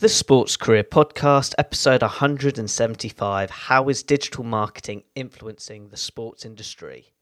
The 0.00 0.08
Sports 0.08 0.56
Career 0.56 0.82
Podcast, 0.82 1.52
episode 1.58 2.00
175 2.00 3.50
How 3.50 3.86
is 3.90 4.02
digital 4.02 4.44
marketing 4.44 5.02
influencing 5.14 5.88
the 5.90 5.98
sports 5.98 6.46
industry? 6.46 7.12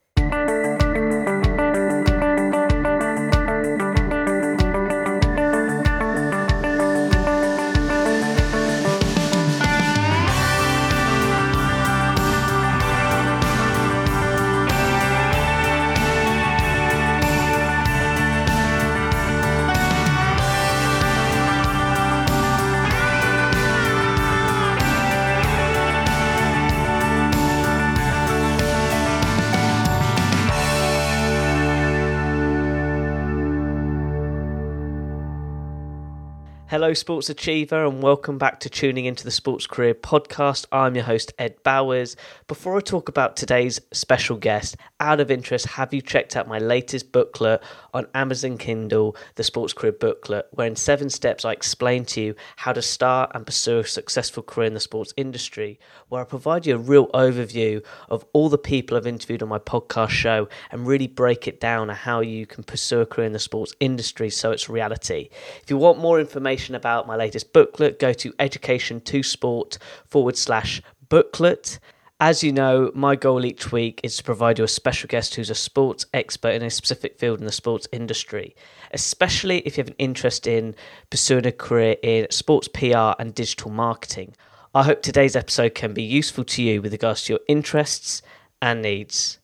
Hello, 36.79 36.95
Sports 36.95 37.29
Achiever, 37.29 37.85
and 37.85 38.01
welcome 38.05 38.39
back 38.39 38.61
to 38.61 38.71
tuning 38.71 39.05
into 39.05 39.25
the 39.25 39.33
Sports 39.33 39.67
Career 39.67 39.95
Podcast. 39.95 40.65
I'm 40.71 40.95
your 40.95 41.03
host, 41.03 41.33
Ed 41.37 41.61
Bowers. 41.65 42.15
Before 42.47 42.77
I 42.77 42.81
talk 42.81 43.09
about 43.09 43.37
today's 43.37 43.81
special 43.91 44.37
guest, 44.37 44.77
out 45.01 45.21
of 45.21 45.31
interest, 45.31 45.67
have 45.67 45.93
you 45.93 46.01
checked 46.01 46.37
out 46.37 46.49
my 46.49 46.59
latest 46.59 47.13
booklet 47.13 47.63
on 47.93 48.07
Amazon 48.15 48.59
Kindle, 48.59 49.17
the 49.35 49.45
Sports 49.45 49.73
Career 49.73 49.93
Booklet, 49.93 50.47
where 50.53 50.67
in 50.67 50.77
seven 50.77 51.11
steps 51.11 51.45
I 51.45 51.53
explain 51.53 52.05
to 52.07 52.21
you 52.21 52.35
how 52.57 52.73
to 52.73 52.83
start 52.83 53.33
and 53.35 53.45
pursue 53.45 53.81
a 53.81 53.87
successful 53.87 54.43
career 54.43 54.67
in 54.67 54.75
the 54.75 54.81
sports 54.81 55.13
industry, 55.17 55.79
where 56.09 56.21
I 56.21 56.25
provide 56.25 56.67
you 56.67 56.75
a 56.75 56.79
real 56.79 57.09
overview 57.09 57.85
of 58.09 58.25
all 58.33 58.49
the 58.49 58.59
people 58.59 58.97
I've 58.97 59.07
interviewed 59.07 59.43
on 59.43 59.49
my 59.49 59.59
podcast 59.59 60.11
show 60.11 60.49
and 60.71 60.87
really 60.87 61.07
break 61.07 61.49
it 61.49 61.61
down 61.61 61.91
on 61.91 61.97
how 61.97 62.21
you 62.21 62.47
can 62.47 62.65
pursue 62.65 63.01
a 63.01 63.07
career 63.07 63.27
in 63.27 63.33
the 63.33 63.39
sports 63.39 63.75
industry 63.81 64.31
so 64.31 64.53
it's 64.53 64.69
reality. 64.69 65.29
If 65.63 65.71
you 65.71 65.77
want 65.77 65.99
more 65.99 66.21
information, 66.21 66.69
about 66.75 67.07
my 67.07 67.17
latest 67.17 67.53
booklet, 67.53 67.99
go 67.99 68.13
to 68.13 68.33
education2sport 68.33 69.79
forward 70.07 70.37
slash 70.37 70.83
booklet. 71.09 71.79
As 72.21 72.43
you 72.43 72.51
know, 72.51 72.91
my 72.97 73.15
goal 73.15 73.45
each 73.45 73.71
week 73.71 74.01
is 74.03 74.17
to 74.17 74.25
provide 74.25 74.59
you 74.59 74.65
a 74.65 74.69
special 74.69 75.07
guest 75.07 75.37
who's 75.37 75.51
a 75.51 75.55
sports 75.55 76.05
expert 76.13 76.49
in 76.49 76.65
a 76.65 76.71
specific 76.71 77.17
field 77.17 77.39
in 77.39 77.47
the 77.47 77.53
sports 77.53 77.87
industry, 77.93 78.57
especially 78.93 79.59
if 79.61 79.77
you 79.77 79.83
have 79.83 79.91
an 79.91 79.95
interest 79.99 80.49
in 80.49 80.75
pursuing 81.11 81.47
a 81.47 81.53
career 81.53 81.95
in 82.03 82.27
sports 82.33 82.67
PR 82.67 83.13
and 83.21 83.37
digital 83.37 83.71
marketing. 83.71 84.35
I 84.75 84.83
hope 84.83 85.01
today's 85.01 85.37
episode 85.37 85.77
can 85.77 85.95
be 85.95 86.03
useful 86.03 86.43
to 86.43 86.63
you 86.63 86.83
with 86.83 86.91
regards 86.91 87.23
to 87.25 87.35
your 87.35 87.41
interests 87.47 88.21
and 88.61 88.83
needs. 88.83 89.39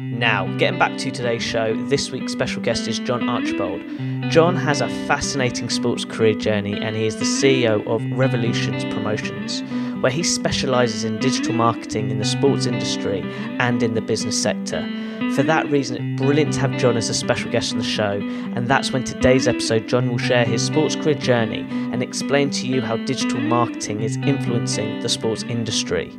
Now, 0.00 0.46
getting 0.56 0.78
back 0.80 0.96
to 0.98 1.10
today's 1.12 1.42
show, 1.42 1.76
this 1.88 2.10
week's 2.10 2.32
special 2.32 2.62
guest 2.62 2.88
is 2.88 2.98
John 2.98 3.28
Archibald. 3.28 3.82
John 4.30 4.56
has 4.56 4.80
a 4.80 4.88
fascinating 5.06 5.68
sports 5.68 6.06
career 6.06 6.34
journey 6.34 6.72
and 6.72 6.96
he 6.96 7.06
is 7.06 7.16
the 7.16 7.24
CEO 7.24 7.86
of 7.86 8.18
Resolutions 8.18 8.82
Promotions, 8.84 9.62
where 10.00 10.12
he 10.12 10.22
specialises 10.22 11.04
in 11.04 11.18
digital 11.18 11.52
marketing 11.52 12.10
in 12.10 12.18
the 12.18 12.24
sports 12.24 12.66
industry 12.66 13.22
and 13.58 13.82
in 13.82 13.94
the 13.94 14.00
business 14.00 14.40
sector. 14.40 14.88
For 15.34 15.42
that 15.44 15.70
reason, 15.70 15.96
it's 15.96 16.22
brilliant 16.22 16.54
to 16.54 16.60
have 16.60 16.76
John 16.78 16.96
as 16.96 17.08
a 17.08 17.14
special 17.14 17.50
guest 17.50 17.72
on 17.72 17.78
the 17.78 17.84
show, 17.84 18.12
and 18.54 18.66
that's 18.66 18.92
when 18.92 19.04
today's 19.04 19.46
episode, 19.46 19.86
John 19.86 20.10
will 20.10 20.18
share 20.18 20.44
his 20.44 20.64
sports 20.64 20.96
career 20.96 21.14
journey 21.14 21.66
and 21.92 22.02
explain 22.02 22.50
to 22.50 22.66
you 22.66 22.80
how 22.80 22.96
digital 22.96 23.40
marketing 23.40 24.00
is 24.00 24.16
influencing 24.16 25.00
the 25.00 25.08
sports 25.08 25.42
industry. 25.44 26.16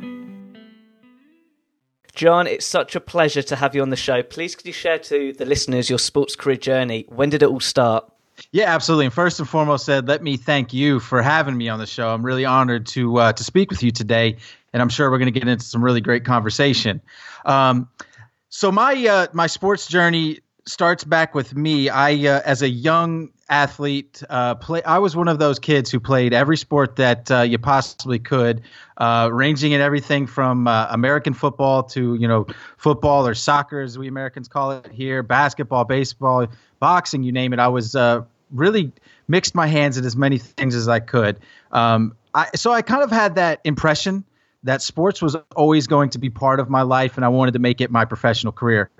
John, 2.14 2.46
it's 2.46 2.66
such 2.66 2.94
a 2.94 3.00
pleasure 3.00 3.42
to 3.42 3.56
have 3.56 3.74
you 3.74 3.80
on 3.80 3.88
the 3.88 3.96
show. 3.96 4.22
Please, 4.22 4.54
could 4.54 4.66
you 4.66 4.72
share 4.72 4.98
to 4.98 5.32
the 5.32 5.46
listeners 5.46 5.88
your 5.88 5.98
sports 5.98 6.36
career 6.36 6.56
journey? 6.56 7.06
When 7.08 7.30
did 7.30 7.42
it 7.42 7.48
all 7.48 7.60
start? 7.60 8.11
Yeah, 8.50 8.74
absolutely. 8.74 9.06
And 9.06 9.14
first 9.14 9.38
and 9.38 9.48
foremost, 9.48 9.84
said 9.84 10.08
let 10.08 10.22
me 10.22 10.36
thank 10.36 10.72
you 10.72 11.00
for 11.00 11.22
having 11.22 11.56
me 11.56 11.68
on 11.68 11.78
the 11.78 11.86
show. 11.86 12.08
I'm 12.08 12.24
really 12.24 12.44
honored 12.44 12.86
to 12.88 13.16
uh, 13.18 13.32
to 13.32 13.44
speak 13.44 13.70
with 13.70 13.82
you 13.82 13.90
today, 13.90 14.36
and 14.72 14.82
I'm 14.82 14.88
sure 14.88 15.10
we're 15.10 15.18
going 15.18 15.32
to 15.32 15.38
get 15.38 15.48
into 15.48 15.64
some 15.64 15.82
really 15.82 16.00
great 16.00 16.24
conversation. 16.24 17.00
Um, 17.44 17.88
so 18.48 18.70
my 18.70 18.94
uh, 19.06 19.26
my 19.32 19.46
sports 19.46 19.86
journey 19.86 20.40
starts 20.66 21.04
back 21.04 21.34
with 21.34 21.54
me. 21.54 21.88
I, 21.88 22.12
uh, 22.12 22.42
as 22.44 22.62
a 22.62 22.68
young 22.68 23.30
athlete, 23.48 24.22
uh, 24.28 24.54
play. 24.56 24.82
I 24.82 24.98
was 24.98 25.16
one 25.16 25.28
of 25.28 25.38
those 25.38 25.58
kids 25.58 25.90
who 25.90 26.00
played 26.00 26.32
every 26.32 26.56
sport 26.56 26.96
that 26.96 27.30
uh, 27.30 27.40
you 27.42 27.58
possibly 27.58 28.18
could, 28.18 28.62
uh, 28.96 29.28
ranging 29.32 29.72
in 29.72 29.80
everything 29.80 30.26
from 30.26 30.68
uh, 30.68 30.86
American 30.90 31.34
football 31.34 31.82
to 31.84 32.14
you 32.14 32.28
know 32.28 32.46
football 32.76 33.26
or 33.26 33.34
soccer, 33.34 33.80
as 33.80 33.98
we 33.98 34.08
Americans 34.08 34.48
call 34.48 34.72
it 34.72 34.90
here, 34.92 35.22
basketball, 35.22 35.84
baseball, 35.84 36.46
boxing, 36.82 37.22
you 37.22 37.30
name 37.30 37.52
it. 37.52 37.60
I 37.60 37.68
was 37.68 37.94
uh, 37.94 38.22
really 38.50 38.90
mixed 39.28 39.54
my 39.54 39.68
hands 39.68 39.96
in 39.96 40.04
as 40.04 40.16
many 40.16 40.36
things 40.36 40.74
as 40.74 40.88
I 40.88 40.98
could. 40.98 41.38
Um, 41.70 42.16
I, 42.34 42.48
so 42.56 42.72
I 42.72 42.82
kind 42.82 43.04
of 43.04 43.10
had 43.12 43.36
that 43.36 43.60
impression 43.62 44.24
that 44.64 44.82
sports 44.82 45.22
was 45.22 45.36
always 45.54 45.86
going 45.86 46.10
to 46.10 46.18
be 46.18 46.28
part 46.28 46.58
of 46.58 46.68
my 46.68 46.82
life, 46.82 47.16
and 47.16 47.24
I 47.24 47.28
wanted 47.28 47.52
to 47.52 47.60
make 47.60 47.80
it 47.80 47.92
my 47.92 48.04
professional 48.04 48.52
career. 48.52 48.90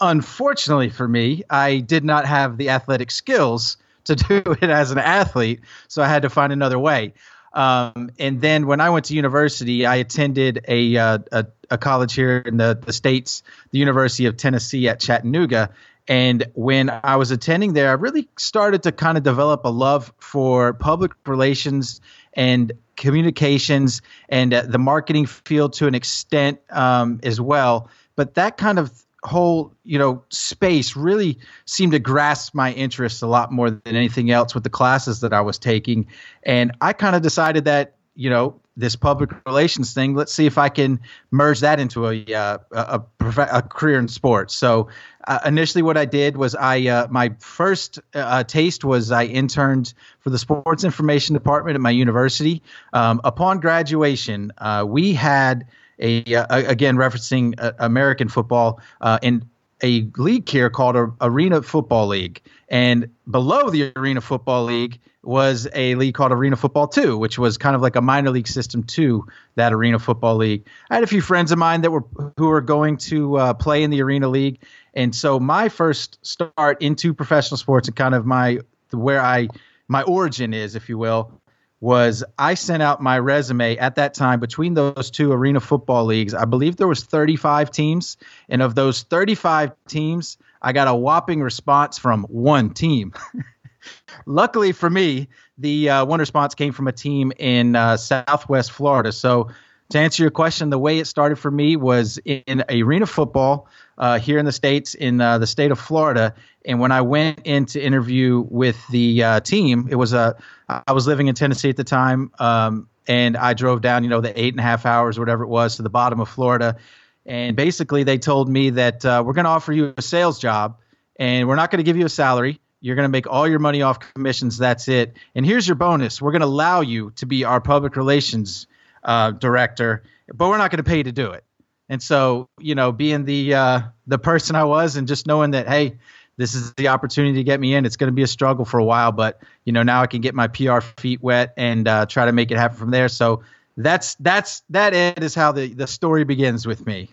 Unfortunately 0.00 0.88
for 0.88 1.06
me, 1.06 1.44
I 1.48 1.78
did 1.78 2.04
not 2.04 2.26
have 2.26 2.56
the 2.56 2.70
athletic 2.70 3.12
skills 3.12 3.76
to 4.04 4.16
do 4.16 4.42
it 4.60 4.68
as 4.68 4.90
an 4.90 4.98
athlete, 4.98 5.60
so 5.86 6.02
I 6.02 6.08
had 6.08 6.22
to 6.22 6.30
find 6.30 6.52
another 6.52 6.78
way. 6.78 7.14
Um, 7.52 8.10
and 8.18 8.40
then 8.40 8.66
when 8.66 8.80
I 8.80 8.90
went 8.90 9.06
to 9.06 9.14
university, 9.14 9.86
I 9.86 9.96
attended 9.96 10.64
a, 10.68 10.96
uh, 10.96 11.18
a, 11.32 11.46
a, 11.70 11.78
college 11.78 12.14
here 12.14 12.38
in 12.38 12.58
the, 12.58 12.78
the 12.80 12.92
States, 12.92 13.42
the 13.70 13.78
University 13.78 14.26
of 14.26 14.36
Tennessee 14.36 14.88
at 14.88 15.00
Chattanooga. 15.00 15.70
And 16.06 16.46
when 16.54 16.90
I 16.90 17.16
was 17.16 17.30
attending 17.30 17.72
there, 17.72 17.90
I 17.90 17.94
really 17.94 18.28
started 18.38 18.82
to 18.84 18.92
kind 18.92 19.18
of 19.18 19.24
develop 19.24 19.64
a 19.64 19.70
love 19.70 20.12
for 20.18 20.72
public 20.72 21.12
relations 21.26 22.00
and 22.32 22.72
communications 22.96 24.02
and 24.28 24.52
uh, 24.52 24.62
the 24.62 24.78
marketing 24.78 25.26
field 25.26 25.74
to 25.74 25.86
an 25.86 25.94
extent 25.94 26.60
um, 26.70 27.20
as 27.22 27.40
well. 27.40 27.88
But 28.16 28.34
that 28.34 28.56
kind 28.56 28.78
of 28.78 28.92
whole 29.24 29.74
you 29.84 29.98
know 29.98 30.22
space 30.30 30.94
really 30.94 31.38
seemed 31.64 31.92
to 31.92 31.98
grasp 31.98 32.54
my 32.54 32.72
interest 32.72 33.22
a 33.22 33.26
lot 33.26 33.50
more 33.50 33.70
than 33.70 33.96
anything 33.96 34.30
else 34.30 34.54
with 34.54 34.62
the 34.62 34.70
classes 34.70 35.20
that 35.20 35.32
I 35.32 35.40
was 35.40 35.58
taking. 35.58 36.06
And 36.42 36.72
I 36.80 36.92
kind 36.92 37.16
of 37.16 37.22
decided 37.22 37.64
that 37.64 37.96
you 38.14 38.30
know 38.30 38.60
this 38.76 38.94
public 38.94 39.30
relations 39.44 39.92
thing 39.92 40.14
let's 40.14 40.32
see 40.32 40.46
if 40.46 40.56
I 40.56 40.68
can 40.68 41.00
merge 41.32 41.60
that 41.60 41.80
into 41.80 42.06
a 42.06 42.24
uh, 42.32 42.58
a, 42.70 43.02
a, 43.20 43.48
a, 43.52 43.62
career 43.62 43.98
in 43.98 44.06
sports. 44.06 44.54
So 44.54 44.88
uh, 45.26 45.40
initially 45.44 45.82
what 45.82 45.96
I 45.96 46.04
did 46.04 46.36
was 46.36 46.54
I 46.54 46.86
uh, 46.86 47.08
my 47.10 47.34
first 47.40 47.98
uh, 48.14 48.44
taste 48.44 48.84
was 48.84 49.10
I 49.10 49.24
interned 49.24 49.94
for 50.20 50.30
the 50.30 50.38
sports 50.38 50.84
information 50.84 51.34
department 51.34 51.74
at 51.74 51.80
my 51.80 51.90
university. 51.90 52.62
Um, 52.92 53.20
upon 53.24 53.58
graduation 53.58 54.52
uh, 54.58 54.84
we 54.86 55.12
had 55.12 55.66
a, 55.98 56.34
uh, 56.34 56.46
again 56.70 56.96
referencing 56.96 57.54
uh, 57.58 57.72
American 57.78 58.28
football 58.28 58.80
uh, 59.00 59.18
in 59.22 59.48
a 59.82 60.08
league 60.16 60.48
here 60.48 60.70
called 60.70 60.96
a 60.96 61.12
Arena 61.20 61.62
Football 61.62 62.08
League, 62.08 62.42
and 62.68 63.08
below 63.30 63.70
the 63.70 63.92
Arena 63.96 64.20
Football 64.20 64.64
League 64.64 64.98
was 65.22 65.68
a 65.74 65.94
league 65.96 66.14
called 66.14 66.32
Arena 66.32 66.56
Football 66.56 66.88
2, 66.88 67.18
which 67.18 67.38
was 67.38 67.58
kind 67.58 67.76
of 67.76 67.82
like 67.82 67.96
a 67.96 68.00
minor 68.00 68.30
league 68.30 68.48
system 68.48 68.82
to 68.82 69.26
that 69.56 69.72
Arena 69.72 69.98
Football 69.98 70.36
League. 70.36 70.64
I 70.90 70.94
had 70.94 71.04
a 71.04 71.08
few 71.08 71.20
friends 71.20 71.52
of 71.52 71.58
mine 71.58 71.82
that 71.82 71.90
were 71.90 72.04
who 72.36 72.48
were 72.48 72.60
going 72.60 72.96
to 72.98 73.36
uh, 73.36 73.54
play 73.54 73.82
in 73.82 73.90
the 73.90 74.02
Arena 74.02 74.28
League, 74.28 74.60
and 74.94 75.14
so 75.14 75.38
my 75.38 75.68
first 75.68 76.18
start 76.26 76.82
into 76.82 77.14
professional 77.14 77.58
sports 77.58 77.88
and 77.88 77.96
kind 77.96 78.14
of 78.14 78.26
my 78.26 78.58
where 78.90 79.20
I 79.20 79.48
my 79.86 80.02
origin 80.02 80.52
is, 80.54 80.74
if 80.74 80.88
you 80.88 80.98
will, 80.98 81.37
was 81.80 82.24
I 82.38 82.54
sent 82.54 82.82
out 82.82 83.02
my 83.02 83.18
resume 83.18 83.76
at 83.76 83.96
that 83.96 84.14
time 84.14 84.40
between 84.40 84.74
those 84.74 85.10
two 85.10 85.32
arena 85.32 85.60
football 85.60 86.04
leagues. 86.04 86.34
I 86.34 86.44
believe 86.44 86.76
there 86.76 86.88
was 86.88 87.04
35 87.04 87.70
teams, 87.70 88.16
and 88.48 88.62
of 88.62 88.74
those 88.74 89.02
35 89.02 89.72
teams, 89.86 90.38
I 90.60 90.72
got 90.72 90.88
a 90.88 90.94
whopping 90.94 91.40
response 91.40 91.98
from 91.98 92.24
one 92.24 92.70
team. 92.70 93.12
Luckily 94.26 94.72
for 94.72 94.90
me, 94.90 95.28
the 95.56 95.90
uh, 95.90 96.04
one 96.04 96.20
response 96.20 96.54
came 96.54 96.72
from 96.72 96.88
a 96.88 96.92
team 96.92 97.32
in 97.38 97.76
uh, 97.76 97.96
Southwest 97.96 98.72
Florida. 98.72 99.12
So 99.12 99.50
to 99.90 99.98
answer 99.98 100.22
your 100.22 100.30
question, 100.30 100.70
the 100.70 100.78
way 100.78 100.98
it 100.98 101.06
started 101.06 101.36
for 101.36 101.50
me 101.50 101.76
was 101.76 102.18
in 102.24 102.64
arena 102.68 103.06
football 103.06 103.68
uh, 103.98 104.18
here 104.18 104.38
in 104.38 104.44
the 104.44 104.52
states 104.52 104.94
in 104.94 105.20
uh, 105.20 105.38
the 105.38 105.46
state 105.46 105.70
of 105.70 105.78
Florida. 105.78 106.34
And 106.64 106.80
when 106.80 106.92
I 106.92 107.00
went 107.00 107.40
in 107.44 107.66
to 107.66 107.80
interview 107.80 108.46
with 108.48 108.86
the 108.88 109.22
uh, 109.22 109.40
team, 109.40 109.88
it 109.90 109.96
was 109.96 110.12
a 110.12 110.36
I 110.68 110.92
was 110.92 111.06
living 111.06 111.28
in 111.28 111.34
Tennessee 111.34 111.70
at 111.70 111.76
the 111.76 111.84
time, 111.84 112.30
um, 112.38 112.88
and 113.06 113.36
I 113.36 113.54
drove 113.54 113.80
down, 113.80 114.04
you 114.04 114.10
know, 114.10 114.20
the 114.20 114.38
eight 114.38 114.52
and 114.52 114.60
a 114.60 114.62
half 114.62 114.84
hours, 114.84 115.18
whatever 115.18 115.44
it 115.44 115.48
was, 115.48 115.76
to 115.76 115.82
the 115.82 115.90
bottom 115.90 116.20
of 116.20 116.28
Florida. 116.28 116.76
And 117.24 117.56
basically, 117.56 118.04
they 118.04 118.18
told 118.18 118.48
me 118.48 118.70
that 118.70 119.04
uh, 119.04 119.22
we're 119.24 119.32
going 119.32 119.44
to 119.44 119.50
offer 119.50 119.72
you 119.72 119.94
a 119.96 120.02
sales 120.02 120.38
job, 120.38 120.78
and 121.16 121.48
we're 121.48 121.56
not 121.56 121.70
going 121.70 121.78
to 121.78 121.84
give 121.84 121.96
you 121.96 122.04
a 122.04 122.10
salary, 122.10 122.60
You're 122.80 122.96
going 122.96 123.04
to 123.04 123.10
make 123.10 123.26
all 123.26 123.48
your 123.48 123.58
money 123.58 123.82
off 123.82 123.98
commissions. 124.14 124.58
That's 124.58 124.88
it. 124.88 125.16
And 125.34 125.44
here's 125.44 125.66
your 125.66 125.74
bonus: 125.74 126.20
we're 126.20 126.32
going 126.32 126.42
to 126.42 126.46
allow 126.46 126.82
you 126.82 127.12
to 127.16 127.26
be 127.26 127.44
our 127.44 127.60
public 127.60 127.96
relations 127.96 128.66
uh, 129.04 129.30
director, 129.32 130.02
but 130.32 130.48
we're 130.48 130.58
not 130.58 130.70
going 130.70 130.84
to 130.84 130.88
pay 130.88 130.98
you 130.98 131.04
to 131.04 131.12
do 131.12 131.30
it. 131.32 131.44
And 131.88 132.02
so, 132.02 132.48
you 132.58 132.74
know, 132.74 132.92
being 132.92 133.24
the 133.24 133.54
uh, 133.54 133.80
the 134.06 134.18
person 134.18 134.56
I 134.56 134.64
was, 134.64 134.96
and 134.96 135.08
just 135.08 135.26
knowing 135.26 135.52
that, 135.52 135.68
hey, 135.68 135.98
this 136.36 136.54
is 136.54 136.72
the 136.74 136.88
opportunity 136.88 137.34
to 137.34 137.44
get 137.44 137.60
me 137.60 137.74
in. 137.74 137.84
It's 137.84 137.96
going 137.96 138.08
to 138.08 138.14
be 138.14 138.22
a 138.22 138.28
struggle 138.28 138.64
for 138.64 138.78
a 138.78 138.84
while, 138.84 139.12
but 139.12 139.42
you 139.64 139.72
know, 139.72 139.82
now 139.82 140.02
I 140.02 140.06
can 140.06 140.20
get 140.20 140.34
my 140.34 140.48
PR 140.48 140.80
feet 140.80 141.22
wet 141.22 141.52
and 141.56 141.86
uh, 141.86 142.06
try 142.06 142.26
to 142.26 142.32
make 142.32 142.50
it 142.50 142.56
happen 142.56 142.76
from 142.76 142.90
there. 142.90 143.08
So 143.08 143.42
that's 143.76 144.14
that's 144.16 144.62
that 144.70 144.94
is 144.94 145.34
how 145.34 145.52
the 145.52 145.72
the 145.72 145.86
story 145.86 146.24
begins 146.24 146.66
with 146.66 146.86
me. 146.86 147.10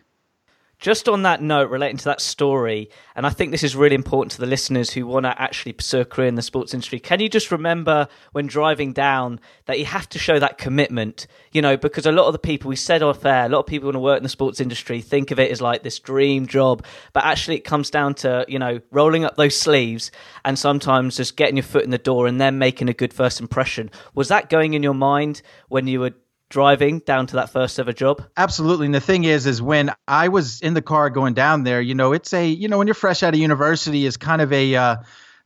Just 0.86 1.10
on 1.10 1.24
that 1.24 1.42
note, 1.42 1.72
relating 1.72 1.98
to 1.98 2.06
that 2.06 2.22
story, 2.22 2.92
and 3.16 3.26
I 3.26 3.32
think 3.32 3.50
this 3.50 3.64
is 3.64 3.76
really 3.76 3.96
important 3.96 4.34
to 4.34 4.40
the 4.40 4.46
listeners 4.46 4.92
who 4.92 5.08
want 5.08 5.26
to 5.26 5.42
actually 5.42 5.74
pursue 5.74 6.02
a 6.02 6.06
career 6.06 6.28
in 6.28 6.36
the 6.36 6.44
sports 6.44 6.76
industry. 6.76 7.00
Can 7.00 7.20
you 7.20 7.28
just 7.28 7.52
remember 7.52 8.08
when 8.34 8.46
driving 8.46 8.94
down 8.94 9.40
that 9.66 9.80
you 9.80 9.86
have 9.86 10.08
to 10.10 10.20
show 10.20 10.38
that 10.38 10.60
commitment? 10.60 11.26
You 11.52 11.64
know, 11.64 11.76
because 11.76 12.06
a 12.06 12.12
lot 12.12 12.28
of 12.28 12.34
the 12.34 12.38
people 12.38 12.70
we 12.70 12.76
said 12.76 13.02
off 13.02 13.26
air, 13.26 13.48
a 13.48 13.50
lot 13.50 13.62
of 13.62 13.66
people 13.66 13.88
want 13.88 13.96
to 13.96 14.00
work 14.00 14.18
in 14.18 14.24
the 14.24 14.30
sports 14.30 14.62
industry 14.62 15.02
think 15.02 15.32
of 15.32 15.40
it 15.40 15.50
as 15.50 15.60
like 15.60 15.82
this 15.82 15.98
dream 15.98 16.46
job, 16.46 16.86
but 17.14 17.26
actually 17.26 17.56
it 17.56 17.62
comes 17.62 17.90
down 17.90 18.14
to 18.14 18.46
you 18.48 18.60
know 18.60 18.80
rolling 18.92 19.26
up 19.26 19.38
those 19.38 19.58
sleeves 19.60 20.12
and 20.44 20.60
sometimes 20.60 21.18
just 21.18 21.36
getting 21.36 21.58
your 21.58 21.64
foot 21.64 21.84
in 21.84 21.90
the 21.90 21.98
door 21.98 22.28
and 22.28 22.40
then 22.40 22.60
making 22.60 22.90
a 22.90 22.94
good 22.94 23.12
first 23.12 23.42
impression. 23.42 23.90
Was 24.14 24.28
that 24.28 24.52
going 24.52 24.76
in 24.76 24.84
your 24.84 24.94
mind 24.94 25.42
when 25.68 25.88
you 25.88 26.02
were 26.02 26.14
driving 26.56 27.00
down 27.00 27.28
to 27.28 27.36
that 27.36 27.50
first 27.50 27.78
ever 27.82 27.92
job? 27.92 28.24
Absolutely. 28.38 28.86
And 28.86 28.96
the 28.96 29.02
thing 29.02 29.26
is, 29.26 29.46
is 29.46 29.62
when 29.62 29.92
I 30.08 30.30
was 30.30 30.62
in 30.62 30.74
the 30.74 30.82
car 30.82 31.10
going 31.10 31.34
down 31.34 31.66
there, 31.66 31.82
you 31.82 31.96
know, 31.96 32.14
it's 32.14 32.32
a, 32.32 32.48
you 32.48 32.70
know, 32.70 32.78
when 32.78 32.88
you're 32.88 32.94
fresh 32.94 33.24
out 33.24 33.34
of 33.34 33.40
university 33.42 34.06
is 34.06 34.16
kind 34.16 34.42
of 34.42 34.54
a, 34.54 34.74
uh, 34.74 34.96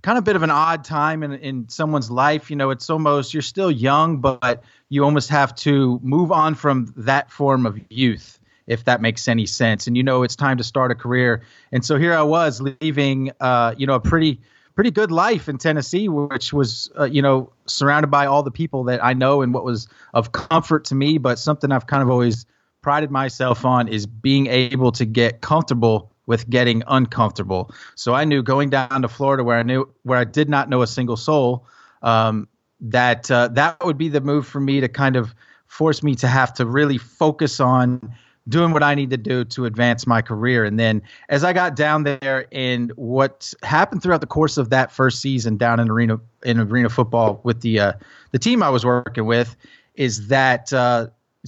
kind 0.04 0.20
of 0.20 0.22
a 0.22 0.26
bit 0.26 0.36
of 0.36 0.44
an 0.44 0.52
odd 0.52 0.84
time 0.84 1.24
in, 1.24 1.34
in 1.34 1.68
someone's 1.68 2.12
life. 2.12 2.52
You 2.52 2.58
know, 2.58 2.70
it's 2.70 2.92
almost, 2.92 3.34
you're 3.34 3.42
still 3.42 3.72
young, 3.72 4.18
but 4.22 4.64
you 4.90 5.04
almost 5.04 5.30
have 5.30 5.56
to 5.56 6.00
move 6.04 6.32
on 6.32 6.54
from 6.54 6.94
that 6.96 7.32
form 7.32 7.66
of 7.66 7.80
youth, 7.90 8.40
if 8.68 8.86
that 8.86 9.02
makes 9.02 9.28
any 9.28 9.48
sense. 9.48 9.88
And, 9.88 9.98
you 9.98 10.04
know, 10.04 10.22
it's 10.22 10.36
time 10.36 10.58
to 10.58 10.64
start 10.64 10.92
a 10.92 10.96
career. 10.96 11.42
And 11.72 11.84
so 11.84 11.98
here 11.98 12.14
I 12.14 12.22
was 12.22 12.62
leaving, 12.62 13.32
uh, 13.40 13.74
you 13.76 13.88
know, 13.88 13.96
a 13.96 14.00
pretty, 14.00 14.42
pretty 14.80 14.92
good 14.92 15.12
life 15.12 15.50
in 15.50 15.58
Tennessee, 15.58 16.08
which 16.08 16.54
was, 16.54 16.90
uh, 16.98 17.04
you 17.04 17.22
know, 17.22 17.52
surrounded 17.66 18.08
by 18.08 18.28
all 18.28 18.44
the 18.44 18.50
people 18.50 18.86
that 18.86 19.04
I 19.04 19.12
know 19.12 19.42
and 19.42 19.54
what 19.54 19.66
was 19.66 19.90
of 20.14 20.32
comfort 20.32 20.86
to 20.86 20.96
me. 20.96 21.18
But 21.18 21.38
something 21.38 21.70
I've 21.70 21.86
kind 21.86 22.02
of 22.02 22.10
always 22.10 22.46
prided 22.82 23.12
myself 23.12 23.66
on 23.66 23.90
is 23.90 24.06
being 24.06 24.48
able 24.48 24.94
to 24.94 25.04
get 25.04 25.42
comfortable 25.42 26.14
with 26.28 26.50
getting 26.50 26.82
uncomfortable. 26.88 27.72
So 27.96 28.14
I 28.14 28.24
knew 28.24 28.42
going 28.42 28.70
down 28.70 29.02
to 29.02 29.10
Florida, 29.10 29.44
where 29.44 29.58
I 29.58 29.64
knew 29.64 29.94
where 30.04 30.18
I 30.18 30.24
did 30.24 30.48
not 30.48 30.70
know 30.70 30.82
a 30.82 30.88
single 30.88 31.18
soul, 31.18 31.66
um, 32.02 32.48
that 32.80 33.30
uh, 33.30 33.50
that 33.50 33.84
would 33.84 33.98
be 33.98 34.08
the 34.08 34.22
move 34.22 34.48
for 34.48 34.62
me 34.62 34.80
to 34.80 34.88
kind 34.88 35.18
of 35.18 35.36
force 35.68 36.02
me 36.04 36.16
to 36.16 36.28
have 36.30 36.54
to 36.54 36.66
really 36.66 36.98
focus 36.98 37.60
on 37.60 38.16
doing 38.48 38.72
what 38.72 38.82
I 38.82 38.96
need 38.96 39.10
to 39.12 39.18
do 39.18 39.44
to 39.46 39.66
advance 39.66 40.08
my 40.08 40.22
career. 40.22 40.66
And 40.66 40.80
then 40.80 41.02
as 41.30 41.44
I 41.44 41.54
got 41.54 41.76
down 41.76 42.04
there 42.04 42.48
and 42.52 42.92
what 42.96 43.54
happened 43.64 44.02
throughout 44.02 44.22
the 44.22 44.28
course 44.28 44.58
of 44.58 44.70
that 44.70 44.92
first 44.92 45.22
season 45.22 45.58
down 45.58 45.80
in 45.80 45.90
arena 45.90 46.20
in 46.44 46.60
arena 46.60 46.90
football 46.90 47.42
with 47.44 47.62
the 47.62 47.80
uh, 47.80 47.94
the 48.32 48.40
team 48.40 48.64
I 48.64 48.70
was 48.70 48.86
working 48.86 49.26
with 49.26 49.56
is 49.96 50.28
that 50.28 50.72
uh, 50.74 51.08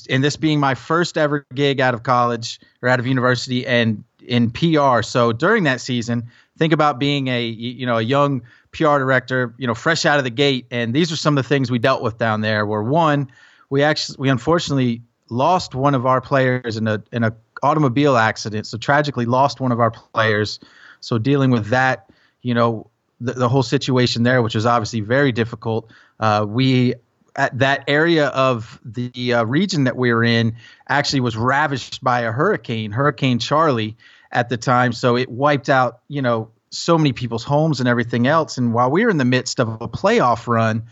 and 0.09 0.23
this 0.23 0.35
being 0.35 0.59
my 0.59 0.75
first 0.75 1.17
ever 1.17 1.45
gig 1.53 1.79
out 1.79 1.93
of 1.93 2.03
college 2.03 2.59
or 2.81 2.89
out 2.89 2.99
of 2.99 3.07
university 3.07 3.65
and 3.65 4.03
in 4.27 4.51
PR. 4.51 5.01
So 5.01 5.31
during 5.31 5.63
that 5.63 5.81
season, 5.81 6.29
think 6.57 6.73
about 6.73 6.99
being 6.99 7.27
a 7.27 7.43
you 7.43 7.85
know 7.85 7.97
a 7.97 8.01
young 8.01 8.41
PR 8.71 8.99
director, 8.99 9.53
you 9.57 9.67
know, 9.67 9.75
fresh 9.75 10.05
out 10.05 10.17
of 10.17 10.23
the 10.23 10.29
gate, 10.29 10.65
and 10.71 10.93
these 10.93 11.11
are 11.11 11.15
some 11.15 11.37
of 11.37 11.43
the 11.43 11.47
things 11.47 11.69
we 11.69 11.79
dealt 11.79 12.01
with 12.01 12.17
down 12.17 12.41
there. 12.41 12.65
Where 12.65 12.83
one, 12.83 13.31
we 13.69 13.83
actually 13.83 14.17
we 14.19 14.29
unfortunately 14.29 15.01
lost 15.31 15.73
one 15.73 15.95
of 15.95 16.05
our 16.05 16.21
players 16.21 16.77
in 16.77 16.87
a 16.87 17.01
in 17.11 17.23
a 17.23 17.33
automobile 17.63 18.17
accident. 18.17 18.67
So 18.67 18.77
tragically 18.77 19.25
lost 19.25 19.59
one 19.59 19.71
of 19.71 19.79
our 19.79 19.91
players. 19.91 20.59
So 20.99 21.17
dealing 21.17 21.51
with 21.51 21.67
that, 21.67 22.09
you 22.41 22.53
know, 22.53 22.89
the, 23.19 23.33
the 23.33 23.49
whole 23.49 23.63
situation 23.63 24.23
there, 24.23 24.41
which 24.41 24.55
was 24.55 24.65
obviously 24.65 25.01
very 25.01 25.31
difficult. 25.31 25.91
Uh, 26.19 26.45
we 26.47 26.95
at 27.35 27.57
that 27.59 27.85
area 27.87 28.27
of 28.27 28.79
the 28.83 29.33
uh, 29.33 29.43
region 29.45 29.85
that 29.85 29.95
we 29.95 30.13
were 30.13 30.23
in 30.23 30.55
actually 30.89 31.21
was 31.21 31.37
ravished 31.37 32.03
by 32.03 32.21
a 32.21 32.31
hurricane, 32.31 32.91
Hurricane 32.91 33.39
Charley, 33.39 33.95
at 34.31 34.49
the 34.49 34.57
time. 34.57 34.91
So 34.91 35.15
it 35.15 35.29
wiped 35.29 35.69
out, 35.69 35.99
you 36.09 36.21
know, 36.21 36.51
so 36.71 36.97
many 36.97 37.13
people's 37.13 37.43
homes 37.43 37.79
and 37.79 37.87
everything 37.87 38.27
else. 38.27 38.57
And 38.57 38.73
while 38.73 38.91
we 38.91 39.05
were 39.05 39.11
in 39.11 39.17
the 39.17 39.25
midst 39.25 39.59
of 39.59 39.69
a 39.69 39.87
playoff 39.87 40.47
run, 40.47 40.83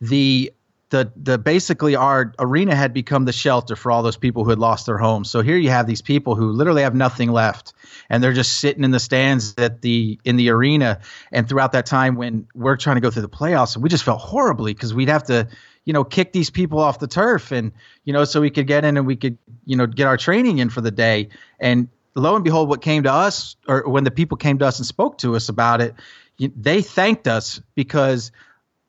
the 0.00 0.52
the 0.94 1.12
the 1.16 1.38
basically 1.38 1.96
our 1.96 2.32
arena 2.38 2.76
had 2.76 2.94
become 2.94 3.24
the 3.24 3.32
shelter 3.32 3.74
for 3.74 3.90
all 3.90 4.04
those 4.04 4.16
people 4.16 4.44
who 4.44 4.50
had 4.50 4.60
lost 4.60 4.86
their 4.86 4.96
homes. 4.96 5.28
So 5.28 5.42
here 5.42 5.56
you 5.56 5.70
have 5.70 5.88
these 5.88 6.02
people 6.02 6.36
who 6.36 6.52
literally 6.52 6.82
have 6.82 6.94
nothing 6.94 7.32
left, 7.32 7.72
and 8.08 8.22
they're 8.22 8.32
just 8.32 8.60
sitting 8.60 8.84
in 8.84 8.92
the 8.92 9.00
stands 9.00 9.54
at 9.58 9.82
the 9.82 10.20
in 10.24 10.36
the 10.36 10.50
arena. 10.50 11.00
And 11.32 11.48
throughout 11.48 11.72
that 11.72 11.86
time, 11.86 12.14
when 12.14 12.46
we're 12.54 12.76
trying 12.76 12.94
to 12.94 13.00
go 13.00 13.10
through 13.10 13.22
the 13.22 13.28
playoffs, 13.28 13.76
we 13.76 13.88
just 13.88 14.04
felt 14.04 14.20
horribly 14.20 14.72
because 14.72 14.94
we'd 14.94 15.08
have 15.08 15.24
to, 15.24 15.48
you 15.84 15.92
know, 15.92 16.04
kick 16.04 16.32
these 16.32 16.50
people 16.50 16.78
off 16.78 17.00
the 17.00 17.08
turf, 17.08 17.50
and 17.50 17.72
you 18.04 18.12
know, 18.12 18.22
so 18.24 18.40
we 18.40 18.50
could 18.50 18.68
get 18.68 18.84
in 18.84 18.96
and 18.96 19.04
we 19.04 19.16
could, 19.16 19.36
you 19.64 19.76
know, 19.76 19.88
get 19.88 20.06
our 20.06 20.16
training 20.16 20.58
in 20.58 20.70
for 20.70 20.80
the 20.80 20.92
day. 20.92 21.28
And 21.58 21.88
lo 22.14 22.36
and 22.36 22.44
behold, 22.44 22.68
what 22.68 22.82
came 22.82 23.02
to 23.02 23.12
us, 23.12 23.56
or 23.66 23.88
when 23.88 24.04
the 24.04 24.12
people 24.12 24.36
came 24.36 24.58
to 24.58 24.66
us 24.66 24.78
and 24.78 24.86
spoke 24.86 25.18
to 25.18 25.34
us 25.34 25.48
about 25.48 25.80
it, 25.80 25.96
they 26.38 26.82
thanked 26.82 27.26
us 27.26 27.60
because 27.74 28.30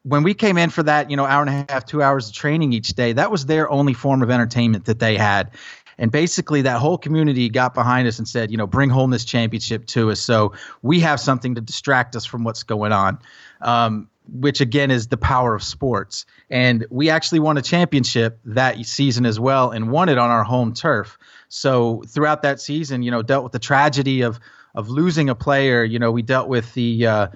when 0.06 0.22
we 0.22 0.36
came 0.36 0.58
in 0.58 0.70
for 0.70 0.84
that, 0.84 1.10
you 1.10 1.18
know, 1.18 1.26
hour 1.26 1.42
and 1.42 1.50
a 1.50 1.74
half, 1.74 1.86
two 1.86 2.04
hours 2.04 2.30
of 2.30 2.36
training 2.36 2.74
each 2.74 2.90
day, 2.90 3.14
that 3.14 3.32
was 3.32 3.48
their 3.48 3.70
only 3.72 3.94
form 3.94 4.22
of 4.22 4.30
entertainment 4.30 4.86
that 4.86 5.00
they 5.00 5.18
had. 5.18 5.50
And 5.98 6.12
basically, 6.12 6.62
that 6.64 6.80
whole 6.80 6.98
community 6.98 7.50
got 7.50 7.74
behind 7.74 8.08
us 8.08 8.20
and 8.20 8.28
said, 8.28 8.52
you 8.52 8.58
know, 8.58 8.68
bring 8.68 8.92
home 8.92 9.10
this 9.10 9.26
championship 9.26 9.88
to 9.88 10.12
us. 10.12 10.20
So 10.20 10.54
we 10.84 11.00
have 11.00 11.20
something 11.20 11.56
to 11.56 11.62
distract 11.62 12.16
us 12.16 12.24
from 12.24 12.44
what's 12.44 12.64
going 12.64 12.92
on, 12.92 13.18
um, 13.62 14.10
which 14.32 14.62
again 14.62 14.92
is 14.92 15.08
the 15.08 15.18
power 15.18 15.56
of 15.56 15.64
sports. 15.64 16.26
And 16.52 16.86
we 16.92 17.10
actually 17.10 17.40
won 17.40 17.58
a 17.58 17.62
championship 17.64 18.40
that 18.46 18.78
season 18.86 19.26
as 19.26 19.40
well 19.40 19.72
and 19.72 19.90
won 19.90 20.10
it 20.10 20.20
on 20.20 20.30
our 20.30 20.44
home 20.44 20.74
turf. 20.74 21.18
So 21.48 22.04
throughout 22.08 22.44
that 22.44 22.62
season, 22.62 23.02
you 23.02 23.10
know, 23.10 23.24
dealt 23.24 23.44
with 23.44 23.54
the 23.54 23.60
tragedy 23.60 24.22
of 24.22 24.40
of 24.76 24.90
losing 24.90 25.30
a 25.30 25.36
player. 25.36 25.84
You 25.84 25.98
know, 25.98 26.12
we 26.12 26.22
dealt 26.22 26.50
with 26.50 26.74
the, 26.74 27.08
uh, 27.08 27.28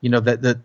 you 0.00 0.10
know, 0.10 0.20
the 0.20 0.36
the 0.36 0.60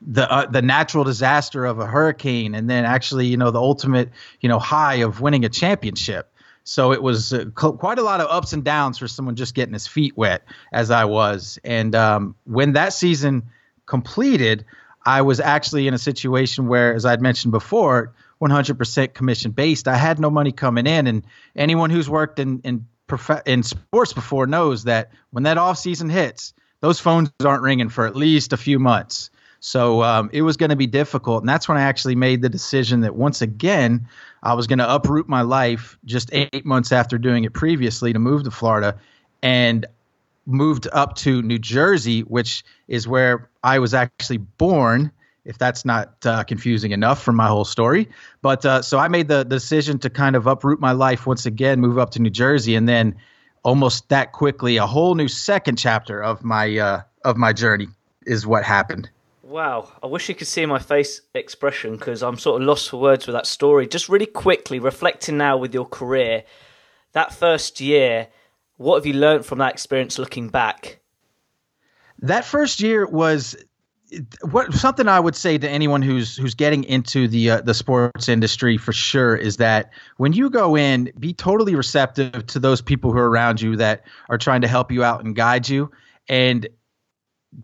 the 0.00 0.30
uh, 0.30 0.46
the 0.46 0.62
natural 0.62 1.04
disaster 1.04 1.64
of 1.64 1.78
a 1.78 1.86
hurricane 1.86 2.54
and 2.54 2.70
then 2.70 2.84
actually 2.84 3.26
you 3.26 3.36
know 3.36 3.50
the 3.50 3.60
ultimate 3.60 4.10
you 4.40 4.48
know 4.48 4.58
high 4.58 4.96
of 4.96 5.20
winning 5.20 5.44
a 5.44 5.48
championship. 5.48 6.32
So 6.64 6.92
it 6.92 7.02
was 7.02 7.32
uh, 7.32 7.46
cl- 7.58 7.72
quite 7.72 7.98
a 7.98 8.02
lot 8.02 8.20
of 8.20 8.28
ups 8.30 8.52
and 8.52 8.62
downs 8.62 8.98
for 8.98 9.08
someone 9.08 9.36
just 9.36 9.54
getting 9.54 9.72
his 9.72 9.86
feet 9.86 10.16
wet 10.16 10.42
as 10.72 10.90
i 10.90 11.04
was. 11.04 11.58
And 11.64 11.94
um, 11.94 12.34
when 12.44 12.74
that 12.74 12.92
season 12.92 13.44
completed 13.86 14.64
i 15.04 15.22
was 15.22 15.40
actually 15.40 15.88
in 15.88 15.94
a 15.94 15.98
situation 15.98 16.68
where 16.68 16.94
as 16.94 17.04
i'd 17.04 17.22
mentioned 17.22 17.52
before 17.52 18.12
100% 18.40 19.14
commission 19.14 19.50
based. 19.50 19.88
I 19.88 19.96
had 19.96 20.18
no 20.18 20.30
money 20.30 20.52
coming 20.52 20.86
in 20.86 21.06
and 21.06 21.24
anyone 21.56 21.90
who's 21.90 22.08
worked 22.08 22.38
in 22.38 22.60
in, 22.64 22.86
prof- 23.06 23.42
in 23.46 23.62
sports 23.62 24.12
before 24.12 24.46
knows 24.46 24.84
that 24.84 25.10
when 25.30 25.44
that 25.44 25.58
off 25.58 25.78
season 25.78 26.08
hits 26.08 26.54
those 26.80 27.00
phones 27.00 27.30
aren't 27.44 27.62
ringing 27.62 27.88
for 27.88 28.06
at 28.06 28.14
least 28.14 28.52
a 28.52 28.56
few 28.56 28.78
months 28.78 29.30
so 29.60 30.02
um, 30.02 30.30
it 30.32 30.42
was 30.42 30.56
going 30.56 30.70
to 30.70 30.76
be 30.76 30.86
difficult. 30.86 31.42
And 31.42 31.48
that's 31.48 31.68
when 31.68 31.78
I 31.78 31.82
actually 31.82 32.14
made 32.14 32.42
the 32.42 32.48
decision 32.48 33.00
that 33.00 33.16
once 33.16 33.42
again, 33.42 34.06
I 34.42 34.54
was 34.54 34.66
going 34.66 34.78
to 34.78 34.94
uproot 34.94 35.28
my 35.28 35.42
life 35.42 35.98
just 36.04 36.30
eight 36.32 36.64
months 36.64 36.92
after 36.92 37.18
doing 37.18 37.44
it 37.44 37.52
previously 37.52 38.12
to 38.12 38.18
move 38.18 38.44
to 38.44 38.50
Florida 38.50 38.98
and 39.42 39.86
moved 40.46 40.88
up 40.92 41.16
to 41.16 41.42
New 41.42 41.58
Jersey, 41.58 42.20
which 42.20 42.64
is 42.86 43.08
where 43.08 43.50
I 43.62 43.80
was 43.80 43.94
actually 43.94 44.38
born. 44.38 45.10
If 45.44 45.56
that's 45.56 45.86
not 45.86 46.26
uh, 46.26 46.44
confusing 46.44 46.90
enough 46.90 47.22
from 47.22 47.34
my 47.34 47.46
whole 47.46 47.64
story. 47.64 48.10
But 48.42 48.66
uh, 48.66 48.82
so 48.82 48.98
I 48.98 49.08
made 49.08 49.28
the, 49.28 49.38
the 49.38 49.56
decision 49.56 49.98
to 50.00 50.10
kind 50.10 50.36
of 50.36 50.46
uproot 50.46 50.78
my 50.78 50.92
life 50.92 51.26
once 51.26 51.46
again, 51.46 51.80
move 51.80 51.96
up 51.96 52.10
to 52.10 52.18
New 52.20 52.28
Jersey, 52.28 52.74
and 52.74 52.86
then 52.86 53.16
almost 53.62 54.10
that 54.10 54.32
quickly, 54.32 54.76
a 54.76 54.86
whole 54.86 55.14
new 55.14 55.26
second 55.26 55.76
chapter 55.76 56.22
of 56.22 56.44
my 56.44 56.76
uh, 56.76 57.00
of 57.24 57.38
my 57.38 57.54
journey 57.54 57.88
is 58.26 58.46
what 58.46 58.62
happened. 58.62 59.08
Wow, 59.48 59.88
I 60.02 60.06
wish 60.08 60.28
you 60.28 60.34
could 60.34 60.46
see 60.46 60.66
my 60.66 60.78
face 60.78 61.22
expression 61.34 61.96
because 61.96 62.22
I'm 62.22 62.36
sort 62.36 62.60
of 62.60 62.68
lost 62.68 62.90
for 62.90 63.00
words 63.00 63.26
with 63.26 63.32
that 63.32 63.46
story. 63.46 63.86
Just 63.86 64.10
really 64.10 64.26
quickly, 64.26 64.78
reflecting 64.78 65.38
now 65.38 65.56
with 65.56 65.72
your 65.72 65.86
career, 65.86 66.44
that 67.12 67.32
first 67.32 67.80
year, 67.80 68.28
what 68.76 68.96
have 68.96 69.06
you 69.06 69.14
learned 69.14 69.46
from 69.46 69.56
that 69.60 69.72
experience 69.72 70.18
looking 70.18 70.50
back? 70.50 71.00
That 72.18 72.44
first 72.44 72.82
year 72.82 73.06
was 73.06 73.56
what 74.50 74.74
something 74.74 75.08
I 75.08 75.18
would 75.18 75.34
say 75.34 75.56
to 75.56 75.68
anyone 75.68 76.02
who's 76.02 76.36
who's 76.36 76.54
getting 76.54 76.84
into 76.84 77.26
the 77.26 77.52
uh, 77.52 77.60
the 77.62 77.72
sports 77.72 78.28
industry 78.28 78.76
for 78.76 78.92
sure 78.92 79.34
is 79.34 79.56
that 79.56 79.90
when 80.18 80.34
you 80.34 80.50
go 80.50 80.76
in, 80.76 81.10
be 81.18 81.32
totally 81.32 81.74
receptive 81.74 82.46
to 82.48 82.58
those 82.58 82.82
people 82.82 83.12
who 83.12 83.18
are 83.18 83.30
around 83.30 83.62
you 83.62 83.76
that 83.76 84.04
are 84.28 84.36
trying 84.36 84.60
to 84.60 84.68
help 84.68 84.92
you 84.92 85.02
out 85.02 85.24
and 85.24 85.34
guide 85.34 85.70
you. 85.70 85.90
And 86.28 86.68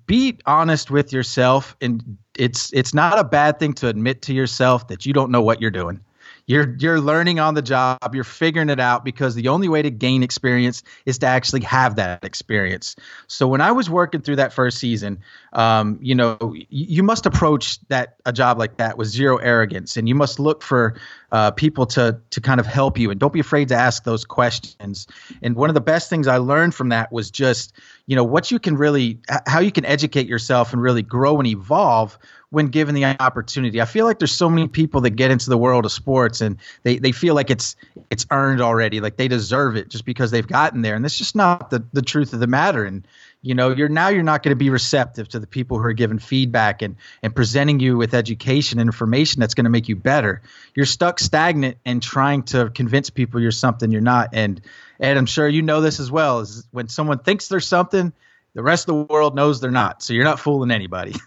be 0.06 0.38
honest 0.46 0.90
with 0.90 1.12
yourself 1.12 1.76
and 1.80 2.16
it's 2.38 2.72
it's 2.72 2.94
not 2.94 3.18
a 3.18 3.24
bad 3.24 3.58
thing 3.58 3.72
to 3.74 3.88
admit 3.88 4.22
to 4.22 4.32
yourself 4.34 4.88
that 4.88 5.04
you 5.06 5.12
don't 5.12 5.30
know 5.30 5.42
what 5.42 5.60
you're 5.60 5.70
doing 5.70 6.00
you're 6.46 6.74
you're 6.78 7.00
learning 7.00 7.40
on 7.40 7.54
the 7.54 7.62
job. 7.62 8.14
You're 8.14 8.24
figuring 8.24 8.68
it 8.68 8.80
out 8.80 9.04
because 9.04 9.34
the 9.34 9.48
only 9.48 9.68
way 9.68 9.82
to 9.82 9.90
gain 9.90 10.22
experience 10.22 10.82
is 11.06 11.18
to 11.18 11.26
actually 11.26 11.62
have 11.62 11.96
that 11.96 12.24
experience. 12.24 12.96
So 13.26 13.48
when 13.48 13.60
i 13.60 13.72
was 13.72 13.88
working 13.88 14.20
through 14.20 14.36
that 14.36 14.52
first 14.52 14.78
season 14.78 15.20
um, 15.52 15.98
you 16.00 16.14
know 16.14 16.54
you, 16.68 17.02
must 17.02 17.26
approach 17.26 17.78
that 17.88 18.16
a 18.24 18.32
job 18.32 18.58
like 18.58 18.78
that 18.78 18.96
with 18.96 19.08
zero 19.08 19.36
arrogance 19.36 19.96
and 19.96 20.08
you 20.08 20.14
must 20.14 20.40
look 20.40 20.62
for 20.62 20.94
uh, 21.32 21.50
people 21.50 21.86
to 21.86 22.20
to 22.30 22.40
kind 22.40 22.60
of 22.60 22.66
help 22.66 22.98
you 22.98 23.10
and 23.10 23.20
don't 23.20 23.32
be 23.32 23.40
afraid 23.40 23.68
to 23.68 23.74
ask 23.74 24.04
those 24.04 24.24
questions. 24.24 25.06
And 25.42 25.56
one 25.56 25.70
of 25.70 25.74
the 25.74 25.80
best 25.80 26.10
things 26.10 26.26
i 26.26 26.38
learned 26.38 26.74
from 26.74 26.90
that 26.90 27.12
was 27.12 27.30
just 27.30 27.74
you 28.06 28.16
know 28.16 28.24
what 28.24 28.50
you 28.50 28.58
can 28.58 28.76
really 28.76 29.18
how 29.46 29.60
you 29.60 29.72
can 29.72 29.84
educate 29.84 30.26
yourself 30.26 30.72
and 30.72 30.82
really 30.82 31.02
grow 31.02 31.38
and 31.38 31.46
evolve 31.46 32.18
when 32.54 32.68
given 32.68 32.94
the 32.94 33.04
opportunity. 33.04 33.80
I 33.80 33.84
feel 33.84 34.06
like 34.06 34.18
there's 34.18 34.32
so 34.32 34.49
many 34.49 34.68
people 34.68 35.02
that 35.02 35.11
get 35.11 35.30
into 35.30 35.50
the 35.50 35.58
world 35.58 35.84
of 35.84 35.92
sports 35.92 36.40
and 36.40 36.58
they, 36.82 36.99
they 36.99 37.12
feel 37.12 37.34
like 37.34 37.50
it's 37.50 37.76
it's 38.11 38.26
earned 38.30 38.61
already, 38.61 39.00
like 39.00 39.16
they 39.16 39.28
deserve 39.28 39.76
it 39.76 39.88
just 39.88 40.04
because 40.04 40.30
they've 40.30 40.46
gotten 40.46 40.82
there. 40.82 40.94
And 40.94 41.04
that's 41.04 41.18
just 41.18 41.37
not 41.37 41.70
the, 41.70 41.84
the 41.92 42.02
truth 42.02 42.32
of 42.32 42.40
the 42.40 42.46
matter. 42.46 42.84
And 42.84 43.06
you 43.42 43.54
know, 43.54 43.70
you're 43.70 43.90
now 43.90 44.08
you're 44.08 44.23
not 44.23 44.42
going 44.42 44.52
to 44.52 44.56
be 44.56 44.70
receptive 44.70 45.28
to 45.28 45.38
the 45.38 45.46
people 45.46 45.78
who 45.78 45.84
are 45.84 45.92
giving 45.92 46.18
feedback 46.18 46.80
and 46.80 46.96
and 47.23 47.34
presenting 47.34 47.78
you 47.78 47.99
with 47.99 48.14
education 48.14 48.78
and 48.78 48.88
information 48.88 49.40
that's 49.40 49.54
going 49.54 49.64
to 49.64 49.70
make 49.70 49.88
you 49.88 49.96
better. 49.96 50.40
You're 50.75 50.87
stuck 50.87 51.20
stagnant 51.20 51.76
and 51.84 52.02
trying 52.02 52.44
to 52.44 52.70
convince 52.70 53.11
people 53.11 53.40
you're 53.40 53.50
something 53.50 53.90
you're 53.90 54.00
not. 54.00 54.30
And 54.32 54.62
and 54.99 55.18
I'm 55.18 55.26
sure 55.26 55.46
you 55.46 55.61
know 55.61 55.82
this 55.82 56.00
as 56.00 56.11
well. 56.11 56.40
Is 56.40 56.66
when 56.70 56.88
someone 56.88 57.18
thinks 57.18 57.49
they're 57.49 57.61
something, 57.61 58.14
the 58.54 58.62
rest 58.62 58.88
of 58.88 58.94
the 58.94 59.12
world 59.12 59.34
knows 59.34 59.61
they're 59.61 59.70
not. 59.70 60.02
So 60.02 60.14
you're 60.14 60.25
not 60.25 60.40
fooling 60.40 60.70
anybody. 60.70 61.14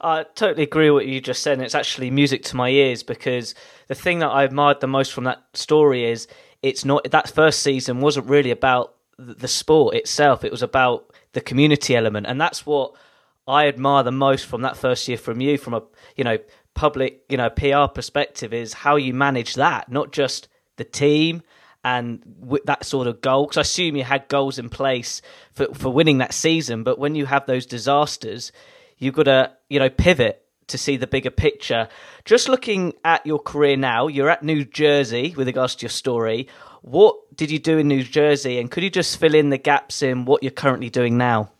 I 0.00 0.24
totally 0.34 0.62
agree 0.62 0.90
with 0.90 1.04
what 1.04 1.06
you 1.06 1.20
just 1.20 1.42
said. 1.42 1.54
And 1.54 1.62
it's 1.62 1.74
actually 1.74 2.10
music 2.10 2.42
to 2.44 2.56
my 2.56 2.68
ears 2.68 3.02
because 3.02 3.54
the 3.88 3.94
thing 3.94 4.20
that 4.20 4.28
I 4.28 4.44
admired 4.44 4.80
the 4.80 4.86
most 4.86 5.12
from 5.12 5.24
that 5.24 5.42
story 5.54 6.04
is 6.04 6.28
it's 6.62 6.84
not 6.84 7.10
that 7.10 7.30
first 7.30 7.62
season 7.62 8.00
wasn't 8.00 8.26
really 8.26 8.50
about 8.50 8.94
the 9.18 9.48
sport 9.48 9.96
itself. 9.96 10.44
It 10.44 10.52
was 10.52 10.62
about 10.62 11.12
the 11.32 11.40
community 11.40 11.96
element, 11.96 12.26
and 12.26 12.40
that's 12.40 12.64
what 12.64 12.94
I 13.46 13.66
admire 13.66 14.02
the 14.02 14.12
most 14.12 14.46
from 14.46 14.62
that 14.62 14.76
first 14.76 15.08
year 15.08 15.18
from 15.18 15.40
you, 15.40 15.58
from 15.58 15.74
a 15.74 15.82
you 16.16 16.24
know 16.24 16.38
public 16.74 17.22
you 17.28 17.36
know 17.36 17.50
PR 17.50 17.92
perspective, 17.92 18.52
is 18.52 18.72
how 18.72 18.96
you 18.96 19.12
manage 19.12 19.54
that, 19.54 19.90
not 19.90 20.12
just 20.12 20.48
the 20.76 20.84
team 20.84 21.42
and 21.84 22.22
with 22.40 22.64
that 22.64 22.84
sort 22.84 23.06
of 23.06 23.20
goal. 23.20 23.46
Because 23.46 23.56
I 23.56 23.60
assume 23.62 23.96
you 23.96 24.04
had 24.04 24.28
goals 24.28 24.58
in 24.58 24.68
place 24.68 25.20
for 25.52 25.66
for 25.74 25.90
winning 25.90 26.18
that 26.18 26.34
season, 26.34 26.84
but 26.84 26.98
when 26.98 27.14
you 27.14 27.26
have 27.26 27.46
those 27.46 27.66
disasters, 27.66 28.52
you've 28.98 29.14
got 29.14 29.24
to 29.24 29.52
you 29.68 29.78
know 29.78 29.90
pivot 29.90 30.44
to 30.68 30.78
see 30.78 30.96
the 30.96 31.06
bigger 31.06 31.30
picture. 31.30 31.88
Just 32.24 32.48
looking 32.48 32.92
at 33.04 33.24
your 33.26 33.38
career 33.38 33.76
now, 33.76 34.06
you're 34.06 34.30
at 34.30 34.42
New 34.42 34.64
Jersey 34.64 35.34
with 35.36 35.46
regards 35.46 35.76
to 35.76 35.84
your 35.84 35.90
story. 35.90 36.48
What 36.82 37.16
did 37.36 37.50
you 37.50 37.58
do 37.58 37.78
in 37.78 37.88
New 37.88 38.02
Jersey, 38.02 38.58
and 38.60 38.70
could 38.70 38.82
you 38.82 38.90
just 38.90 39.18
fill 39.18 39.34
in 39.34 39.50
the 39.50 39.58
gaps 39.58 40.02
in 40.02 40.24
what 40.24 40.42
you're 40.42 40.52
currently 40.52 40.90
doing 40.90 41.16
now? 41.16 41.50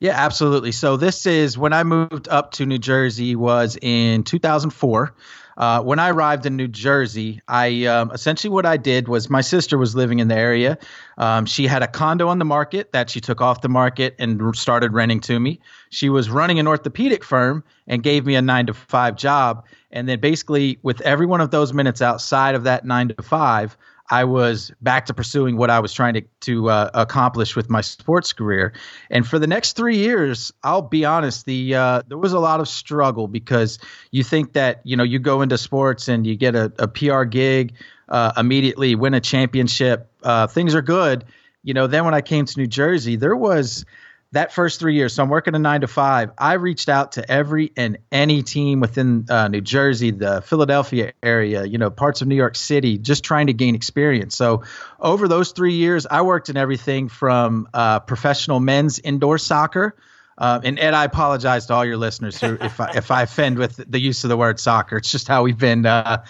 Yeah, 0.00 0.14
absolutely. 0.16 0.72
So 0.72 0.96
this 0.96 1.26
is 1.26 1.58
when 1.58 1.74
I 1.74 1.84
moved 1.84 2.26
up 2.28 2.52
to 2.52 2.64
New 2.64 2.78
Jersey 2.78 3.36
was 3.36 3.76
in 3.80 4.24
2004. 4.24 5.14
Uh, 5.58 5.82
when 5.82 5.98
I 5.98 6.08
arrived 6.08 6.46
in 6.46 6.56
New 6.56 6.68
Jersey, 6.68 7.42
I 7.46 7.84
um, 7.84 8.10
essentially 8.10 8.50
what 8.50 8.64
I 8.64 8.78
did 8.78 9.08
was 9.08 9.28
my 9.28 9.42
sister 9.42 9.76
was 9.76 9.94
living 9.94 10.20
in 10.20 10.28
the 10.28 10.36
area. 10.36 10.78
Um, 11.18 11.44
she 11.44 11.66
had 11.66 11.82
a 11.82 11.86
condo 11.86 12.28
on 12.28 12.38
the 12.38 12.46
market 12.46 12.92
that 12.92 13.10
she 13.10 13.20
took 13.20 13.42
off 13.42 13.60
the 13.60 13.68
market 13.68 14.16
and 14.18 14.56
started 14.56 14.94
renting 14.94 15.20
to 15.20 15.38
me. 15.38 15.60
She 15.90 16.08
was 16.08 16.30
running 16.30 16.58
an 16.58 16.66
orthopedic 16.66 17.24
firm 17.24 17.64
and 17.86 18.02
gave 18.02 18.24
me 18.24 18.36
a 18.36 18.42
nine 18.42 18.66
to 18.66 18.74
five 18.74 19.16
job. 19.16 19.66
And 19.90 20.08
then 20.08 20.20
basically, 20.20 20.78
with 20.82 21.00
every 21.02 21.26
one 21.26 21.40
of 21.40 21.50
those 21.50 21.72
minutes 21.72 22.00
outside 22.00 22.54
of 22.54 22.64
that 22.64 22.84
nine 22.84 23.08
to 23.08 23.22
five, 23.22 23.76
I 24.10 24.24
was 24.24 24.72
back 24.80 25.06
to 25.06 25.14
pursuing 25.14 25.56
what 25.56 25.70
I 25.70 25.78
was 25.78 25.92
trying 25.92 26.14
to 26.14 26.22
to 26.40 26.68
uh, 26.68 26.90
accomplish 26.94 27.54
with 27.54 27.70
my 27.70 27.80
sports 27.80 28.32
career. 28.32 28.72
And 29.08 29.26
for 29.26 29.38
the 29.38 29.46
next 29.46 29.76
three 29.76 29.98
years, 29.98 30.52
I'll 30.64 30.82
be 30.82 31.04
honest, 31.04 31.46
the 31.46 31.74
uh, 31.74 32.02
there 32.08 32.18
was 32.18 32.32
a 32.32 32.40
lot 32.40 32.60
of 32.60 32.68
struggle 32.68 33.28
because 33.28 33.78
you 34.10 34.24
think 34.24 34.54
that 34.54 34.80
you 34.84 34.96
know 34.96 35.04
you 35.04 35.20
go 35.20 35.42
into 35.42 35.56
sports 35.56 36.08
and 36.08 36.26
you 36.26 36.36
get 36.36 36.56
a, 36.56 36.72
a 36.78 36.88
PR 36.88 37.22
gig, 37.22 37.74
uh, 38.08 38.32
immediately 38.36 38.96
win 38.96 39.14
a 39.14 39.20
championship, 39.20 40.10
uh, 40.24 40.48
things 40.48 40.74
are 40.74 40.82
good. 40.82 41.24
You 41.62 41.74
know, 41.74 41.86
then 41.86 42.04
when 42.04 42.14
I 42.14 42.20
came 42.20 42.46
to 42.46 42.58
New 42.58 42.66
Jersey, 42.66 43.16
there 43.16 43.36
was 43.36 43.84
that 44.32 44.52
first 44.52 44.78
three 44.78 44.94
years, 44.94 45.12
so 45.12 45.24
I'm 45.24 45.28
working 45.28 45.56
a 45.56 45.58
nine 45.58 45.80
to 45.80 45.88
five. 45.88 46.30
I 46.38 46.52
reached 46.54 46.88
out 46.88 47.12
to 47.12 47.28
every 47.28 47.72
and 47.76 47.98
any 48.12 48.42
team 48.42 48.78
within 48.78 49.26
uh, 49.28 49.48
New 49.48 49.60
Jersey, 49.60 50.12
the 50.12 50.40
Philadelphia 50.42 51.12
area, 51.20 51.64
you 51.64 51.78
know, 51.78 51.90
parts 51.90 52.22
of 52.22 52.28
New 52.28 52.36
York 52.36 52.54
City, 52.54 52.96
just 52.96 53.24
trying 53.24 53.48
to 53.48 53.52
gain 53.52 53.74
experience. 53.74 54.36
So 54.36 54.62
over 55.00 55.26
those 55.26 55.50
three 55.50 55.74
years, 55.74 56.06
I 56.06 56.22
worked 56.22 56.48
in 56.48 56.56
everything 56.56 57.08
from 57.08 57.68
uh, 57.74 58.00
professional 58.00 58.60
men's 58.60 59.00
indoor 59.00 59.36
soccer. 59.38 59.96
Uh, 60.38 60.60
and 60.64 60.78
Ed, 60.78 60.94
I 60.94 61.04
apologize 61.04 61.66
to 61.66 61.74
all 61.74 61.84
your 61.84 61.98
listeners 61.98 62.40
who, 62.40 62.56
if 62.60 62.80
I, 62.80 62.92
if 62.94 63.10
I 63.10 63.22
offend 63.22 63.58
with 63.58 63.76
the 63.76 64.00
use 64.00 64.24
of 64.24 64.30
the 64.30 64.36
word 64.36 64.58
soccer. 64.58 64.96
It's 64.96 65.10
just 65.10 65.28
how 65.28 65.42
we've 65.42 65.58
been, 65.58 65.84
uh, 65.84 66.24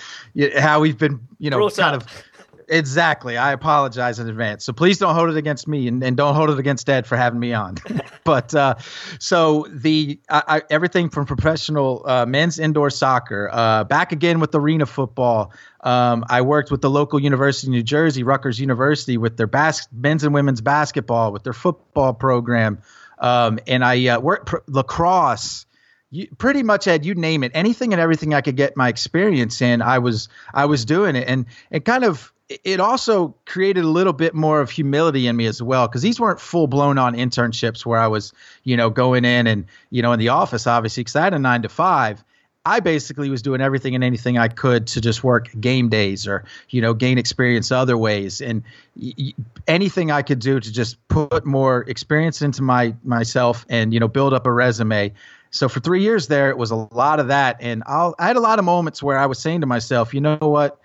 how 0.58 0.80
we've 0.80 0.98
been, 0.98 1.20
you 1.38 1.50
know, 1.50 1.58
Brought 1.58 1.76
kind 1.76 1.94
up. 1.94 2.02
of 2.02 2.24
Exactly. 2.70 3.36
I 3.36 3.50
apologize 3.50 4.20
in 4.20 4.28
advance. 4.28 4.64
So 4.64 4.72
please 4.72 4.96
don't 4.98 5.16
hold 5.16 5.28
it 5.28 5.36
against 5.36 5.66
me 5.66 5.88
and, 5.88 6.04
and 6.04 6.16
don't 6.16 6.36
hold 6.36 6.50
it 6.50 6.58
against 6.60 6.88
Ed 6.88 7.04
for 7.04 7.16
having 7.16 7.40
me 7.40 7.52
on. 7.52 7.78
but 8.24 8.54
uh, 8.54 8.76
so 9.18 9.66
the 9.68 10.20
I, 10.30 10.42
I, 10.46 10.62
everything 10.70 11.10
from 11.10 11.26
professional 11.26 12.04
uh, 12.06 12.26
men's 12.26 12.60
indoor 12.60 12.88
soccer, 12.90 13.50
uh, 13.52 13.82
back 13.82 14.12
again 14.12 14.38
with 14.38 14.54
arena 14.54 14.86
football. 14.86 15.52
Um, 15.80 16.24
I 16.28 16.42
worked 16.42 16.70
with 16.70 16.80
the 16.80 16.90
local 16.90 17.18
university 17.18 17.66
in 17.66 17.72
New 17.72 17.82
Jersey, 17.82 18.22
Rutgers 18.22 18.60
University, 18.60 19.18
with 19.18 19.36
their 19.36 19.48
bas- 19.48 19.88
men's 19.90 20.22
and 20.22 20.32
women's 20.32 20.60
basketball, 20.60 21.32
with 21.32 21.42
their 21.42 21.52
football 21.52 22.14
program. 22.14 22.80
Um, 23.18 23.58
and 23.66 23.84
I 23.84 24.06
uh, 24.06 24.20
worked 24.20 24.46
pr- 24.46 24.58
lacrosse. 24.68 25.66
You, 26.12 26.28
pretty 26.38 26.62
much 26.62 26.86
Ed, 26.86 27.04
you 27.04 27.16
name 27.16 27.42
it, 27.42 27.50
anything 27.52 27.92
and 27.92 28.00
everything 28.00 28.32
I 28.32 28.42
could 28.42 28.56
get 28.56 28.76
my 28.76 28.88
experience 28.88 29.60
in, 29.60 29.82
I 29.82 29.98
was 29.98 30.28
I 30.54 30.66
was 30.66 30.84
doing 30.84 31.16
it, 31.16 31.26
and 31.26 31.46
it 31.70 31.84
kind 31.84 32.04
of 32.04 32.32
it 32.64 32.80
also 32.80 33.34
created 33.46 33.84
a 33.84 33.88
little 33.88 34.12
bit 34.12 34.34
more 34.34 34.60
of 34.60 34.70
humility 34.70 35.28
in 35.28 35.36
me 35.36 35.46
as 35.46 35.62
well 35.62 35.86
because 35.86 36.02
these 36.02 36.18
weren't 36.18 36.40
full 36.40 36.66
blown 36.66 36.98
on 36.98 37.14
internships 37.14 37.86
where 37.86 38.00
I 38.00 38.08
was, 38.08 38.32
you 38.64 38.76
know, 38.76 38.90
going 38.90 39.24
in 39.24 39.46
and, 39.46 39.66
you 39.90 40.02
know, 40.02 40.12
in 40.12 40.18
the 40.18 40.28
office, 40.30 40.66
obviously, 40.66 41.02
because 41.02 41.16
I 41.16 41.22
had 41.22 41.34
a 41.34 41.38
nine 41.38 41.62
to 41.62 41.68
five. 41.68 42.24
I 42.66 42.80
basically 42.80 43.30
was 43.30 43.40
doing 43.40 43.60
everything 43.60 43.94
and 43.94 44.04
anything 44.04 44.36
I 44.36 44.48
could 44.48 44.86
to 44.88 45.00
just 45.00 45.24
work 45.24 45.48
game 45.60 45.88
days 45.88 46.26
or, 46.26 46.44
you 46.68 46.82
know, 46.82 46.92
gain 46.92 47.18
experience 47.18 47.72
other 47.72 47.96
ways 47.96 48.40
and 48.40 48.62
y- 48.96 49.32
anything 49.66 50.10
I 50.10 50.22
could 50.22 50.40
do 50.40 50.60
to 50.60 50.72
just 50.72 50.96
put 51.08 51.46
more 51.46 51.82
experience 51.88 52.42
into 52.42 52.62
my 52.62 52.94
myself 53.04 53.64
and, 53.70 53.94
you 53.94 54.00
know, 54.00 54.08
build 54.08 54.34
up 54.34 54.46
a 54.46 54.52
resume. 54.52 55.12
So 55.50 55.68
for 55.68 55.80
three 55.80 56.02
years 56.02 56.26
there, 56.26 56.50
it 56.50 56.58
was 56.58 56.70
a 56.70 56.76
lot 56.76 57.18
of 57.18 57.28
that. 57.28 57.56
And 57.60 57.82
I'll, 57.86 58.14
I 58.18 58.26
had 58.26 58.36
a 58.36 58.40
lot 58.40 58.58
of 58.58 58.64
moments 58.64 59.02
where 59.02 59.18
I 59.18 59.26
was 59.26 59.38
saying 59.38 59.62
to 59.62 59.66
myself, 59.66 60.12
you 60.12 60.20
know 60.20 60.36
what? 60.36 60.80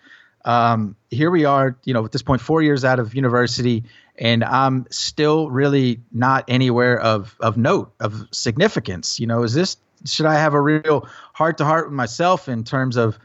Um, 0.45 0.95
here 1.09 1.31
we 1.31 1.43
are, 1.43 1.77
you 1.83 1.93
know, 1.93 2.05
at 2.05 2.11
this 2.11 2.21
point, 2.21 2.39
four 2.39 2.61
years 2.61 2.85
out 2.85 2.99
of 2.99 3.15
university, 3.15 3.83
and 4.17 4.43
I'm 4.43 4.85
still 4.91 5.49
really 5.49 5.99
not 6.11 6.45
anywhere 6.47 6.99
of 6.99 7.35
of 7.39 7.57
note 7.57 7.93
of 7.99 8.27
significance. 8.31 9.19
You 9.19 9.27
know, 9.27 9.43
is 9.43 9.53
this 9.53 9.77
should 10.05 10.27
I 10.27 10.35
have 10.35 10.53
a 10.53 10.61
real 10.61 11.07
heart 11.33 11.57
to 11.57 11.65
heart 11.65 11.87
with 11.87 11.95
myself 11.95 12.47
in 12.47 12.63
terms 12.63 12.95
of 12.95 13.17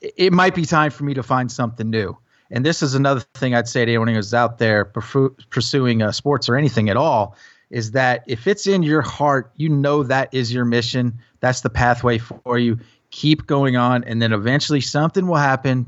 it 0.00 0.32
might 0.32 0.54
be 0.54 0.64
time 0.64 0.90
for 0.90 1.04
me 1.04 1.14
to 1.14 1.22
find 1.22 1.50
something 1.50 1.88
new. 1.88 2.18
And 2.50 2.66
this 2.66 2.82
is 2.82 2.94
another 2.94 3.20
thing 3.34 3.54
I'd 3.54 3.68
say 3.68 3.84
to 3.84 3.90
anyone 3.90 4.08
who's 4.08 4.34
out 4.34 4.58
there 4.58 4.84
pursuing 4.84 6.02
uh, 6.02 6.12
sports 6.12 6.48
or 6.48 6.56
anything 6.56 6.90
at 6.90 6.96
all 6.96 7.36
is 7.70 7.92
that 7.92 8.22
if 8.26 8.46
it's 8.46 8.66
in 8.66 8.82
your 8.82 9.00
heart, 9.00 9.50
you 9.56 9.68
know 9.68 10.02
that 10.02 10.34
is 10.34 10.52
your 10.52 10.64
mission. 10.64 11.18
That's 11.40 11.62
the 11.62 11.70
pathway 11.70 12.18
for 12.18 12.58
you. 12.58 12.78
Keep 13.10 13.46
going 13.46 13.76
on, 13.76 14.04
and 14.04 14.20
then 14.20 14.32
eventually 14.32 14.80
something 14.80 15.26
will 15.26 15.36
happen 15.36 15.86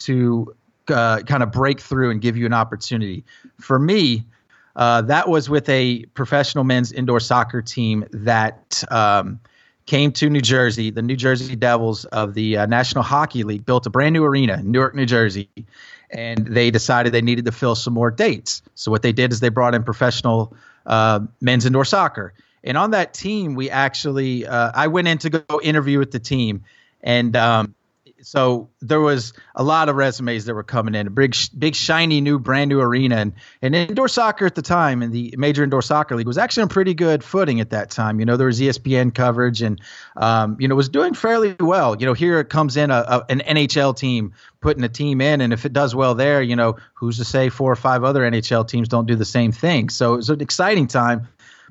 to 0.00 0.54
uh, 0.88 1.20
kind 1.20 1.42
of 1.42 1.52
break 1.52 1.80
through 1.80 2.10
and 2.10 2.20
give 2.20 2.36
you 2.36 2.46
an 2.46 2.52
opportunity. 2.52 3.24
For 3.60 3.78
me, 3.78 4.24
uh, 4.76 5.02
that 5.02 5.28
was 5.28 5.50
with 5.50 5.68
a 5.68 6.04
professional 6.14 6.64
men's 6.64 6.92
indoor 6.92 7.20
soccer 7.20 7.60
team 7.62 8.04
that 8.12 8.84
um, 8.90 9.40
came 9.86 10.12
to 10.12 10.30
New 10.30 10.40
Jersey. 10.40 10.90
The 10.90 11.02
New 11.02 11.16
Jersey 11.16 11.56
Devils 11.56 12.04
of 12.06 12.34
the 12.34 12.58
uh, 12.58 12.66
National 12.66 13.02
Hockey 13.02 13.42
League 13.42 13.66
built 13.66 13.86
a 13.86 13.90
brand 13.90 14.12
new 14.12 14.24
arena 14.24 14.58
in 14.58 14.70
Newark, 14.70 14.94
New 14.94 15.06
Jersey, 15.06 15.48
and 16.10 16.46
they 16.46 16.70
decided 16.70 17.12
they 17.12 17.22
needed 17.22 17.44
to 17.46 17.52
fill 17.52 17.74
some 17.74 17.94
more 17.94 18.10
dates. 18.10 18.62
So 18.74 18.90
what 18.90 19.02
they 19.02 19.12
did 19.12 19.32
is 19.32 19.40
they 19.40 19.48
brought 19.48 19.74
in 19.74 19.82
professional 19.82 20.54
uh, 20.86 21.20
men's 21.40 21.66
indoor 21.66 21.84
soccer. 21.84 22.34
And 22.64 22.76
on 22.76 22.90
that 22.90 23.14
team, 23.14 23.54
we 23.54 23.70
actually, 23.70 24.46
uh, 24.46 24.72
I 24.74 24.88
went 24.88 25.08
in 25.08 25.18
to 25.18 25.30
go 25.30 25.60
interview 25.60 25.98
with 25.98 26.10
the 26.10 26.18
team, 26.18 26.64
and 27.02 27.34
um, 27.36 27.74
so 28.22 28.70
there 28.80 29.00
was 29.00 29.32
a 29.54 29.62
lot 29.62 29.88
of 29.88 29.96
resumes 29.96 30.44
that 30.46 30.54
were 30.54 30.64
coming 30.64 30.94
in. 30.94 31.06
A 31.06 31.10
big, 31.10 31.36
big, 31.56 31.74
shiny 31.74 32.20
new, 32.20 32.38
brand 32.38 32.68
new 32.68 32.80
arena, 32.80 33.16
and, 33.16 33.32
and 33.62 33.74
indoor 33.74 34.08
soccer 34.08 34.46
at 34.46 34.54
the 34.54 34.62
time, 34.62 35.02
and 35.02 35.12
the 35.12 35.34
major 35.38 35.62
indoor 35.62 35.82
soccer 35.82 36.16
league 36.16 36.26
was 36.26 36.38
actually 36.38 36.64
on 36.64 36.68
pretty 36.68 36.94
good 36.94 37.22
footing 37.22 37.60
at 37.60 37.70
that 37.70 37.90
time. 37.90 38.20
You 38.20 38.26
know, 38.26 38.36
there 38.36 38.46
was 38.46 38.60
ESPN 38.60 39.14
coverage, 39.14 39.62
and 39.62 39.80
um, 40.16 40.56
you 40.58 40.68
know, 40.68 40.74
was 40.74 40.88
doing 40.88 41.14
fairly 41.14 41.54
well. 41.60 41.96
You 41.98 42.06
know, 42.06 42.14
here 42.14 42.40
it 42.40 42.48
comes 42.48 42.76
in 42.76 42.90
a, 42.90 43.04
a, 43.06 43.26
an 43.28 43.40
NHL 43.40 43.96
team 43.96 44.34
putting 44.60 44.82
a 44.84 44.88
team 44.88 45.20
in, 45.20 45.40
and 45.40 45.52
if 45.52 45.64
it 45.64 45.72
does 45.72 45.94
well 45.94 46.14
there, 46.14 46.42
you 46.42 46.56
know, 46.56 46.76
who's 46.94 47.18
to 47.18 47.24
say 47.24 47.48
four 47.48 47.70
or 47.70 47.76
five 47.76 48.04
other 48.04 48.22
NHL 48.22 48.66
teams 48.66 48.88
don't 48.88 49.06
do 49.06 49.16
the 49.16 49.24
same 49.24 49.52
thing? 49.52 49.88
So 49.88 50.14
it 50.14 50.16
was 50.16 50.30
an 50.30 50.40
exciting 50.40 50.88
time 50.88 51.28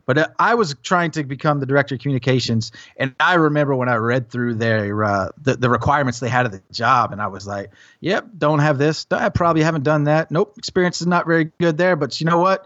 but 0.07 0.17
uh, 0.17 0.27
I 0.39 0.55
was 0.55 0.75
trying 0.81 1.11
to 1.11 1.23
become 1.23 1.59
the 1.59 1.67
director 1.67 1.93
of 1.93 2.01
communications, 2.01 2.71
and 2.95 3.13
I 3.19 3.35
remember 3.35 3.75
when 3.75 3.89
I 3.89 3.95
read 3.95 4.31
through 4.31 4.55
their 4.55 5.03
uh, 5.03 5.29
the, 5.39 5.57
the 5.57 5.69
requirements 5.69 6.19
they 6.19 6.29
had 6.29 6.47
of 6.47 6.51
the 6.53 6.63
job, 6.71 7.11
and 7.11 7.21
I 7.21 7.27
was 7.27 7.45
like, 7.45 7.71
"Yep, 7.99 8.29
don't 8.35 8.59
have 8.59 8.79
this. 8.79 9.05
I 9.11 9.29
probably 9.29 9.61
haven't 9.61 9.83
done 9.83 10.05
that. 10.05 10.31
Nope, 10.31 10.55
experience 10.57 11.01
is 11.01 11.07
not 11.07 11.27
very 11.27 11.51
good 11.59 11.77
there." 11.77 11.95
But 11.95 12.19
you 12.19 12.25
know 12.25 12.39
what? 12.39 12.65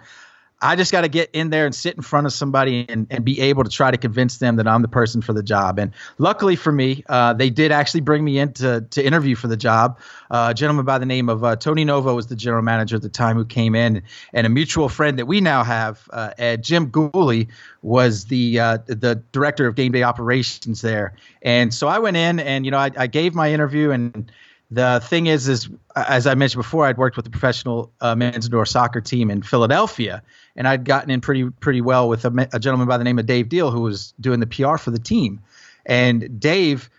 I 0.62 0.76
just 0.76 0.92
got 0.92 1.02
to 1.02 1.08
get 1.08 1.32
in 1.34 1.50
there 1.50 1.66
and 1.66 1.74
sit 1.74 1.96
in 1.96 2.04
front 2.04 2.28
of 2.28 2.34
somebody 2.34 2.86
and, 2.88 3.08
and 3.10 3.26
be 3.26 3.42
able 3.42 3.64
to 3.64 3.70
try 3.70 3.90
to 3.90 3.98
convince 3.98 4.38
them 4.38 4.58
that 4.58 4.68
I'm 4.68 4.82
the 4.82 4.88
person 4.88 5.22
for 5.22 5.34
the 5.34 5.42
job. 5.42 5.80
And 5.80 5.92
luckily 6.18 6.56
for 6.56 6.72
me, 6.72 7.04
uh, 7.10 7.34
they 7.34 7.50
did 7.50 7.72
actually 7.72 8.02
bring 8.02 8.24
me 8.24 8.38
in 8.38 8.54
to, 8.54 8.82
to 8.82 9.04
interview 9.04 9.36
for 9.36 9.48
the 9.48 9.58
job. 9.58 10.00
Uh, 10.30 10.50
a 10.52 10.54
gentleman 10.54 10.86
by 10.86 11.00
the 11.00 11.06
name 11.06 11.30
of 11.30 11.44
uh, 11.44 11.56
Tony 11.56 11.84
Novo 11.84 12.16
was 12.16 12.28
the 12.28 12.36
general 12.36 12.62
manager 12.62 12.96
at 12.96 13.02
the 13.02 13.10
time 13.10 13.38
who 13.38 13.46
came 13.46 13.76
in, 13.76 14.04
and 14.34 14.46
a 14.46 14.50
mutual 14.50 14.88
friend 14.88 15.18
that 15.20 15.26
we 15.26 15.42
now 15.42 15.64
have, 15.64 16.08
uh, 16.12 16.32
Ed 16.38 16.64
Jim 16.64 16.88
Gooley, 16.88 17.50
was 17.82 18.26
the 18.26 18.60
uh, 18.60 18.78
the 18.86 19.16
director 19.32 19.68
of 19.68 19.76
game 19.76 19.92
day 19.92 20.04
operations 20.04 20.82
there. 20.82 21.16
And 21.42 21.74
so 21.74 21.88
I 21.88 22.00
went 22.00 22.18
in 22.18 22.40
and 22.40 22.66
you 22.66 22.72
know 22.72 22.78
I, 22.78 22.92
I 22.96 23.08
gave 23.08 23.34
my 23.34 23.52
interview 23.52 23.92
and 23.92 24.32
the 24.72 25.02
thing 25.04 25.28
is, 25.28 25.50
is 25.50 25.70
as 25.96 26.26
I 26.26 26.36
mentioned 26.36 26.64
before, 26.64 26.86
I'd 26.86 26.98
worked 26.98 27.18
with 27.18 27.26
the 27.26 27.32
professional 27.32 27.92
uh, 28.00 28.16
men's 28.16 28.46
indoor 28.46 28.66
soccer 28.66 29.02
team 29.02 29.30
in 29.30 29.42
Philadelphia, 29.42 30.24
and 30.56 30.66
I'd 30.66 30.86
gotten 30.86 31.12
in 31.12 31.20
pretty 31.20 31.50
pretty 31.50 31.82
well 31.82 32.08
with 32.08 32.24
a, 32.24 32.50
a, 32.54 32.60
gentleman 32.60 32.88
by 32.88 32.98
the 32.98 33.04
name 33.04 33.20
of 33.20 33.26
Dave 33.26 33.50
Deal 33.50 33.70
who 33.70 33.82
was 33.82 34.14
doing 34.20 34.40
the 34.40 34.48
PR 34.48 34.78
for 34.78 34.92
the 34.92 35.00
team, 35.00 35.42
and 35.86 36.40
Dave 36.40 36.90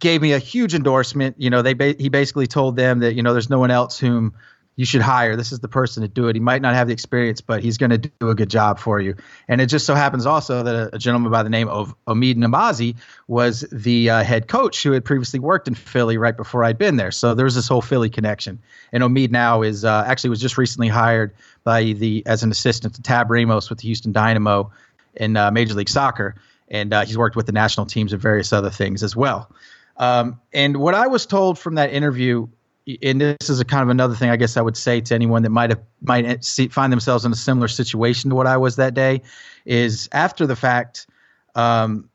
gave 0.00 0.20
me 0.20 0.32
a 0.32 0.40
huge 0.40 0.74
endorsement. 0.74 1.36
You 1.38 1.48
know, 1.48 1.62
they 1.62 1.74
ba- 1.74 1.94
he 1.96 2.08
basically 2.08 2.48
told 2.48 2.74
them 2.74 2.98
that 2.98 3.14
you 3.14 3.22
know 3.22 3.32
there's 3.32 3.50
no 3.50 3.60
one 3.60 3.70
else 3.70 4.00
whom 4.00 4.34
you 4.76 4.84
should 4.84 5.00
hire. 5.00 5.36
This 5.36 5.52
is 5.52 5.60
the 5.60 5.68
person 5.68 6.02
to 6.02 6.08
do 6.08 6.28
it. 6.28 6.36
He 6.36 6.40
might 6.40 6.60
not 6.60 6.74
have 6.74 6.86
the 6.86 6.92
experience, 6.92 7.40
but 7.40 7.62
he's 7.62 7.78
going 7.78 7.90
to 7.90 7.98
do 7.98 8.28
a 8.28 8.34
good 8.34 8.50
job 8.50 8.78
for 8.78 9.00
you. 9.00 9.16
And 9.48 9.60
it 9.60 9.66
just 9.66 9.86
so 9.86 9.94
happens 9.94 10.26
also 10.26 10.62
that 10.62 10.74
a, 10.74 10.96
a 10.96 10.98
gentleman 10.98 11.32
by 11.32 11.42
the 11.42 11.48
name 11.48 11.68
of 11.68 11.94
Omid 12.06 12.36
Namazi 12.36 12.96
was 13.26 13.62
the 13.72 14.10
uh, 14.10 14.22
head 14.22 14.48
coach 14.48 14.82
who 14.82 14.92
had 14.92 15.04
previously 15.04 15.40
worked 15.40 15.66
in 15.66 15.74
Philly 15.74 16.18
right 16.18 16.36
before 16.36 16.62
I'd 16.62 16.76
been 16.76 16.96
there. 16.96 17.10
So 17.10 17.34
there 17.34 17.44
was 17.44 17.54
this 17.54 17.68
whole 17.68 17.80
Philly 17.80 18.10
connection. 18.10 18.58
And 18.92 19.02
Omid 19.02 19.30
now 19.30 19.62
is 19.62 19.84
uh, 19.84 20.04
actually 20.06 20.30
was 20.30 20.40
just 20.40 20.58
recently 20.58 20.88
hired 20.88 21.34
by 21.64 21.82
the 21.82 22.22
as 22.26 22.42
an 22.42 22.50
assistant 22.50 22.94
to 22.96 23.02
Tab 23.02 23.30
Ramos 23.30 23.70
with 23.70 23.78
the 23.78 23.88
Houston 23.88 24.12
Dynamo 24.12 24.70
in 25.14 25.36
uh, 25.36 25.50
Major 25.50 25.72
League 25.72 25.88
Soccer, 25.88 26.36
and 26.68 26.92
uh, 26.92 27.04
he's 27.04 27.16
worked 27.16 27.36
with 27.36 27.46
the 27.46 27.52
national 27.52 27.86
teams 27.86 28.12
and 28.12 28.20
various 28.20 28.52
other 28.52 28.70
things 28.70 29.02
as 29.02 29.16
well. 29.16 29.50
Um, 29.96 30.40
and 30.52 30.76
what 30.76 30.94
I 30.94 31.06
was 31.06 31.24
told 31.24 31.58
from 31.58 31.76
that 31.76 31.90
interview 31.90 32.48
and 33.02 33.20
this 33.20 33.50
is 33.50 33.60
a 33.60 33.64
kind 33.64 33.82
of 33.82 33.88
another 33.88 34.14
thing 34.14 34.30
I 34.30 34.36
guess 34.36 34.56
I 34.56 34.62
would 34.62 34.76
say 34.76 35.00
to 35.00 35.14
anyone 35.14 35.42
that 35.42 35.50
might 35.50 35.70
have 35.70 35.82
might 36.00 36.44
see, 36.44 36.68
find 36.68 36.92
themselves 36.92 37.24
in 37.24 37.32
a 37.32 37.36
similar 37.36 37.68
situation 37.68 38.30
to 38.30 38.36
what 38.36 38.46
I 38.46 38.56
was 38.58 38.76
that 38.76 38.94
day, 38.94 39.22
is 39.64 40.08
after 40.12 40.46
the 40.46 40.56
fact, 40.56 41.06
um, 41.54 42.08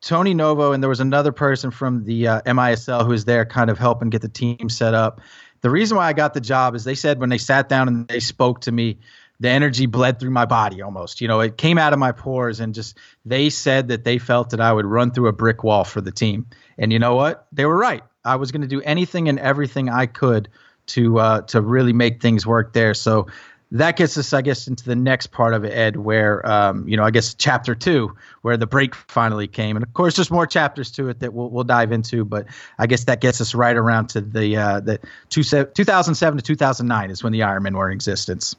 Tony 0.00 0.34
Novo 0.34 0.72
and 0.72 0.82
there 0.82 0.88
was 0.88 1.00
another 1.00 1.32
person 1.32 1.70
from 1.70 2.04
the 2.04 2.28
uh, 2.28 2.40
MISL 2.42 3.02
who 3.04 3.10
was 3.10 3.24
there, 3.24 3.44
kind 3.44 3.70
of 3.70 3.78
helping 3.78 4.10
get 4.10 4.22
the 4.22 4.28
team 4.28 4.68
set 4.68 4.94
up. 4.94 5.20
The 5.62 5.70
reason 5.70 5.96
why 5.96 6.06
I 6.06 6.12
got 6.12 6.34
the 6.34 6.40
job 6.40 6.76
is 6.76 6.84
they 6.84 6.94
said 6.94 7.18
when 7.18 7.28
they 7.28 7.38
sat 7.38 7.68
down 7.68 7.88
and 7.88 8.06
they 8.06 8.20
spoke 8.20 8.60
to 8.62 8.72
me, 8.72 8.98
the 9.40 9.48
energy 9.48 9.86
bled 9.86 10.18
through 10.18 10.30
my 10.30 10.46
body 10.46 10.82
almost. 10.82 11.20
You 11.20 11.28
know, 11.28 11.40
it 11.40 11.56
came 11.56 11.78
out 11.78 11.92
of 11.92 11.98
my 11.98 12.12
pores 12.12 12.60
and 12.60 12.74
just 12.74 12.98
they 13.24 13.50
said 13.50 13.88
that 13.88 14.04
they 14.04 14.18
felt 14.18 14.50
that 14.50 14.60
I 14.60 14.72
would 14.72 14.86
run 14.86 15.10
through 15.10 15.28
a 15.28 15.32
brick 15.32 15.62
wall 15.62 15.84
for 15.84 16.00
the 16.00 16.12
team. 16.12 16.46
And 16.78 16.92
you 16.92 16.98
know 16.98 17.14
what? 17.14 17.46
They 17.52 17.64
were 17.66 17.76
right. 17.76 18.02
I 18.24 18.36
was 18.36 18.50
going 18.50 18.62
to 18.62 18.68
do 18.68 18.80
anything 18.82 19.28
and 19.28 19.38
everything 19.38 19.88
I 19.88 20.06
could 20.06 20.48
to 20.86 21.18
uh, 21.18 21.40
to 21.42 21.60
really 21.60 21.92
make 21.92 22.22
things 22.22 22.46
work 22.46 22.72
there. 22.72 22.94
So 22.94 23.26
that 23.72 23.96
gets 23.96 24.16
us, 24.16 24.32
I 24.32 24.42
guess, 24.42 24.68
into 24.68 24.84
the 24.84 24.94
next 24.94 25.28
part 25.28 25.52
of 25.52 25.64
it, 25.64 25.72
Ed, 25.72 25.96
where 25.96 26.46
um, 26.48 26.88
you 26.88 26.96
know, 26.96 27.02
I 27.02 27.10
guess 27.10 27.34
chapter 27.34 27.74
two, 27.74 28.16
where 28.42 28.56
the 28.56 28.66
break 28.66 28.94
finally 28.94 29.48
came, 29.48 29.76
and 29.76 29.84
of 29.84 29.92
course, 29.92 30.16
there's 30.16 30.30
more 30.30 30.46
chapters 30.46 30.90
to 30.92 31.08
it 31.08 31.20
that 31.20 31.34
we'll 31.34 31.50
we'll 31.50 31.64
dive 31.64 31.92
into, 31.92 32.24
but 32.24 32.46
I 32.78 32.86
guess 32.86 33.04
that 33.04 33.20
gets 33.20 33.40
us 33.40 33.54
right 33.54 33.76
around 33.76 34.08
to 34.10 34.20
the 34.20 34.56
uh, 34.56 34.80
the 34.80 35.00
two, 35.28 35.42
2007 35.42 36.38
to 36.38 36.42
2009 36.42 37.10
is 37.10 37.24
when 37.24 37.32
the 37.32 37.40
Ironmen 37.40 37.74
were 37.74 37.88
in 37.90 37.94
existence. 37.94 38.54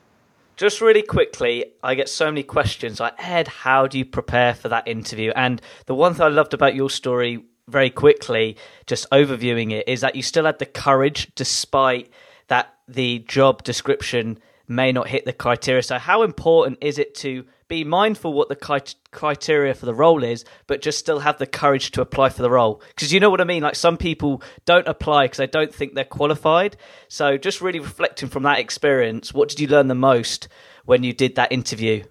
Just 0.58 0.82
really 0.82 1.04
quickly, 1.04 1.66
I 1.84 1.94
get 1.94 2.10
so 2.10 2.26
many 2.26 2.42
questions 2.42 3.00
like, 3.00 3.14
Ed, 3.20 3.48
how 3.48 3.86
do 3.86 4.00
you 4.00 4.06
prepare 4.06 4.56
for 4.56 4.70
that 4.70 4.88
interview? 4.88 5.32
And 5.36 5.62
the 5.86 5.94
one 5.94 6.16
thing 6.16 6.24
I 6.24 6.30
loved 6.30 6.56
about 6.56 6.74
your 6.74 6.90
story 6.90 7.46
very 7.68 7.92
quickly, 7.92 8.58
just 8.88 9.08
overviewing 9.12 9.72
it, 9.72 9.88
is 9.88 10.02
that 10.02 10.16
you 10.16 10.24
still 10.24 10.46
had 10.46 10.58
the 10.58 10.66
courage 10.66 11.32
despite 11.36 12.10
that 12.48 12.74
the 12.88 13.20
job 13.20 13.62
description 13.62 14.40
may 14.68 14.92
not 14.92 15.10
hit 15.10 15.26
the 15.26 15.34
criteria. 15.34 15.84
So, 15.84 16.00
how 16.00 16.24
important 16.24 16.80
is 16.82 16.98
it 16.98 17.14
to 17.16 17.46
be 17.68 17.84
mindful 17.84 18.34
what 18.34 18.50
the 18.50 18.92
criteria 19.12 19.74
for 19.74 19.86
the 19.86 19.94
role 19.94 20.24
is, 20.24 20.46
but 20.68 20.82
just 20.82 21.00
still 21.00 21.20
have 21.20 21.38
the 21.38 21.48
courage 21.48 21.92
to 21.92 22.02
apply 22.02 22.30
for 22.30 22.42
the 22.42 22.50
role? 22.50 22.82
Because 22.90 23.12
you 23.12 23.20
know 23.20 23.30
what 23.30 23.42
I 23.42 23.46
mean? 23.46 23.64
Like, 23.64 23.76
some 23.76 23.98
people 23.98 24.42
don't 24.66 24.88
apply 24.88 25.26
because 25.26 25.38
they 25.38 25.48
don't 25.48 25.74
think 25.74 25.94
they're 25.94 26.06
qualified. 26.06 26.78
So, 27.08 27.38
just 27.38 27.62
really 27.62 27.80
reflecting 27.80 28.30
from 28.30 28.44
that 28.44 28.60
experience, 28.60 29.34
what 29.34 29.50
did 29.50 29.60
you 29.60 29.68
learn 29.68 29.88
the 29.88 29.96
most 29.96 30.48
when 30.86 31.04
you 31.04 31.14
did 31.14 31.36
that 31.36 31.52
interview? 31.52 32.04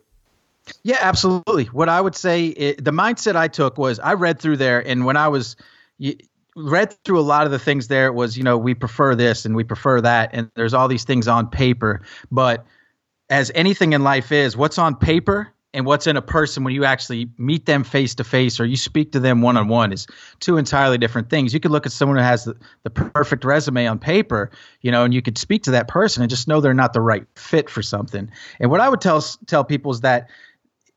Yeah, 0.82 0.98
absolutely. 1.00 1.64
What 1.66 1.88
I 1.88 2.00
would 2.00 2.16
say, 2.16 2.46
it, 2.46 2.84
the 2.84 2.90
mindset 2.90 3.36
I 3.36 3.48
took 3.48 3.78
was 3.78 3.98
I 3.98 4.14
read 4.14 4.40
through 4.40 4.56
there, 4.56 4.86
and 4.86 5.04
when 5.04 5.16
I 5.16 5.28
was 5.28 5.56
you, 5.98 6.16
read 6.56 6.92
through 7.04 7.20
a 7.20 7.22
lot 7.22 7.44
of 7.44 7.52
the 7.52 7.58
things 7.58 7.88
there, 7.88 8.12
was 8.12 8.36
you 8.36 8.42
know 8.42 8.58
we 8.58 8.74
prefer 8.74 9.14
this 9.14 9.44
and 9.44 9.54
we 9.54 9.64
prefer 9.64 10.00
that, 10.00 10.30
and 10.32 10.50
there's 10.54 10.74
all 10.74 10.88
these 10.88 11.04
things 11.04 11.28
on 11.28 11.48
paper. 11.48 12.02
But 12.30 12.66
as 13.30 13.50
anything 13.54 13.92
in 13.92 14.02
life 14.02 14.32
is, 14.32 14.56
what's 14.56 14.78
on 14.78 14.96
paper 14.96 15.52
and 15.74 15.84
what's 15.84 16.06
in 16.06 16.16
a 16.16 16.22
person 16.22 16.64
when 16.64 16.74
you 16.74 16.84
actually 16.84 17.28
meet 17.36 17.66
them 17.66 17.84
face 17.84 18.14
to 18.14 18.24
face 18.24 18.58
or 18.58 18.64
you 18.64 18.76
speak 18.76 19.12
to 19.12 19.20
them 19.20 19.42
one 19.42 19.56
on 19.56 19.68
one 19.68 19.92
is 19.92 20.06
two 20.40 20.56
entirely 20.56 20.96
different 20.96 21.28
things. 21.28 21.52
You 21.52 21.60
could 21.60 21.70
look 21.70 21.84
at 21.84 21.92
someone 21.92 22.16
who 22.16 22.24
has 22.24 22.44
the, 22.44 22.56
the 22.84 22.90
perfect 22.90 23.44
resume 23.44 23.86
on 23.86 23.98
paper, 23.98 24.50
you 24.80 24.90
know, 24.90 25.04
and 25.04 25.12
you 25.12 25.20
could 25.20 25.36
speak 25.36 25.64
to 25.64 25.72
that 25.72 25.86
person 25.86 26.22
and 26.22 26.30
just 26.30 26.48
know 26.48 26.60
they're 26.60 26.72
not 26.72 26.94
the 26.94 27.00
right 27.00 27.26
fit 27.36 27.68
for 27.68 27.82
something. 27.82 28.30
And 28.58 28.70
what 28.70 28.80
I 28.80 28.88
would 28.88 29.00
tell 29.02 29.20
tell 29.46 29.64
people 29.64 29.92
is 29.92 30.00
that 30.00 30.30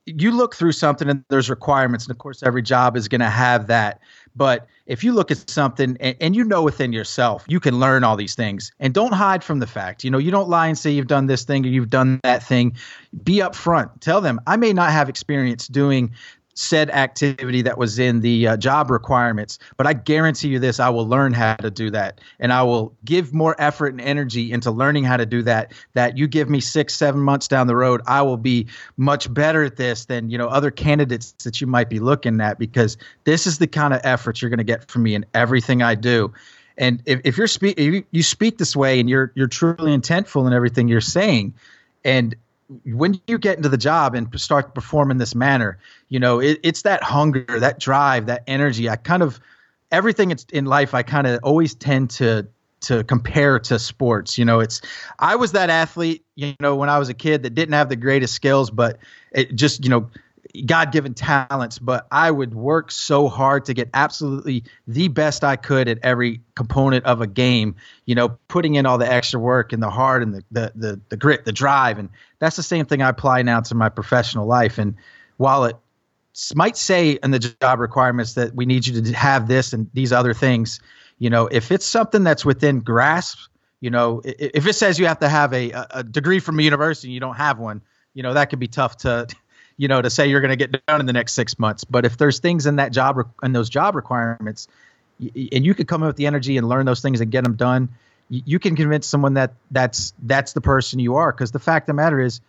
you 0.05 0.31
look 0.31 0.55
through 0.55 0.71
something 0.71 1.09
and 1.09 1.23
there's 1.29 1.49
requirements, 1.49 2.05
and 2.05 2.11
of 2.11 2.17
course, 2.17 2.41
every 2.43 2.61
job 2.61 2.97
is 2.97 3.07
going 3.07 3.21
to 3.21 3.29
have 3.29 3.67
that. 3.67 3.99
But 4.39 4.67
if 4.85 5.03
you 5.03 5.11
look 5.11 5.31
at 5.31 5.49
something 5.49 5.97
and, 5.99 6.15
and, 6.21 6.33
you 6.33 6.45
know 6.45 6.63
within 6.63 6.93
yourself, 6.93 7.43
you 7.49 7.59
can 7.59 7.77
learn 7.77 8.05
all 8.05 8.15
these 8.15 8.35
things 8.35 8.71
and 8.79 8.93
don't 8.93 9.13
hide 9.13 9.43
from 9.43 9.59
the 9.59 9.67
fact. 9.67 10.05
You 10.05 10.11
know, 10.11 10.17
you 10.17 10.31
don't 10.31 10.47
lie 10.47 10.67
and 10.67 10.77
say 10.77 10.91
you've 10.91 11.07
done 11.07 11.27
this 11.27 11.43
thing 11.43 11.65
or 11.65 11.67
you've 11.67 11.89
done 11.89 12.21
that 12.23 12.41
thing. 12.41 12.77
Be 13.21 13.39
upfront. 13.39 13.99
Tell 13.99 14.21
them, 14.21 14.39
I 14.47 14.55
may 14.55 14.71
not 14.71 14.91
have 14.91 15.09
experience 15.09 15.67
doing 15.67 16.13
said 16.59 16.89
activity 16.89 17.61
that 17.61 17.77
was 17.77 17.99
in 17.99 18.19
the 18.19 18.47
uh, 18.49 18.57
job 18.57 18.91
requirements. 18.91 19.59
But 19.77 19.87
I 19.87 19.93
guarantee 19.93 20.49
you 20.49 20.59
this 20.59 20.79
I 20.79 20.89
will 20.89 21.07
learn 21.07 21.33
how 21.33 21.55
to 21.55 21.71
do 21.71 21.89
that. 21.91 22.19
And 22.39 22.51
I 22.51 22.63
will 22.63 22.93
give 23.05 23.33
more 23.33 23.55
effort 23.59 23.93
and 23.93 24.01
energy 24.01 24.51
into 24.51 24.69
learning 24.69 25.05
how 25.05 25.15
to 25.15 25.25
do 25.25 25.41
that. 25.43 25.71
That 25.93 26.17
you 26.17 26.27
give 26.27 26.49
me 26.49 26.59
six, 26.59 26.93
seven 26.95 27.21
months 27.21 27.47
down 27.47 27.67
the 27.67 27.75
road, 27.75 28.01
I 28.07 28.21
will 28.21 28.37
be 28.37 28.67
much 28.97 29.33
better 29.33 29.63
at 29.63 29.77
this 29.77 30.05
than, 30.05 30.29
you 30.29 30.37
know, 30.37 30.47
other 30.47 30.69
candidates 30.69 31.31
that 31.43 31.61
you 31.61 31.67
might 31.67 31.89
be 31.89 31.99
looking 31.99 32.41
at 32.41 32.59
because 32.59 32.97
this 33.23 33.47
is 33.47 33.59
the 33.59 33.67
kind 33.67 33.93
of 33.93 34.01
effort 34.03 34.41
you're 34.41 34.49
going 34.49 34.57
to 34.57 34.63
get 34.65 34.91
from 34.91 35.03
me 35.03 35.15
in 35.15 35.25
everything 35.33 35.81
I 35.81 35.95
do. 35.95 36.33
And 36.77 37.01
if, 37.05 37.21
if 37.23 37.37
you're 37.37 37.47
speak 37.47 37.77
if 37.77 37.93
you, 37.93 38.03
you 38.11 38.23
speak 38.23 38.57
this 38.57 38.75
way 38.75 38.99
and 38.99 39.09
you're 39.09 39.31
you're 39.35 39.47
truly 39.47 39.97
intentful 39.97 40.45
in 40.47 40.53
everything 40.53 40.87
you're 40.87 41.01
saying, 41.01 41.53
and 42.05 42.35
when 42.85 43.19
you 43.27 43.37
get 43.37 43.57
into 43.57 43.69
the 43.69 43.77
job 43.77 44.15
and 44.15 44.27
start 44.39 44.67
to 44.67 44.71
perform 44.71 45.11
in 45.11 45.17
this 45.17 45.33
manner, 45.33 45.79
you 46.07 46.19
know, 46.19 46.39
it, 46.39 46.59
it's 46.63 46.83
that 46.83 47.01
hunger, 47.01 47.45
that 47.59 47.79
drive, 47.79 48.27
that 48.27 48.43
energy. 48.47 48.89
I 48.89 48.95
kind 48.95 49.23
of 49.23 49.39
everything 49.91 50.31
it's 50.31 50.45
in 50.51 50.65
life. 50.65 50.93
I 50.93 51.03
kind 51.03 51.27
of 51.27 51.39
always 51.43 51.73
tend 51.73 52.11
to 52.11 52.47
to 52.81 53.03
compare 53.03 53.59
to 53.59 53.79
sports. 53.79 54.37
You 54.37 54.45
know, 54.45 54.59
it's 54.59 54.81
I 55.17 55.35
was 55.35 55.53
that 55.53 55.69
athlete. 55.69 56.23
You 56.35 56.55
know, 56.59 56.75
when 56.75 56.89
I 56.89 56.99
was 56.99 57.09
a 57.09 57.13
kid 57.13 57.43
that 57.43 57.55
didn't 57.55 57.73
have 57.73 57.89
the 57.89 57.95
greatest 57.95 58.33
skills, 58.33 58.69
but 58.69 58.99
it 59.31 59.55
just 59.55 59.83
you 59.83 59.89
know 59.89 60.09
God 60.65 60.91
given 60.91 61.13
talents, 61.13 61.77
but 61.77 62.07
I 62.11 62.31
would 62.31 62.55
work 62.55 62.91
so 62.91 63.27
hard 63.27 63.65
to 63.65 63.73
get 63.73 63.89
absolutely 63.93 64.63
the 64.87 65.07
best 65.07 65.43
I 65.43 65.55
could 65.57 65.87
at 65.87 65.99
every 66.01 66.41
component 66.55 67.05
of 67.05 67.21
a 67.21 67.27
game, 67.27 67.75
you 68.05 68.15
know, 68.15 68.29
putting 68.47 68.75
in 68.75 68.85
all 68.85 68.97
the 68.97 69.11
extra 69.11 69.39
work 69.39 69.73
and 69.73 69.83
the 69.83 69.89
heart 69.91 70.23
and 70.23 70.33
the, 70.33 70.43
the, 70.51 70.71
the, 70.75 71.01
the 71.09 71.17
grit, 71.17 71.45
the 71.45 71.51
drive. 71.51 71.99
And 71.99 72.09
that's 72.39 72.55
the 72.55 72.63
same 72.63 72.85
thing 72.85 73.01
I 73.01 73.09
apply 73.09 73.43
now 73.43 73.59
to 73.59 73.75
my 73.75 73.89
professional 73.89 74.47
life. 74.47 74.79
And 74.79 74.95
while 75.37 75.65
it 75.65 75.75
might 76.55 76.77
say 76.77 77.19
in 77.21 77.31
the 77.31 77.39
job 77.39 77.79
requirements 77.79 78.33
that 78.33 78.55
we 78.55 78.65
need 78.65 78.87
you 78.87 79.01
to 79.01 79.13
have 79.13 79.47
this 79.47 79.73
and 79.73 79.89
these 79.93 80.11
other 80.11 80.33
things, 80.33 80.79
You 81.19 81.29
know, 81.29 81.47
if 81.47 81.71
it's 81.71 81.85
something 81.85 82.23
that's 82.23 82.43
within 82.45 82.79
grasp, 82.79 83.39
you 83.81 83.89
know, 83.89 84.21
if 84.23 84.65
it 84.65 84.73
says 84.73 84.97
you 84.97 85.05
have 85.05 85.19
to 85.19 85.29
have 85.29 85.53
a, 85.53 85.71
a 85.91 86.03
degree 86.03 86.39
from 86.39 86.57
a 86.59 86.63
university 86.63 87.09
and 87.09 87.13
you 87.13 87.19
don't 87.19 87.35
have 87.35 87.59
one, 87.59 87.81
you 88.13 88.23
know, 88.23 88.33
that 88.33 88.49
could 88.49 88.59
be 88.59 88.67
tough 88.67 88.97
to, 88.97 89.27
you 89.79 89.87
know, 89.87 90.01
to 90.01 90.09
say 90.09 90.27
you're 90.27 90.41
going 90.41 90.49
to 90.49 90.57
get 90.57 90.85
done 90.85 90.99
in 90.99 91.05
the 91.05 91.13
next 91.13 91.33
six 91.33 91.57
months. 91.57 91.85
But 91.85 92.05
if 92.05 92.17
there's 92.17 92.39
things 92.39 92.65
in 92.65 92.75
that 92.75 92.91
job 92.91 93.17
and 93.41 93.55
those 93.55 93.69
job 93.69 93.95
requirements, 93.95 94.67
and 95.19 95.65
you 95.65 95.73
could 95.73 95.87
come 95.87 96.03
in 96.03 96.07
with 96.07 96.17
the 96.17 96.27
energy 96.27 96.57
and 96.57 96.67
learn 96.67 96.85
those 96.85 97.01
things 97.01 97.21
and 97.21 97.31
get 97.31 97.45
them 97.45 97.55
done, 97.55 97.87
you 98.27 98.59
can 98.59 98.75
convince 98.75 99.07
someone 99.07 99.35
that 99.35 99.53
that's 99.71 100.13
that's 100.23 100.51
the 100.51 100.59
person 100.59 100.99
you 100.99 101.15
are. 101.15 101.31
Because 101.31 101.53
the 101.53 101.59
fact 101.59 101.85
of 101.85 101.95
the 101.95 102.01
matter 102.01 102.19
is, 102.19 102.41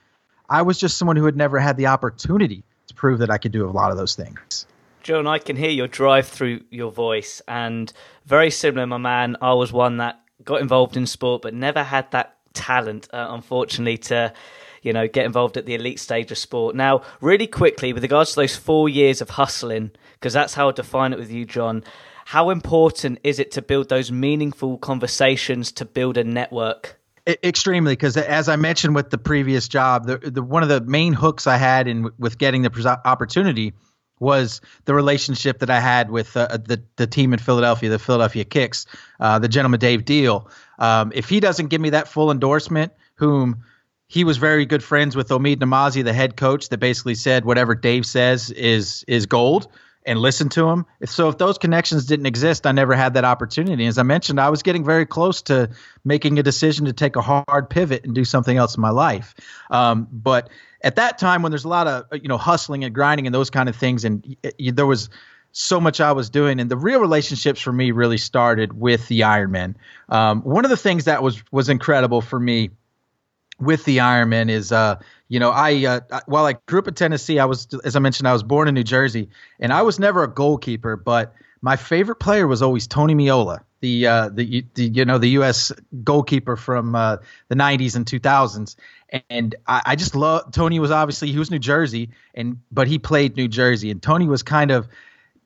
I 0.48 0.62
was 0.62 0.76
just 0.76 0.98
someone 0.98 1.16
who 1.16 1.24
had 1.24 1.36
never 1.36 1.60
had 1.60 1.76
the 1.76 1.86
opportunity 1.86 2.64
to 2.88 2.94
prove 2.94 3.20
that 3.20 3.30
I 3.30 3.38
could 3.38 3.52
do 3.52 3.64
a 3.64 3.70
lot 3.70 3.92
of 3.92 3.96
those 3.96 4.16
things. 4.16 4.66
John, 5.04 5.28
I 5.28 5.38
can 5.38 5.54
hear 5.54 5.70
your 5.70 5.86
drive 5.86 6.26
through 6.26 6.64
your 6.68 6.90
voice, 6.90 7.40
and 7.46 7.92
very 8.26 8.50
similar, 8.50 8.88
my 8.88 8.98
man. 8.98 9.36
I 9.40 9.54
was 9.54 9.72
one 9.72 9.98
that 9.98 10.20
got 10.44 10.60
involved 10.60 10.96
in 10.96 11.06
sport, 11.06 11.42
but 11.42 11.54
never 11.54 11.84
had 11.84 12.10
that 12.10 12.38
talent, 12.54 13.08
uh, 13.12 13.28
unfortunately, 13.30 13.98
to 13.98 14.32
you 14.82 14.92
know 14.92 15.08
get 15.08 15.26
involved 15.26 15.56
at 15.56 15.66
the 15.66 15.74
elite 15.74 16.00
stage 16.00 16.30
of 16.30 16.38
sport. 16.38 16.74
Now, 16.74 17.02
really 17.20 17.46
quickly, 17.46 17.92
with 17.92 18.02
regards 18.02 18.30
to 18.30 18.36
those 18.36 18.56
four 18.56 18.88
years 18.88 19.20
of 19.20 19.30
hustling, 19.30 19.90
because 20.14 20.32
that's 20.32 20.54
how 20.54 20.68
I 20.68 20.72
define 20.72 21.12
it 21.12 21.18
with 21.18 21.30
you, 21.30 21.44
John. 21.44 21.84
How 22.26 22.50
important 22.50 23.18
is 23.24 23.38
it 23.38 23.50
to 23.52 23.62
build 23.62 23.88
those 23.88 24.12
meaningful 24.12 24.78
conversations 24.78 25.72
to 25.72 25.84
build 25.84 26.16
a 26.16 26.24
network? 26.24 26.96
extremely 27.44 27.92
because 27.92 28.16
as 28.16 28.48
i 28.48 28.56
mentioned 28.56 28.94
with 28.94 29.10
the 29.10 29.18
previous 29.18 29.68
job 29.68 30.06
the, 30.06 30.16
the 30.18 30.42
one 30.42 30.62
of 30.62 30.70
the 30.70 30.80
main 30.80 31.12
hooks 31.12 31.46
i 31.46 31.56
had 31.56 31.86
in 31.86 32.08
with 32.18 32.38
getting 32.38 32.62
the 32.62 33.00
opportunity 33.04 33.74
was 34.20 34.60
the 34.84 34.94
relationship 34.94 35.58
that 35.58 35.70
I 35.70 35.80
had 35.80 36.10
with 36.10 36.36
uh, 36.36 36.58
the 36.58 36.82
the 36.96 37.06
team 37.06 37.32
in 37.32 37.38
Philadelphia, 37.38 37.88
the 37.88 37.98
Philadelphia 37.98 38.44
Kixx, 38.44 38.86
uh, 39.18 39.38
the 39.38 39.48
gentleman 39.48 39.80
Dave 39.80 40.04
deal 40.04 40.48
Um, 40.78 41.10
if 41.14 41.28
he 41.28 41.40
doesn't 41.40 41.68
give 41.68 41.80
me 41.80 41.90
that 41.90 42.06
full 42.06 42.30
endorsement, 42.30 42.92
whom 43.16 43.64
he 44.10 44.24
was 44.24 44.38
very 44.38 44.66
good 44.66 44.82
friends 44.82 45.14
with 45.14 45.28
Omid 45.28 45.58
Namazi, 45.58 46.02
the 46.02 46.12
head 46.12 46.36
coach, 46.36 46.70
that 46.70 46.78
basically 46.78 47.14
said 47.14 47.44
whatever 47.44 47.76
Dave 47.76 48.04
says 48.04 48.50
is 48.50 49.04
is 49.06 49.26
gold 49.26 49.68
and 50.04 50.18
listen 50.18 50.48
to 50.48 50.68
him. 50.68 50.84
So 51.04 51.28
if 51.28 51.38
those 51.38 51.58
connections 51.58 52.06
didn't 52.06 52.26
exist, 52.26 52.66
I 52.66 52.72
never 52.72 52.96
had 52.96 53.14
that 53.14 53.24
opportunity. 53.24 53.86
As 53.86 53.98
I 53.98 54.02
mentioned, 54.02 54.40
I 54.40 54.50
was 54.50 54.64
getting 54.64 54.84
very 54.84 55.06
close 55.06 55.42
to 55.42 55.70
making 56.04 56.40
a 56.40 56.42
decision 56.42 56.86
to 56.86 56.92
take 56.92 57.14
a 57.14 57.20
hard 57.20 57.70
pivot 57.70 58.04
and 58.04 58.12
do 58.12 58.24
something 58.24 58.56
else 58.56 58.74
in 58.74 58.80
my 58.80 58.90
life. 58.90 59.32
Um, 59.70 60.08
but 60.10 60.48
at 60.82 60.96
that 60.96 61.18
time, 61.18 61.42
when 61.42 61.52
there's 61.52 61.64
a 61.64 61.68
lot 61.68 61.86
of 61.86 62.06
you 62.20 62.28
know 62.28 62.38
hustling 62.38 62.82
and 62.82 62.92
grinding 62.92 63.28
and 63.28 63.34
those 63.34 63.50
kind 63.50 63.68
of 63.68 63.76
things, 63.76 64.04
and 64.04 64.36
there 64.58 64.86
was 64.86 65.08
so 65.52 65.80
much 65.80 66.00
I 66.00 66.10
was 66.10 66.30
doing, 66.30 66.58
and 66.58 66.68
the 66.68 66.76
real 66.76 66.98
relationships 66.98 67.60
for 67.60 67.72
me 67.72 67.92
really 67.92 68.18
started 68.18 68.72
with 68.72 69.06
the 69.06 69.20
Ironmen. 69.20 69.76
Um, 70.08 70.42
one 70.42 70.64
of 70.64 70.70
the 70.70 70.76
things 70.76 71.04
that 71.04 71.22
was 71.22 71.44
was 71.52 71.68
incredible 71.68 72.22
for 72.22 72.40
me 72.40 72.70
with 73.60 73.84
the 73.84 73.98
Ironmen 73.98 74.50
is 74.50 74.72
uh, 74.72 74.96
you 75.28 75.38
know, 75.38 75.50
I 75.50 75.86
uh, 75.86 76.20
while 76.26 76.46
I 76.46 76.54
grew 76.66 76.80
up 76.80 76.88
in 76.88 76.94
Tennessee, 76.94 77.38
I 77.38 77.44
was, 77.44 77.68
as 77.84 77.94
I 77.94 78.00
mentioned, 78.00 78.26
I 78.26 78.32
was 78.32 78.42
born 78.42 78.66
in 78.66 78.74
New 78.74 78.82
Jersey, 78.82 79.28
and 79.60 79.72
I 79.72 79.82
was 79.82 80.00
never 80.00 80.24
a 80.24 80.28
goalkeeper, 80.28 80.96
but 80.96 81.34
my 81.62 81.76
favorite 81.76 82.16
player 82.16 82.48
was 82.48 82.62
always 82.62 82.88
Tony 82.88 83.14
Meola, 83.14 83.60
the 83.80 84.08
uh, 84.08 84.28
the, 84.30 84.66
the 84.74 84.84
you 84.84 85.04
know 85.04 85.18
the 85.18 85.28
U.S. 85.30 85.70
goalkeeper 86.02 86.56
from 86.56 86.96
uh, 86.96 87.18
the 87.48 87.54
'90s 87.54 87.94
and 87.94 88.06
2000s, 88.06 88.74
and 89.28 89.54
I, 89.68 89.82
I 89.86 89.96
just 89.96 90.16
love 90.16 90.50
Tony. 90.50 90.80
Was 90.80 90.90
obviously 90.90 91.30
he 91.30 91.38
was 91.38 91.52
New 91.52 91.60
Jersey, 91.60 92.10
and 92.34 92.58
but 92.72 92.88
he 92.88 92.98
played 92.98 93.36
New 93.36 93.46
Jersey, 93.46 93.92
and 93.92 94.02
Tony 94.02 94.26
was 94.26 94.42
kind 94.42 94.72
of 94.72 94.88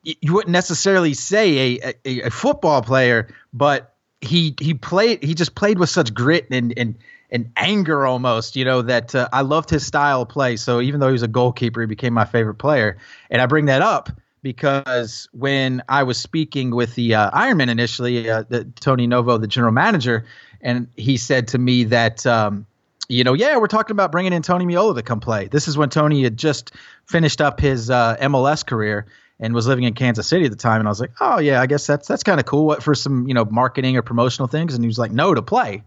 you 0.03 0.33
wouldn't 0.33 0.53
necessarily 0.53 1.13
say 1.13 1.79
a, 1.83 1.95
a, 2.07 2.21
a 2.23 2.31
football 2.31 2.81
player, 2.81 3.29
but 3.53 3.95
he 4.23 4.55
he 4.61 4.73
played 4.73 5.23
he 5.23 5.35
just 5.35 5.55
played 5.55 5.79
with 5.79 5.91
such 5.91 6.15
grit 6.15 6.47
and 6.51 6.73
and 6.79 6.97
and 7.35 7.51
anger 7.57 8.07
almost, 8.07 8.55
you 8.55 8.65
know, 8.65 8.83
that 8.83 9.13
uh, 9.13 9.29
I 9.33 9.41
loved 9.41 9.69
his 9.69 9.85
style 9.85 10.23
of 10.23 10.29
play. 10.29 10.55
So 10.55 10.81
even 10.81 11.01
though 11.01 11.09
he 11.09 11.15
was 11.15 11.25
a 11.25 11.29
goalkeeper, 11.29 11.81
he 11.81 11.87
became 11.89 12.15
my 12.15 12.25
favorite 12.25 12.55
player. 12.55 12.97
And 13.29 13.43
I 13.43 13.47
bring 13.47 13.65
that 13.65 13.83
up 13.83 14.09
because 14.41 15.29
when 15.33 15.83
I 15.89 16.05
was 16.05 16.17
speaking 16.17 16.71
with 16.73 16.95
the 16.95 17.17
uh, 17.17 17.33
Ironmen 17.33 17.71
initially, 17.71 18.31
uh, 18.31 18.45
the, 18.49 18.65
Tony 18.65 19.09
Novo, 19.09 19.37
the 19.37 19.49
general 19.49 19.73
manager, 19.73 20.27
and 20.61 20.87
he 20.97 21.17
said 21.17 21.49
to 21.49 21.59
me 21.59 21.85
that, 21.85 22.25
um, 22.25 22.67
you 23.09 23.25
know, 23.25 23.33
yeah, 23.33 23.57
we're 23.57 23.67
talking 23.67 23.95
about 23.95 24.13
bringing 24.13 24.33
in 24.33 24.43
Tony 24.43 24.65
Meola 24.65 24.95
to 24.95 25.03
come 25.03 25.19
play. 25.19 25.49
This 25.49 25.67
is 25.67 25.77
when 25.77 25.91
Tony 25.91 26.23
had 26.23 26.37
just 26.37 26.71
finished 27.05 27.41
up 27.41 27.59
his 27.59 27.91
uh, 27.91 28.17
MLS 28.21 28.65
career 28.65 29.07
and 29.41 29.55
was 29.55 29.67
living 29.67 29.85
in 29.85 29.95
Kansas 29.95 30.29
City 30.29 30.45
at 30.45 30.53
the 30.53 30.57
time. 30.57 30.79
And 30.79 30.87
I 30.87 30.91
was 30.91 31.01
like, 31.01 31.11
oh 31.21 31.41
yeah, 31.41 31.61
I 31.61 31.67
guess 31.67 31.85
that's 31.85 32.07
that's 32.07 32.23
kind 32.23 32.39
of 32.39 32.47
cool. 32.47 32.65
What 32.65 32.83
for 32.85 32.95
some 32.95 33.27
you 33.27 33.35
know 33.35 33.45
marketing 33.45 33.97
or 33.97 34.03
promotional 34.03 34.47
things? 34.47 34.75
And 34.75 34.85
he 34.85 34.87
was 34.87 34.99
like, 34.99 35.11
no, 35.11 35.35
to 35.35 35.43
play. 35.43 35.83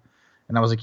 And 0.49 0.57
I 0.57 0.61
was 0.61 0.71
like, 0.71 0.81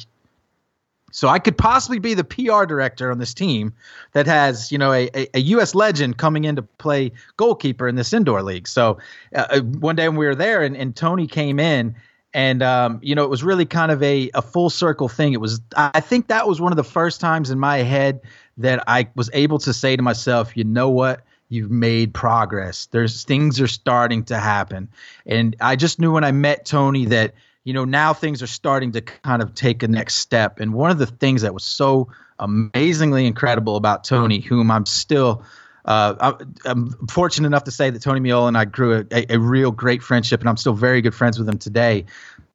so 1.14 1.28
I 1.28 1.38
could 1.38 1.56
possibly 1.56 2.00
be 2.00 2.14
the 2.14 2.24
PR 2.24 2.64
director 2.64 3.12
on 3.12 3.18
this 3.18 3.34
team 3.34 3.72
that 4.14 4.26
has, 4.26 4.72
you 4.72 4.78
know, 4.78 4.92
a, 4.92 5.08
a, 5.14 5.28
a 5.34 5.38
U.S. 5.38 5.72
legend 5.72 6.16
coming 6.16 6.42
in 6.42 6.56
to 6.56 6.62
play 6.62 7.12
goalkeeper 7.36 7.86
in 7.86 7.94
this 7.94 8.12
indoor 8.12 8.42
league. 8.42 8.66
So 8.66 8.98
uh, 9.32 9.46
uh, 9.48 9.60
one 9.60 9.94
day 9.94 10.08
when 10.08 10.18
we 10.18 10.26
were 10.26 10.34
there 10.34 10.62
and, 10.62 10.76
and 10.76 10.94
Tony 10.96 11.28
came 11.28 11.60
in 11.60 11.94
and 12.32 12.64
um, 12.64 12.98
you 13.00 13.14
know 13.14 13.22
it 13.22 13.30
was 13.30 13.44
really 13.44 13.64
kind 13.64 13.92
of 13.92 14.02
a, 14.02 14.28
a 14.34 14.42
full 14.42 14.68
circle 14.68 15.08
thing 15.08 15.34
it 15.34 15.40
was 15.40 15.60
i 15.76 16.00
think 16.00 16.26
that 16.26 16.48
was 16.48 16.60
one 16.60 16.72
of 16.72 16.76
the 16.76 16.82
first 16.82 17.20
times 17.20 17.50
in 17.50 17.60
my 17.60 17.78
head 17.78 18.20
that 18.56 18.82
i 18.88 19.08
was 19.14 19.30
able 19.32 19.60
to 19.60 19.72
say 19.72 19.94
to 19.94 20.02
myself 20.02 20.56
you 20.56 20.64
know 20.64 20.90
what 20.90 21.24
you've 21.48 21.70
made 21.70 22.12
progress 22.12 22.86
there's 22.86 23.22
things 23.22 23.60
are 23.60 23.68
starting 23.68 24.24
to 24.24 24.36
happen 24.36 24.88
and 25.26 25.54
i 25.60 25.76
just 25.76 26.00
knew 26.00 26.10
when 26.10 26.24
i 26.24 26.32
met 26.32 26.64
tony 26.64 27.04
that 27.04 27.34
you 27.64 27.72
know, 27.72 27.84
now 27.84 28.12
things 28.12 28.42
are 28.42 28.46
starting 28.46 28.92
to 28.92 29.00
kind 29.00 29.42
of 29.42 29.54
take 29.54 29.82
a 29.82 29.88
next 29.88 30.16
step. 30.16 30.60
And 30.60 30.74
one 30.74 30.90
of 30.90 30.98
the 30.98 31.06
things 31.06 31.42
that 31.42 31.54
was 31.54 31.64
so 31.64 32.08
amazingly 32.38 33.26
incredible 33.26 33.76
about 33.76 34.04
Tony, 34.04 34.40
whom 34.40 34.70
I'm 34.70 34.86
still 34.86 35.42
uh, 35.84 36.36
I'm 36.64 36.92
fortunate 37.08 37.46
enough 37.46 37.64
to 37.64 37.70
say 37.70 37.90
that 37.90 38.00
Tony 38.00 38.20
Meola 38.20 38.48
and 38.48 38.56
I 38.56 38.64
grew 38.64 39.00
a, 39.00 39.04
a, 39.10 39.34
a, 39.34 39.38
real 39.38 39.70
great 39.70 40.02
friendship, 40.02 40.40
and 40.40 40.48
I'm 40.48 40.56
still 40.56 40.72
very 40.72 41.02
good 41.02 41.14
friends 41.14 41.38
with 41.38 41.46
him 41.46 41.58
today. 41.58 42.06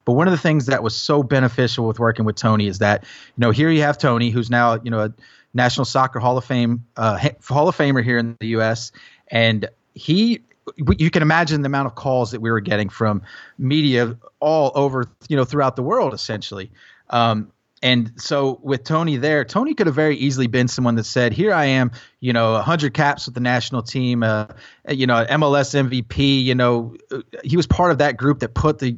But 0.03 0.13
one 0.13 0.27
of 0.27 0.31
the 0.31 0.39
things 0.39 0.65
that 0.65 0.81
was 0.81 0.95
so 0.95 1.21
beneficial 1.21 1.85
with 1.85 1.99
working 1.99 2.25
with 2.25 2.35
Tony 2.35 2.65
is 2.65 2.79
that, 2.79 3.03
you 3.03 3.41
know, 3.41 3.51
here 3.51 3.69
you 3.69 3.83
have 3.83 3.99
Tony, 3.99 4.31
who's 4.31 4.49
now, 4.49 4.79
you 4.81 4.89
know, 4.89 5.01
a 5.01 5.13
National 5.53 5.85
Soccer 5.85 6.17
Hall 6.17 6.39
of 6.39 6.45
Fame 6.45 6.85
uh, 6.97 7.19
Hall 7.47 7.67
of 7.67 7.77
Famer 7.77 8.03
here 8.03 8.17
in 8.17 8.35
the 8.39 8.47
U.S., 8.47 8.91
and 9.27 9.69
he 9.93 10.41
you 10.77 11.09
can 11.09 11.21
imagine 11.21 11.61
the 11.61 11.67
amount 11.67 11.87
of 11.87 11.95
calls 11.95 12.31
that 12.31 12.41
we 12.41 12.51
were 12.51 12.59
getting 12.59 12.89
from 12.89 13.21
media 13.57 14.17
all 14.39 14.71
over, 14.75 15.05
you 15.27 15.35
know, 15.35 15.45
throughout 15.45 15.75
the 15.75 15.83
world, 15.83 16.13
essentially. 16.13 16.71
Um, 17.09 17.51
and 17.81 18.11
so 18.17 18.59
with 18.61 18.83
Tony 18.83 19.17
there, 19.17 19.45
Tony 19.45 19.73
could 19.73 19.87
have 19.87 19.95
very 19.95 20.17
easily 20.17 20.47
been 20.47 20.67
someone 20.67 20.95
that 20.95 21.05
said, 21.05 21.31
"Here 21.31 21.53
I 21.53 21.65
am, 21.65 21.91
you 22.19 22.33
know, 22.33 22.53
100 22.53 22.93
caps 22.93 23.25
with 23.25 23.35
the 23.35 23.41
national 23.41 23.83
team, 23.83 24.21
uh, 24.21 24.47
you 24.89 25.07
know, 25.07 25.25
MLS 25.29 25.73
MVP. 25.73 26.43
You 26.43 26.55
know, 26.55 26.95
he 27.43 27.55
was 27.55 27.67
part 27.67 27.91
of 27.91 27.99
that 27.99 28.17
group 28.17 28.39
that 28.39 28.53
put 28.53 28.79
the 28.79 28.97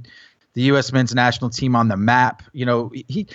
the 0.53 0.63
U.S. 0.63 0.91
men's 0.91 1.13
national 1.13 1.51
team 1.51 1.75
on 1.75 1.89
the 1.89 1.97
map. 1.97 2.41
You 2.53 2.65
know, 2.65 2.91
he 3.07 3.27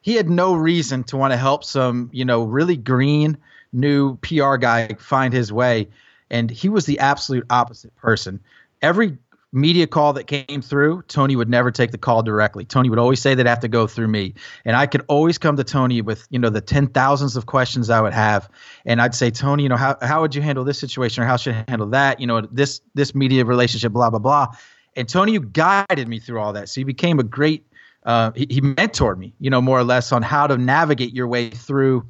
he 0.00 0.14
had 0.14 0.30
no 0.30 0.54
reason 0.54 1.04
to 1.04 1.16
want 1.18 1.32
to 1.32 1.36
help 1.36 1.64
some, 1.64 2.08
you 2.12 2.24
know, 2.24 2.44
really 2.44 2.76
green 2.76 3.36
new 3.72 4.16
PR 4.16 4.56
guy 4.56 4.94
find 4.98 5.34
his 5.34 5.52
way 5.52 5.88
and 6.30 6.50
he 6.50 6.68
was 6.68 6.86
the 6.86 6.98
absolute 6.98 7.44
opposite 7.50 7.94
person. 7.96 8.40
Every 8.82 9.18
media 9.52 9.86
call 9.86 10.12
that 10.12 10.26
came 10.26 10.60
through, 10.60 11.02
Tony 11.08 11.34
would 11.34 11.48
never 11.48 11.70
take 11.70 11.90
the 11.90 11.98
call 11.98 12.22
directly. 12.22 12.64
Tony 12.64 12.90
would 12.90 12.98
always 12.98 13.20
say 13.20 13.34
they'd 13.34 13.46
have 13.46 13.60
to 13.60 13.68
go 13.68 13.86
through 13.86 14.08
me. 14.08 14.34
And 14.64 14.76
I 14.76 14.86
could 14.86 15.02
always 15.08 15.38
come 15.38 15.56
to 15.56 15.64
Tony 15.64 16.02
with, 16.02 16.26
you 16.30 16.38
know, 16.38 16.50
the 16.50 16.60
10 16.60 16.88
thousands 16.88 17.36
of 17.36 17.46
questions 17.46 17.88
I 17.88 18.00
would 18.00 18.12
have. 18.12 18.48
And 18.84 19.00
I'd 19.00 19.14
say, 19.14 19.30
Tony, 19.30 19.62
you 19.62 19.68
know, 19.68 19.76
how, 19.76 19.96
how 20.02 20.20
would 20.20 20.34
you 20.34 20.42
handle 20.42 20.64
this 20.64 20.78
situation 20.78 21.22
or 21.22 21.26
how 21.26 21.36
should 21.36 21.54
I 21.54 21.64
handle 21.66 21.88
that? 21.88 22.20
You 22.20 22.26
know, 22.26 22.42
this, 22.42 22.82
this 22.94 23.14
media 23.14 23.44
relationship, 23.44 23.92
blah, 23.92 24.10
blah, 24.10 24.18
blah. 24.18 24.48
And 24.96 25.08
Tony 25.08 25.38
guided 25.38 26.08
me 26.08 26.18
through 26.18 26.40
all 26.40 26.52
that. 26.52 26.68
So 26.68 26.80
he 26.80 26.84
became 26.84 27.18
a 27.18 27.22
great, 27.22 27.64
uh, 28.04 28.32
he, 28.32 28.46
he 28.50 28.60
mentored 28.60 29.16
me, 29.16 29.32
you 29.40 29.48
know, 29.48 29.62
more 29.62 29.78
or 29.78 29.84
less 29.84 30.12
on 30.12 30.22
how 30.22 30.46
to 30.46 30.58
navigate 30.58 31.14
your 31.14 31.26
way 31.26 31.50
through 31.50 32.06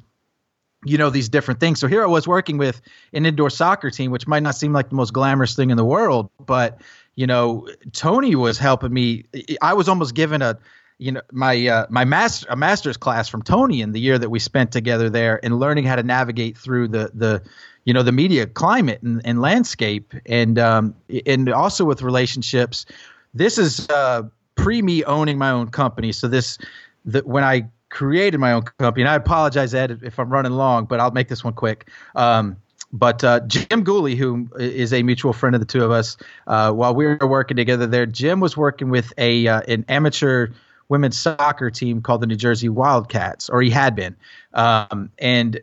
you 0.85 0.97
know 0.97 1.09
these 1.09 1.29
different 1.29 1.59
things. 1.59 1.79
So 1.79 1.87
here 1.87 2.03
i 2.03 2.07
was 2.07 2.27
working 2.27 2.57
with 2.57 2.81
an 3.13 3.25
indoor 3.25 3.49
soccer 3.49 3.89
team 3.89 4.11
which 4.11 4.27
might 4.27 4.43
not 4.43 4.55
seem 4.55 4.73
like 4.73 4.89
the 4.89 4.95
most 4.95 5.13
glamorous 5.13 5.55
thing 5.55 5.71
in 5.71 5.77
the 5.77 5.85
world 5.85 6.29
but 6.45 6.79
you 7.15 7.27
know 7.27 7.67
tony 7.91 8.35
was 8.35 8.57
helping 8.57 8.93
me. 8.93 9.25
I 9.61 9.73
was 9.73 9.89
almost 9.89 10.15
given 10.15 10.41
a 10.41 10.57
you 10.97 11.11
know 11.11 11.21
my 11.31 11.67
uh, 11.67 11.85
my 11.89 12.05
master 12.05 12.45
a 12.49 12.55
master's 12.55 12.97
class 12.97 13.27
from 13.27 13.41
tony 13.41 13.81
in 13.81 13.91
the 13.91 13.99
year 13.99 14.17
that 14.17 14.29
we 14.29 14.39
spent 14.39 14.71
together 14.71 15.09
there 15.09 15.39
and 15.43 15.59
learning 15.59 15.85
how 15.85 15.95
to 15.95 16.03
navigate 16.03 16.57
through 16.57 16.89
the 16.89 17.11
the 17.13 17.41
you 17.85 17.93
know 17.93 18.03
the 18.03 18.11
media 18.11 18.45
climate 18.45 19.01
and, 19.01 19.21
and 19.25 19.41
landscape. 19.41 20.13
And 20.25 20.59
um 20.59 20.95
and 21.25 21.49
also 21.49 21.85
with 21.85 22.01
relationships 22.01 22.85
this 23.33 23.57
is 23.57 23.89
uh 23.89 24.23
pre 24.55 24.81
me 24.81 25.03
owning 25.05 25.37
my 25.37 25.49
own 25.49 25.69
company. 25.69 26.11
So 26.11 26.27
this 26.27 26.57
that 27.05 27.25
when 27.25 27.43
i 27.43 27.67
created 27.89 28.39
my 28.39 28.53
own 28.53 28.63
company. 28.77 29.03
And 29.03 29.09
I 29.09 29.15
apologize, 29.15 29.73
Ed, 29.73 29.99
if 30.03 30.19
I'm 30.19 30.29
running 30.29 30.53
long, 30.53 30.85
but 30.85 30.99
I'll 30.99 31.11
make 31.11 31.27
this 31.27 31.43
one 31.43 31.53
quick. 31.53 31.89
Um, 32.15 32.57
but 32.91 33.23
uh, 33.23 33.41
Jim 33.41 33.83
Gooley, 33.83 34.15
who 34.15 34.49
is 34.57 34.93
a 34.93 35.03
mutual 35.03 35.33
friend 35.33 35.55
of 35.55 35.61
the 35.61 35.67
two 35.67 35.83
of 35.83 35.91
us, 35.91 36.17
uh, 36.47 36.71
while 36.71 36.95
we 36.95 37.05
were 37.05 37.27
working 37.27 37.57
together 37.57 37.85
there, 37.85 38.05
Jim 38.05 38.39
was 38.39 38.57
working 38.57 38.89
with 38.89 39.13
a 39.17 39.47
uh, 39.47 39.61
an 39.67 39.85
amateur 39.89 40.47
women's 40.87 41.17
soccer 41.17 41.69
team 41.69 42.01
called 42.01 42.21
the 42.21 42.27
New 42.27 42.35
Jersey 42.35 42.67
Wildcats, 42.67 43.49
or 43.49 43.61
he 43.61 43.69
had 43.69 43.95
been, 43.95 44.15
um, 44.55 45.11
and 45.19 45.61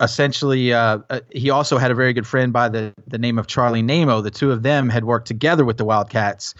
essentially 0.00 0.72
uh, 0.72 0.98
uh, 1.10 1.20
he 1.30 1.50
also 1.50 1.78
had 1.78 1.90
a 1.90 1.94
very 1.94 2.12
good 2.12 2.26
friend 2.26 2.52
by 2.52 2.68
the 2.68 2.92
the 3.06 3.18
name 3.18 3.38
of 3.38 3.46
Charlie 3.46 3.82
Naimo. 3.82 4.22
The 4.22 4.32
two 4.32 4.50
of 4.50 4.62
them 4.62 4.88
had 4.88 5.04
worked 5.04 5.28
together 5.28 5.64
with 5.64 5.76
the 5.76 5.84
Wildcats. 5.84 6.54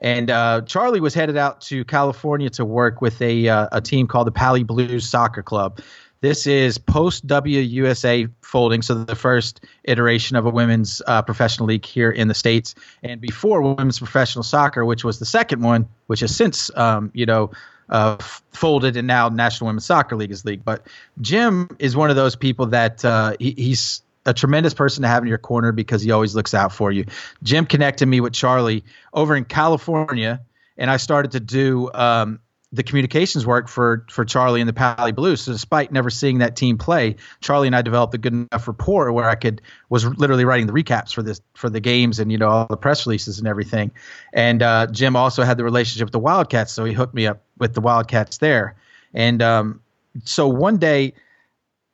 And 0.00 0.30
uh, 0.30 0.62
Charlie 0.62 1.00
was 1.00 1.14
headed 1.14 1.36
out 1.36 1.60
to 1.62 1.84
California 1.84 2.50
to 2.50 2.64
work 2.64 3.00
with 3.00 3.20
a 3.20 3.48
uh, 3.48 3.68
a 3.72 3.80
team 3.80 4.06
called 4.06 4.26
the 4.26 4.32
Pali 4.32 4.62
Blues 4.62 5.08
Soccer 5.08 5.42
Club. 5.42 5.80
This 6.20 6.48
is 6.48 6.78
post 6.78 7.26
WUSA 7.28 8.28
folding, 8.42 8.82
so 8.82 8.94
the 9.04 9.14
first 9.14 9.64
iteration 9.84 10.36
of 10.36 10.46
a 10.46 10.50
women's 10.50 11.00
uh, 11.06 11.22
professional 11.22 11.68
league 11.68 11.84
here 11.84 12.10
in 12.10 12.26
the 12.26 12.34
states, 12.34 12.74
and 13.04 13.20
before 13.20 13.62
women's 13.62 13.98
professional 13.98 14.42
soccer, 14.42 14.84
which 14.84 15.04
was 15.04 15.20
the 15.20 15.26
second 15.26 15.62
one, 15.62 15.88
which 16.08 16.20
has 16.20 16.34
since 16.34 16.76
um, 16.76 17.12
you 17.14 17.24
know 17.24 17.52
uh, 17.88 18.16
folded 18.52 18.96
and 18.96 19.06
now 19.06 19.28
National 19.28 19.68
Women's 19.68 19.86
Soccer 19.86 20.16
League 20.16 20.30
is 20.30 20.44
league. 20.44 20.64
But 20.64 20.86
Jim 21.20 21.68
is 21.78 21.96
one 21.96 22.10
of 22.10 22.16
those 22.16 22.36
people 22.36 22.66
that 22.66 23.04
uh, 23.04 23.34
he, 23.38 23.52
he's 23.52 24.02
a 24.28 24.34
tremendous 24.34 24.74
person 24.74 25.02
to 25.02 25.08
have 25.08 25.22
in 25.22 25.28
your 25.28 25.38
corner 25.38 25.72
because 25.72 26.02
he 26.02 26.10
always 26.10 26.34
looks 26.34 26.52
out 26.52 26.72
for 26.72 26.92
you. 26.92 27.06
Jim 27.42 27.64
connected 27.64 28.06
me 28.06 28.20
with 28.20 28.34
Charlie 28.34 28.84
over 29.12 29.34
in 29.34 29.44
California, 29.44 30.42
and 30.76 30.90
I 30.90 30.98
started 30.98 31.32
to 31.32 31.40
do 31.40 31.90
um, 31.94 32.40
the 32.70 32.82
communications 32.82 33.46
work 33.46 33.68
for 33.68 34.04
for 34.10 34.26
Charlie 34.26 34.60
and 34.60 34.68
the 34.68 34.74
Pali 34.74 35.12
Blues. 35.12 35.40
So 35.40 35.52
despite 35.52 35.90
never 35.90 36.10
seeing 36.10 36.38
that 36.38 36.56
team 36.56 36.76
play, 36.76 37.16
Charlie 37.40 37.68
and 37.68 37.74
I 37.74 37.80
developed 37.80 38.12
a 38.14 38.18
good 38.18 38.34
enough 38.34 38.68
rapport 38.68 39.10
where 39.12 39.28
I 39.28 39.34
could 39.34 39.62
was 39.88 40.04
literally 40.04 40.44
writing 40.44 40.66
the 40.66 40.74
recaps 40.74 41.14
for 41.14 41.22
this 41.22 41.40
for 41.54 41.70
the 41.70 41.80
games 41.80 42.18
and 42.18 42.30
you 42.30 42.36
know 42.36 42.48
all 42.48 42.66
the 42.66 42.76
press 42.76 43.06
releases 43.06 43.38
and 43.38 43.48
everything. 43.48 43.92
And 44.34 44.62
uh, 44.62 44.88
Jim 44.88 45.16
also 45.16 45.42
had 45.42 45.56
the 45.56 45.64
relationship 45.64 46.04
with 46.04 46.12
the 46.12 46.18
Wildcats, 46.18 46.70
so 46.72 46.84
he 46.84 46.92
hooked 46.92 47.14
me 47.14 47.26
up 47.26 47.42
with 47.56 47.72
the 47.72 47.80
Wildcats 47.80 48.36
there. 48.36 48.76
And 49.14 49.40
um, 49.40 49.80
so 50.24 50.48
one 50.48 50.76
day, 50.76 51.14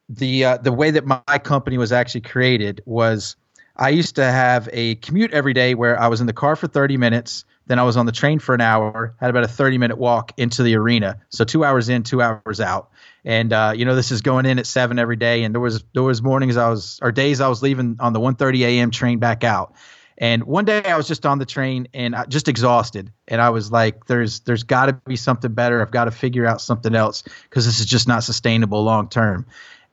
the 0.09 0.45
uh, 0.45 0.57
the 0.59 0.73
way 0.73 0.91
that 0.91 1.07
my 1.07 1.39
company 1.39 1.79
was 1.79 1.93
actually 1.93 2.23
created 2.23 2.83
was 2.85 3.37
I 3.77 3.89
used 3.89 4.17
to 4.17 4.25
have 4.25 4.69
a 4.73 4.97
commute 4.97 5.33
every 5.33 5.53
day 5.53 5.75
where 5.75 6.01
I 6.01 6.09
was 6.09 6.21
in 6.21 6.27
the 6.27 6.33
car 6.33 6.57
for 6.57 6.67
30 6.67 6.97
minutes 6.97 7.45
then 7.67 7.79
I 7.79 7.83
was 7.83 7.97
on 7.97 8.07
the 8.07 8.13
train 8.13 8.39
for 8.39 8.55
an 8.55 8.61
hour, 8.61 9.15
had 9.21 9.31
about 9.31 9.45
a 9.45 9.49
30 9.49 9.79
minute 9.79 9.97
walk 9.97 10.33
into 10.37 10.63
the 10.63 10.77
arena. 10.77 11.19
So 11.31 11.45
two 11.45 11.65
hours 11.65 11.89
in, 11.89 12.03
two 12.03 12.21
hours 12.21 12.61
out. 12.61 12.91
And 13.25 13.53
uh, 13.53 13.73
you 13.75 13.85
know, 13.85 13.95
this 13.95 14.11
is 14.11 14.21
going 14.21 14.47
in 14.47 14.59
at 14.59 14.67
seven 14.67 14.99
every 14.99 15.17
day. 15.17 15.45
And 15.45 15.55
there 15.55 15.61
was 15.61 15.83
there 15.95 16.03
was 16.03 16.23
mornings 16.23 16.57
I 16.57 16.69
was 16.69 16.99
or 17.03 17.11
days 17.11 17.41
I 17.41 17.49
was 17.49 17.63
leaving 17.63 17.97
on 18.01 18.13
the 18.13 18.21
1:30 18.21 18.61
a.m. 18.61 18.91
train 18.91 19.19
back 19.19 19.45
out. 19.45 19.75
And 20.17 20.45
one 20.45 20.65
day 20.65 20.85
I 20.85 20.97
was 20.97 21.09
just 21.09 21.27
on 21.27 21.39
the 21.39 21.47
train 21.47 21.89
and 21.93 22.15
I, 22.15 22.25
just 22.27 22.47
exhausted. 22.47 23.11
And 23.27 23.41
I 23.41 23.51
was 23.51 23.73
like, 23.73 24.07
"There's 24.07 24.41
there's 24.41 24.63
got 24.63 24.87
to 24.87 24.93
be 24.93 25.17
something 25.17 25.53
better. 25.53 25.81
I've 25.81 25.91
got 25.91 26.05
to 26.05 26.11
figure 26.11 26.47
out 26.47 26.61
something 26.61 26.95
else 26.95 27.23
because 27.49 27.65
this 27.65 27.81
is 27.81 27.87
just 27.87 28.07
not 28.07 28.23
sustainable 28.23 28.85
long 28.85 29.09
term." 29.09 29.47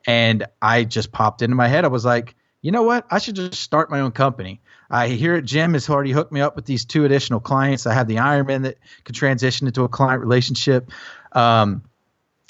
And 0.06 0.46
I 0.60 0.84
just 0.84 1.12
popped 1.12 1.42
into 1.42 1.56
my 1.56 1.68
head. 1.68 1.84
I 1.84 1.88
was 1.88 2.04
like, 2.04 2.34
"You 2.60 2.72
know 2.72 2.82
what? 2.82 3.06
I 3.10 3.18
should 3.18 3.36
just 3.36 3.54
start 3.54 3.90
my 3.90 4.00
own 4.00 4.12
company." 4.12 4.60
I 4.90 5.08
hear. 5.08 5.40
Jim 5.40 5.72
has 5.72 5.88
already 5.88 6.12
hooked 6.12 6.32
me 6.32 6.42
up 6.42 6.54
with 6.54 6.66
these 6.66 6.84
two 6.84 7.04
additional 7.04 7.40
clients. 7.40 7.86
I 7.86 7.94
have 7.94 8.08
the 8.08 8.16
Ironmen 8.16 8.64
that 8.64 8.78
could 9.04 9.14
transition 9.14 9.66
into 9.66 9.84
a 9.84 9.88
client 9.88 10.20
relationship. 10.20 10.90
Um, 11.32 11.82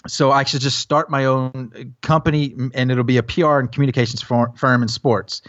so 0.07 0.33
I 0.33 0.45
should 0.45 0.61
just 0.61 0.81
start 0.81 1.11
my 1.11 1.27
own 1.27 1.95
company, 2.01 2.55
and 2.75 2.91
it'll 2.91 3.05
be 3.05 3.19
a 3.19 3.23
PR 3.23 3.59
and 3.59 3.71
communications 3.71 4.23
firm 4.23 4.83
in 4.83 4.89
sports. 4.89 5.43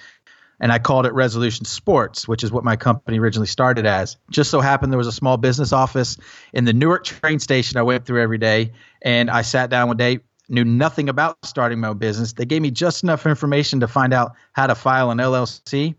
And 0.59 0.71
I 0.71 0.79
called 0.79 1.05
it 1.05 1.13
Resolution 1.13 1.65
Sports, 1.65 2.27
which 2.27 2.43
is 2.43 2.51
what 2.51 2.63
my 2.63 2.75
company 2.75 3.19
originally 3.19 3.47
started 3.47 3.85
as. 3.85 4.17
Just 4.29 4.51
so 4.51 4.61
happened 4.61 4.93
there 4.93 4.97
was 4.97 5.07
a 5.07 5.11
small 5.11 5.37
business 5.37 5.73
office 5.73 6.17
in 6.53 6.63
the 6.63 6.73
Newark 6.73 7.03
train 7.03 7.39
station 7.39 7.77
I 7.77 7.81
went 7.81 8.05
through 8.05 8.21
every 8.21 8.37
day, 8.37 8.73
and 9.01 9.31
I 9.31 9.41
sat 9.41 9.71
down 9.71 9.87
one 9.87 9.97
day 9.97 10.19
knew 10.49 10.65
nothing 10.65 11.09
about 11.09 11.37
starting 11.43 11.79
my 11.79 11.89
own 11.89 11.97
business. 11.97 12.33
They 12.33 12.45
gave 12.45 12.61
me 12.61 12.71
just 12.71 13.03
enough 13.03 13.25
information 13.25 13.79
to 13.79 13.87
find 13.87 14.13
out 14.13 14.33
how 14.53 14.67
to 14.67 14.75
file 14.75 15.11
an 15.11 15.17
LLC. 15.17 15.95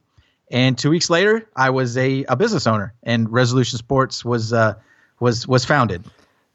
And 0.50 0.76
two 0.76 0.90
weeks 0.90 1.09
later, 1.11 1.48
I 1.57 1.70
was 1.70 1.96
a, 1.96 2.24
a 2.24 2.37
business 2.37 2.66
owner, 2.66 2.94
and 3.02 3.30
Resolution 3.33 3.78
Sports 3.78 4.24
was 4.24 4.52
uh, 4.52 4.74
was 5.18 5.48
was 5.48 5.64
founded. 5.64 6.04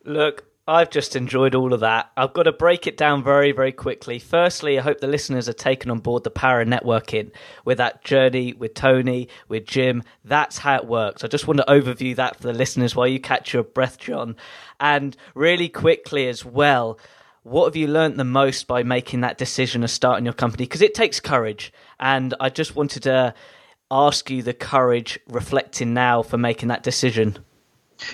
Look, 0.05 0.45
I've 0.69 0.91
just 0.91 1.15
enjoyed 1.15 1.55
all 1.55 1.73
of 1.73 1.79
that. 1.79 2.11
I've 2.15 2.33
got 2.33 2.43
to 2.43 2.51
break 2.51 2.85
it 2.85 2.95
down 2.95 3.23
very, 3.23 3.51
very 3.51 3.71
quickly. 3.71 4.19
Firstly, 4.19 4.77
I 4.77 4.83
hope 4.83 4.99
the 4.99 5.07
listeners 5.07 5.49
are 5.49 5.53
taken 5.53 5.89
on 5.89 5.97
board 5.97 6.23
the 6.23 6.29
power 6.29 6.61
of 6.61 6.67
networking 6.67 7.31
with 7.65 7.79
that 7.79 8.03
journey 8.03 8.53
with 8.53 8.75
Tony, 8.75 9.29
with 9.47 9.65
Jim. 9.65 10.03
That's 10.23 10.59
how 10.59 10.75
it 10.75 10.85
works. 10.85 11.23
I 11.23 11.27
just 11.27 11.47
want 11.47 11.57
to 11.57 11.65
overview 11.67 12.15
that 12.17 12.35
for 12.35 12.43
the 12.43 12.53
listeners 12.53 12.95
while 12.95 13.07
you 13.07 13.19
catch 13.19 13.51
your 13.51 13.63
breath, 13.63 13.97
John. 13.97 14.35
And 14.79 15.17
really 15.33 15.69
quickly 15.69 16.27
as 16.27 16.45
well, 16.45 16.99
what 17.43 17.65
have 17.65 17.75
you 17.75 17.87
learned 17.87 18.17
the 18.17 18.25
most 18.25 18.67
by 18.67 18.83
making 18.83 19.21
that 19.21 19.37
decision 19.37 19.83
of 19.83 19.89
starting 19.89 20.25
your 20.25 20.33
company? 20.33 20.65
Because 20.65 20.81
it 20.81 20.93
takes 20.93 21.19
courage. 21.19 21.71
And 21.99 22.33
I 22.39 22.49
just 22.49 22.75
wanted 22.75 23.03
to 23.03 23.33
ask 23.91 24.29
you 24.29 24.43
the 24.43 24.53
courage 24.53 25.19
reflecting 25.27 25.93
now 25.93 26.21
for 26.21 26.37
making 26.37 26.69
that 26.69 26.83
decision? 26.83 27.39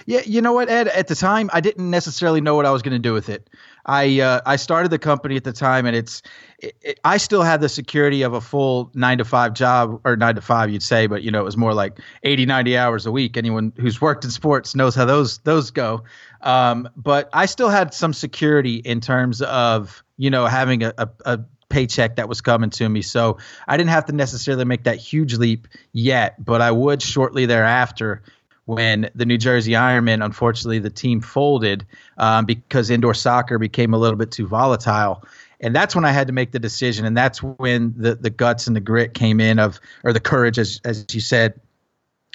Yeah, 0.05 0.21
you 0.25 0.41
know 0.41 0.53
what, 0.53 0.69
Ed? 0.69 0.87
At 0.87 1.07
the 1.07 1.15
time, 1.15 1.49
I 1.53 1.61
didn't 1.61 1.89
necessarily 1.89 2.41
know 2.41 2.55
what 2.55 2.65
I 2.65 2.71
was 2.71 2.81
going 2.81 2.93
to 2.93 2.99
do 2.99 3.13
with 3.13 3.29
it. 3.29 3.47
I 3.85 4.19
uh, 4.19 4.41
I 4.45 4.55
started 4.55 4.89
the 4.89 4.99
company 4.99 5.35
at 5.35 5.43
the 5.43 5.53
time, 5.53 5.85
and 5.85 5.95
it's 5.95 6.21
it, 6.59 6.75
it, 6.81 6.99
I 7.03 7.17
still 7.17 7.43
had 7.43 7.61
the 7.61 7.69
security 7.69 8.23
of 8.23 8.33
a 8.33 8.41
full 8.41 8.91
nine 8.93 9.19
to 9.19 9.25
five 9.25 9.53
job 9.53 10.01
or 10.03 10.15
nine 10.15 10.35
to 10.35 10.41
five, 10.41 10.71
you'd 10.71 10.83
say, 10.83 11.07
but 11.07 11.21
you 11.23 11.31
know 11.31 11.41
it 11.41 11.45
was 11.45 11.57
more 11.57 11.73
like 11.73 11.99
80, 12.23 12.45
90 12.45 12.77
hours 12.77 13.05
a 13.05 13.11
week. 13.11 13.37
Anyone 13.37 13.73
who's 13.77 14.01
worked 14.01 14.25
in 14.25 14.31
sports 14.31 14.75
knows 14.75 14.95
how 14.95 15.05
those 15.05 15.37
those 15.39 15.71
go. 15.71 16.03
Um, 16.41 16.89
but 16.95 17.29
I 17.33 17.45
still 17.45 17.69
had 17.69 17.93
some 17.93 18.13
security 18.13 18.75
in 18.75 19.01
terms 19.01 19.41
of 19.41 20.03
you 20.17 20.29
know 20.29 20.47
having 20.47 20.83
a, 20.83 20.93
a, 20.97 21.09
a 21.25 21.39
paycheck 21.69 22.15
that 22.15 22.29
was 22.29 22.41
coming 22.41 22.69
to 22.69 22.87
me. 22.87 23.01
So 23.01 23.37
I 23.67 23.77
didn't 23.77 23.89
have 23.89 24.05
to 24.05 24.13
necessarily 24.13 24.65
make 24.65 24.85
that 24.85 24.97
huge 24.97 25.35
leap 25.35 25.67
yet, 25.91 26.43
but 26.43 26.61
I 26.61 26.71
would 26.71 27.01
shortly 27.01 27.45
thereafter 27.45 28.23
when 28.65 29.09
the 29.15 29.25
New 29.25 29.37
Jersey 29.37 29.71
Ironmen, 29.71 30.23
unfortunately, 30.23 30.79
the 30.79 30.89
team 30.89 31.21
folded 31.21 31.85
um, 32.17 32.45
because 32.45 32.89
indoor 32.89 33.13
soccer 33.13 33.59
became 33.59 33.93
a 33.93 33.97
little 33.97 34.17
bit 34.17 34.31
too 34.31 34.47
volatile. 34.47 35.23
And 35.61 35.75
that's 35.75 35.95
when 35.95 36.03
I 36.03 36.11
had 36.11 36.27
to 36.27 36.33
make 36.33 36.51
the 36.51 36.59
decision. 36.59 37.05
And 37.05 37.15
that's 37.15 37.41
when 37.41 37.93
the, 37.95 38.15
the 38.15 38.29
guts 38.29 38.67
and 38.67 38.75
the 38.75 38.81
grit 38.81 39.13
came 39.13 39.39
in 39.39 39.59
of, 39.59 39.79
or 40.03 40.13
the 40.13 40.19
courage, 40.19 40.59
as, 40.59 40.81
as 40.83 41.05
you 41.11 41.21
said, 41.21 41.59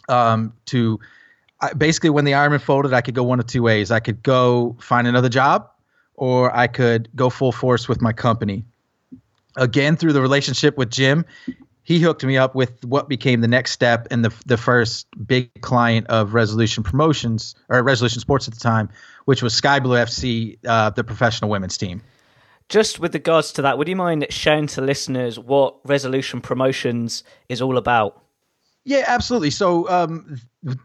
um, 0.08 0.52
to 0.66 1.00
I, 1.60 1.72
basically 1.72 2.10
when 2.10 2.24
the 2.24 2.32
Ironmen 2.32 2.60
folded, 2.60 2.92
I 2.92 3.00
could 3.00 3.14
go 3.14 3.24
one 3.24 3.40
of 3.40 3.46
two 3.46 3.62
ways. 3.62 3.90
I 3.90 4.00
could 4.00 4.22
go 4.22 4.76
find 4.80 5.06
another 5.06 5.28
job 5.28 5.68
or 6.14 6.54
I 6.54 6.66
could 6.66 7.08
go 7.14 7.30
full 7.30 7.52
force 7.52 7.88
with 7.88 8.00
my 8.00 8.12
company 8.12 8.64
again 9.56 9.96
through 9.96 10.12
the 10.12 10.22
relationship 10.22 10.76
with 10.78 10.90
Jim, 10.90 11.24
he 11.90 11.98
hooked 11.98 12.22
me 12.22 12.38
up 12.38 12.54
with 12.54 12.84
what 12.84 13.08
became 13.08 13.40
the 13.40 13.48
next 13.48 13.72
step 13.72 14.06
and 14.12 14.24
the 14.24 14.32
the 14.46 14.56
first 14.56 15.08
big 15.26 15.50
client 15.60 16.06
of 16.06 16.34
Resolution 16.34 16.84
Promotions 16.84 17.56
or 17.68 17.82
Resolution 17.82 18.20
Sports 18.20 18.46
at 18.46 18.54
the 18.54 18.60
time, 18.60 18.88
which 19.24 19.42
was 19.42 19.54
Sky 19.54 19.80
Blue 19.80 19.96
FC, 19.96 20.56
uh, 20.68 20.90
the 20.90 21.02
professional 21.02 21.50
women's 21.50 21.76
team. 21.76 22.00
Just 22.68 23.00
with 23.00 23.12
regards 23.12 23.50
to 23.54 23.62
that, 23.62 23.76
would 23.76 23.88
you 23.88 23.96
mind 23.96 24.24
sharing 24.30 24.68
to 24.68 24.80
listeners 24.80 25.36
what 25.36 25.78
Resolution 25.84 26.40
Promotions 26.40 27.24
is 27.48 27.60
all 27.60 27.76
about? 27.76 28.22
Yeah, 28.84 29.02
absolutely. 29.08 29.50
So, 29.50 29.90
um, 29.90 30.40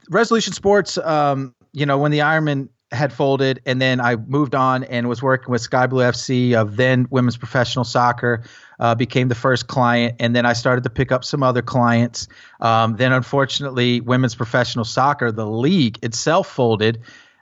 Resolution 0.10 0.54
Sports, 0.54 0.98
um, 0.98 1.54
you 1.72 1.86
know, 1.86 2.00
when 2.00 2.14
the 2.14 2.20
Ironmen 2.20 2.70
had 2.96 3.14
folded, 3.14 3.62
and 3.66 3.82
then 3.82 4.02
I 4.02 4.16
moved 4.16 4.56
on 4.56 4.84
and 4.86 5.08
was 5.08 5.22
working 5.22 5.52
with 5.52 5.62
Sky 5.62 5.86
Blue 5.88 6.02
FC 6.02 6.54
of 6.54 6.76
then 6.76 7.08
Women's 7.10 7.38
Professional 7.38 7.86
Soccer. 7.86 8.44
Uh, 8.78 8.94
became 8.94 9.30
the 9.30 9.36
first 9.36 9.68
client, 9.68 10.18
and 10.20 10.36
then 10.36 10.46
I 10.46 10.52
started 10.52 10.84
to 10.84 10.90
pick 10.90 11.10
up 11.10 11.24
some 11.24 11.44
other 11.44 11.62
clients. 11.62 12.28
Um, 12.60 12.98
then, 12.98 13.14
unfortunately, 13.14 14.02
Women's 14.02 14.36
Professional 14.36 14.84
Soccer, 14.84 15.32
the 15.32 15.48
league 15.48 15.98
itself, 16.04 16.50
folded 16.50 17.00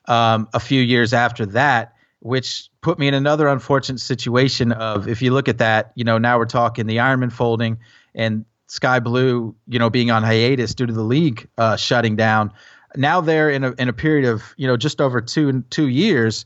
um, 0.07 0.47
a 0.53 0.59
few 0.59 0.79
years 0.79 1.11
after 1.11 1.47
that, 1.47 1.95
which 2.19 2.69
put 2.81 2.99
me 2.99 3.07
in 3.07 3.15
another 3.15 3.47
unfortunate 3.47 3.99
situation. 3.99 4.73
Of 4.73 5.07
if 5.07 5.23
you 5.23 5.33
look 5.33 5.47
at 5.47 5.57
that, 5.57 5.91
you 5.95 6.03
know, 6.03 6.19
now 6.19 6.37
we're 6.37 6.45
talking 6.45 6.85
the 6.85 6.97
Ironmen 6.97 7.31
folding 7.31 7.79
and 8.13 8.45
Sky 8.67 8.99
Blue, 8.99 9.55
you 9.67 9.79
know, 9.79 9.89
being 9.89 10.11
on 10.11 10.23
hiatus 10.23 10.73
due 10.73 10.85
to 10.85 10.93
the 10.93 11.03
league 11.03 11.47
uh, 11.57 11.75
shutting 11.75 12.15
down 12.15 12.53
now 12.95 13.21
they're 13.21 13.49
in 13.49 13.63
a 13.63 13.71
in 13.77 13.89
a 13.89 13.93
period 13.93 14.25
of 14.29 14.43
you 14.57 14.67
know 14.67 14.77
just 14.77 15.01
over 15.01 15.21
two 15.21 15.61
two 15.69 15.87
years. 15.87 16.45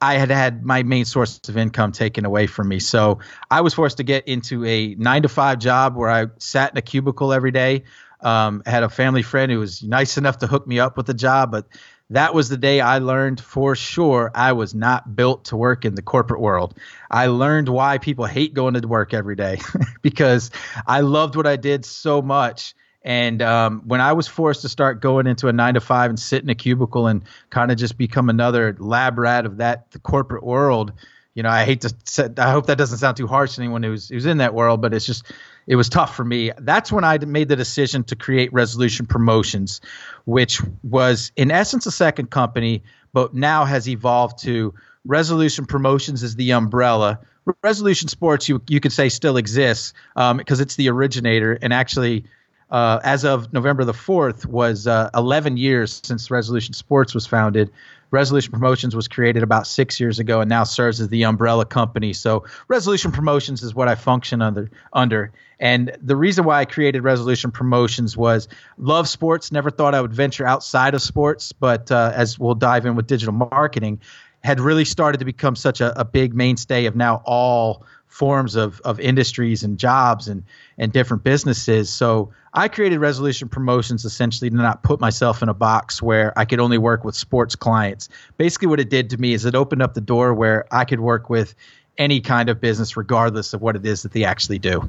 I 0.00 0.14
had 0.14 0.30
had 0.30 0.64
my 0.64 0.82
main 0.82 1.04
source 1.04 1.38
of 1.48 1.56
income 1.56 1.92
taken 1.92 2.24
away 2.24 2.48
from 2.48 2.66
me, 2.66 2.80
so 2.80 3.20
I 3.48 3.60
was 3.60 3.74
forced 3.74 3.98
to 3.98 4.02
get 4.02 4.26
into 4.26 4.64
a 4.64 4.96
nine 4.96 5.22
to 5.22 5.28
five 5.28 5.60
job 5.60 5.94
where 5.94 6.10
I 6.10 6.26
sat 6.38 6.72
in 6.72 6.78
a 6.78 6.82
cubicle 6.82 7.32
every 7.32 7.52
day. 7.52 7.84
Um, 8.20 8.64
had 8.66 8.82
a 8.82 8.88
family 8.88 9.22
friend 9.22 9.52
who 9.52 9.60
was 9.60 9.84
nice 9.84 10.18
enough 10.18 10.38
to 10.38 10.48
hook 10.48 10.66
me 10.66 10.80
up 10.80 10.96
with 10.96 11.08
a 11.08 11.14
job, 11.14 11.52
but 11.52 11.68
that 12.10 12.34
was 12.34 12.48
the 12.48 12.56
day 12.56 12.80
I 12.80 12.98
learned 12.98 13.40
for 13.40 13.76
sure 13.76 14.30
I 14.34 14.52
was 14.52 14.74
not 14.74 15.14
built 15.14 15.44
to 15.46 15.56
work 15.56 15.84
in 15.84 15.94
the 15.94 16.02
corporate 16.02 16.40
world. 16.40 16.74
I 17.10 17.26
learned 17.26 17.68
why 17.68 17.98
people 17.98 18.24
hate 18.24 18.54
going 18.54 18.74
to 18.74 18.88
work 18.88 19.12
every 19.12 19.36
day 19.36 19.60
because 20.02 20.50
I 20.86 21.00
loved 21.00 21.36
what 21.36 21.46
I 21.46 21.56
did 21.56 21.84
so 21.84 22.22
much. 22.22 22.74
And 23.08 23.40
um, 23.40 23.80
when 23.86 24.02
I 24.02 24.12
was 24.12 24.28
forced 24.28 24.60
to 24.60 24.68
start 24.68 25.00
going 25.00 25.26
into 25.26 25.48
a 25.48 25.52
nine 25.52 25.72
to 25.74 25.80
five 25.80 26.10
and 26.10 26.20
sit 26.20 26.42
in 26.42 26.50
a 26.50 26.54
cubicle 26.54 27.06
and 27.06 27.24
kind 27.48 27.72
of 27.72 27.78
just 27.78 27.96
become 27.96 28.28
another 28.28 28.76
lab 28.78 29.18
rat 29.18 29.46
of 29.46 29.56
that 29.56 29.90
the 29.92 29.98
corporate 29.98 30.44
world, 30.44 30.92
you 31.32 31.42
know, 31.42 31.48
I 31.48 31.64
hate 31.64 31.80
to 31.80 31.94
say, 32.04 32.28
I 32.36 32.50
hope 32.50 32.66
that 32.66 32.76
doesn't 32.76 32.98
sound 32.98 33.16
too 33.16 33.26
harsh 33.26 33.54
to 33.54 33.62
anyone 33.62 33.82
who's 33.82 34.10
who's 34.10 34.26
in 34.26 34.38
that 34.38 34.52
world, 34.52 34.82
but 34.82 34.92
it's 34.92 35.06
just 35.06 35.24
it 35.66 35.76
was 35.76 35.88
tough 35.88 36.14
for 36.14 36.24
me. 36.24 36.52
That's 36.58 36.92
when 36.92 37.02
I 37.02 37.16
made 37.16 37.48
the 37.48 37.56
decision 37.56 38.04
to 38.04 38.16
create 38.16 38.52
Resolution 38.52 39.06
Promotions, 39.06 39.80
which 40.26 40.60
was 40.82 41.32
in 41.34 41.50
essence 41.50 41.86
a 41.86 41.90
second 41.90 42.30
company, 42.30 42.82
but 43.14 43.32
now 43.32 43.64
has 43.64 43.88
evolved 43.88 44.40
to 44.42 44.74
Resolution 45.06 45.64
Promotions 45.64 46.22
is 46.22 46.36
the 46.36 46.50
umbrella. 46.52 47.20
Resolution 47.62 48.08
Sports, 48.08 48.50
you 48.50 48.60
you 48.68 48.80
could 48.80 48.92
say, 48.92 49.08
still 49.08 49.38
exists 49.38 49.94
because 50.14 50.32
um, 50.32 50.42
it's 50.62 50.76
the 50.76 50.90
originator, 50.90 51.54
and 51.54 51.72
actually, 51.72 52.26
uh, 52.70 53.00
as 53.02 53.24
of 53.24 53.52
November 53.52 53.84
the 53.84 53.94
fourth, 53.94 54.46
was 54.46 54.86
uh, 54.86 55.10
11 55.14 55.56
years 55.56 56.00
since 56.04 56.30
Resolution 56.30 56.74
Sports 56.74 57.14
was 57.14 57.26
founded. 57.26 57.70
Resolution 58.10 58.52
Promotions 58.52 58.96
was 58.96 59.06
created 59.06 59.42
about 59.42 59.66
six 59.66 60.00
years 60.00 60.18
ago 60.18 60.40
and 60.40 60.48
now 60.48 60.64
serves 60.64 61.00
as 61.00 61.08
the 61.08 61.24
umbrella 61.24 61.66
company. 61.66 62.12
So 62.12 62.44
Resolution 62.68 63.12
Promotions 63.12 63.62
is 63.62 63.74
what 63.74 63.88
I 63.88 63.94
function 63.94 64.40
under. 64.40 64.70
Under 64.92 65.32
and 65.60 65.96
the 66.00 66.16
reason 66.16 66.44
why 66.44 66.60
I 66.60 66.64
created 66.64 67.02
Resolution 67.02 67.50
Promotions 67.50 68.16
was 68.16 68.48
love 68.78 69.08
sports. 69.08 69.50
Never 69.50 69.70
thought 69.70 69.94
I 69.94 70.00
would 70.00 70.12
venture 70.12 70.46
outside 70.46 70.94
of 70.94 71.02
sports, 71.02 71.52
but 71.52 71.90
uh, 71.90 72.12
as 72.14 72.38
we'll 72.38 72.54
dive 72.54 72.86
in 72.86 72.94
with 72.94 73.06
digital 73.06 73.34
marketing, 73.34 74.00
had 74.44 74.60
really 74.60 74.84
started 74.84 75.18
to 75.18 75.24
become 75.24 75.56
such 75.56 75.80
a, 75.80 75.98
a 75.98 76.04
big 76.04 76.32
mainstay 76.32 76.86
of 76.86 76.94
now 76.94 77.22
all 77.24 77.84
forms 78.08 78.56
of, 78.56 78.80
of 78.80 78.98
industries 78.98 79.62
and 79.62 79.78
jobs 79.78 80.28
and, 80.28 80.42
and 80.76 80.92
different 80.92 81.22
businesses. 81.22 81.90
So 81.90 82.32
I 82.52 82.68
created 82.68 82.98
Resolution 82.98 83.48
Promotions 83.48 84.04
essentially 84.04 84.50
to 84.50 84.56
not 84.56 84.82
put 84.82 84.98
myself 84.98 85.42
in 85.42 85.48
a 85.48 85.54
box 85.54 86.02
where 86.02 86.36
I 86.36 86.44
could 86.44 86.58
only 86.58 86.78
work 86.78 87.04
with 87.04 87.14
sports 87.14 87.54
clients. 87.54 88.08
Basically, 88.36 88.66
what 88.66 88.80
it 88.80 88.90
did 88.90 89.10
to 89.10 89.18
me 89.18 89.34
is 89.34 89.44
it 89.44 89.54
opened 89.54 89.82
up 89.82 89.94
the 89.94 90.00
door 90.00 90.34
where 90.34 90.66
I 90.74 90.84
could 90.84 91.00
work 91.00 91.30
with 91.30 91.54
any 91.98 92.20
kind 92.20 92.48
of 92.48 92.60
business, 92.60 92.96
regardless 92.96 93.52
of 93.52 93.60
what 93.60 93.76
it 93.76 93.84
is 93.84 94.02
that 94.02 94.12
they 94.12 94.24
actually 94.24 94.58
do. 94.58 94.88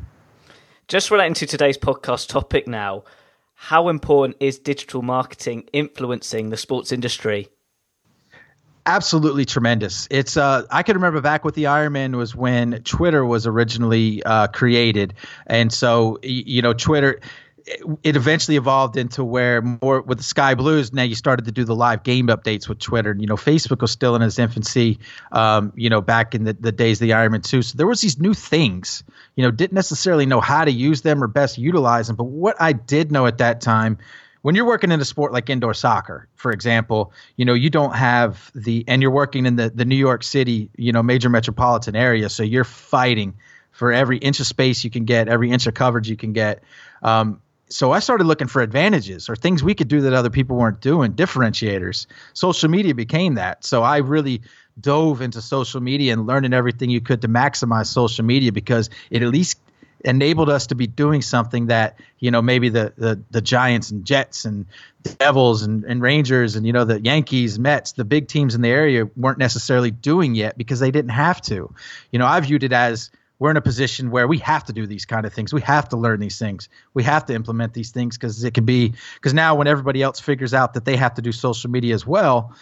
Just 0.88 1.12
relating 1.12 1.36
to 1.36 1.46
today's 1.46 1.78
podcast 1.78 2.30
topic 2.30 2.68
now, 2.68 3.04
how 3.54 3.90
important 3.90 4.38
is 4.40 4.58
digital 4.58 5.02
marketing 5.02 5.68
influencing 5.74 6.50
the 6.50 6.58
sports 6.58 6.92
industry? 6.92 7.50
Absolutely 8.90 9.46
tremendous. 9.46 10.08
It's 10.10 10.36
uh, 10.36 10.64
I 10.72 10.82
can 10.82 10.96
remember 10.96 11.22
back 11.22 11.46
with 11.46 11.54
the 11.54 11.66
Ironmen 11.66 12.16
was 12.16 12.36
when 12.36 12.82
Twitter 12.86 13.24
was 13.24 13.46
originally 13.46 14.24
uh, 14.24 14.48
created, 14.48 15.14
and 15.46 15.72
so 15.72 16.18
you 16.24 16.64
know 16.64 16.74
Twitter. 16.74 17.20
It 18.02 18.16
eventually 18.16 18.58
evolved 18.58 18.98
into 18.98 19.24
where 19.24 19.62
more 19.62 20.02
with 20.02 20.18
the 20.18 20.24
Sky 20.24 20.56
Blues. 20.56 20.92
Now 20.92 21.04
you 21.04 21.14
started 21.14 21.46
to 21.46 21.52
do 21.52 21.66
the 21.66 21.76
live 21.76 22.02
game 22.02 22.26
updates 22.30 22.68
with 22.68 22.80
Twitter. 22.80 23.12
And 23.12 23.22
you 23.22 23.28
know, 23.28 23.36
Facebook 23.36 23.82
was 23.82 23.92
still 23.92 24.16
in 24.16 24.24
its 24.24 24.40
infancy. 24.40 24.98
Um, 25.32 25.72
you 25.76 25.88
know, 25.92 26.02
back 26.02 26.34
in 26.34 26.46
the, 26.46 26.54
the 26.54 26.72
days 26.72 27.00
of 27.00 27.08
the 27.08 27.14
Ironmen 27.14 27.44
too. 27.44 27.62
So 27.62 27.78
there 27.78 27.86
was 27.86 28.02
these 28.02 28.18
new 28.20 28.34
things. 28.34 29.04
You 29.36 29.44
know, 29.44 29.52
didn't 29.52 29.76
necessarily 29.76 30.26
know 30.26 30.42
how 30.42 30.66
to 30.66 30.72
use 30.72 31.04
them 31.04 31.24
or 31.24 31.28
best 31.28 31.60
utilize 31.60 32.08
them. 32.08 32.16
But 32.16 32.24
what 32.24 32.56
I 32.60 32.74
did 32.74 33.12
know 33.12 33.28
at 33.28 33.38
that 33.38 33.62
time 33.62 34.00
when 34.42 34.56
you're 34.56 34.66
working 34.66 34.92
in 34.92 35.02
a 35.02 35.06
sport 35.06 35.34
like 35.34 35.50
indoor 35.50 35.74
soccer, 35.74 36.28
for 36.36 36.52
example, 36.52 37.12
you 37.36 37.46
know, 37.46 37.54
you 37.54 37.70
don't 37.70 37.96
have 37.96 38.52
the, 38.56 38.86
and 38.88 39.02
you're 39.02 39.12
working 39.12 39.46
in 39.46 39.56
the, 39.56 39.70
the 39.70 39.86
New 39.86 39.96
York 39.96 40.24
City, 40.24 40.70
you 40.78 40.92
know, 40.92 41.04
major 41.04 41.30
metropolitan 41.30 41.96
area. 41.96 42.30
So 42.30 42.44
you're 42.44 42.64
fighting 42.64 43.36
for 43.72 43.92
every 43.92 44.18
inch 44.18 44.40
of 44.40 44.48
space 44.48 44.84
you 44.84 44.90
can 44.90 45.06
get, 45.06 45.28
every 45.28 45.52
inch 45.52 45.68
of 45.68 45.74
coverage 45.74 46.10
you 46.10 46.18
can 46.18 46.34
get. 46.34 46.64
Um, 47.04 47.42
so 47.70 47.92
I 47.92 48.00
started 48.00 48.26
looking 48.26 48.48
for 48.48 48.62
advantages 48.62 49.30
or 49.30 49.36
things 49.36 49.64
we 49.64 49.76
could 49.76 49.88
do 49.88 50.02
that 50.02 50.14
other 50.14 50.32
people 50.32 50.58
weren't 50.58 50.82
doing, 50.82 51.14
differentiators. 51.14 52.08
Social 52.34 52.70
media 52.70 52.96
became 52.96 53.36
that. 53.36 53.64
So 53.64 53.84
I 53.84 53.98
really 53.98 54.42
dove 54.80 55.22
into 55.22 55.42
social 55.42 55.82
media 55.82 56.14
and 56.14 56.26
learning 56.26 56.54
everything 56.54 56.90
you 56.90 57.02
could 57.02 57.22
to 57.22 57.28
maximize 57.28 57.88
social 57.88 58.26
media 58.26 58.52
because 58.52 58.90
it 59.12 59.22
at 59.22 59.30
least 59.30 59.60
enabled 60.06 60.50
us 60.50 60.68
to 60.68 60.76
be 60.76 60.88
doing 60.88 61.22
something 61.22 61.68
that 61.68 62.00
you 62.20 62.32
know 62.32 62.42
maybe 62.42 62.70
the 62.70 62.94
the, 62.98 63.22
the 63.32 63.42
Giants 63.42 63.92
and 63.92 64.06
Jets 64.06 64.46
and 64.46 64.66
Devils 65.04 65.62
and, 65.64 65.84
and 65.84 66.02
Rangers 66.02 66.56
and 66.56 66.66
you 66.66 66.74
know 66.74 66.86
the 66.86 67.02
Yankees, 67.02 67.60
Mets, 67.60 67.94
the 67.94 68.06
big 68.06 68.28
teams 68.28 68.56
in 68.56 68.62
the 68.62 68.70
area 68.70 69.10
weren't 69.16 69.38
necessarily 69.40 69.92
doing 69.92 70.36
yet 70.36 70.58
because 70.58 70.80
they 70.80 70.92
didn't 70.92 71.12
have 71.12 71.42
to. 71.44 71.74
You 72.12 72.20
know, 72.20 72.26
I 72.26 72.40
viewed 72.40 72.64
it 72.64 72.74
as 72.74 73.12
we're 73.40 73.52
in 73.52 73.58
a 73.58 73.62
position 73.62 74.12
where 74.12 74.28
we 74.28 74.38
have 74.40 74.66
to 74.66 74.74
do 74.74 74.86
these 74.86 75.06
kind 75.06 75.26
of 75.26 75.34
things. 75.34 75.54
We 75.54 75.62
have 75.62 75.88
to 75.90 75.98
learn 75.98 76.20
these 76.20 76.38
things. 76.38 76.68
We 76.94 77.04
have 77.04 77.26
to 77.28 77.34
implement 77.34 77.74
these 77.74 77.92
things 77.92 78.18
because 78.18 78.44
it 78.44 78.54
can 78.54 78.66
be 78.66 78.94
because 79.16 79.34
now 79.34 79.56
when 79.56 79.68
everybody 79.68 80.02
else 80.02 80.20
figures 80.20 80.54
out 80.54 80.74
that 80.74 80.86
they 80.86 80.98
have 80.98 81.14
to 81.16 81.22
do 81.22 81.32
social 81.32 81.70
media 81.70 81.96
as 81.96 82.06
well, 82.06 82.54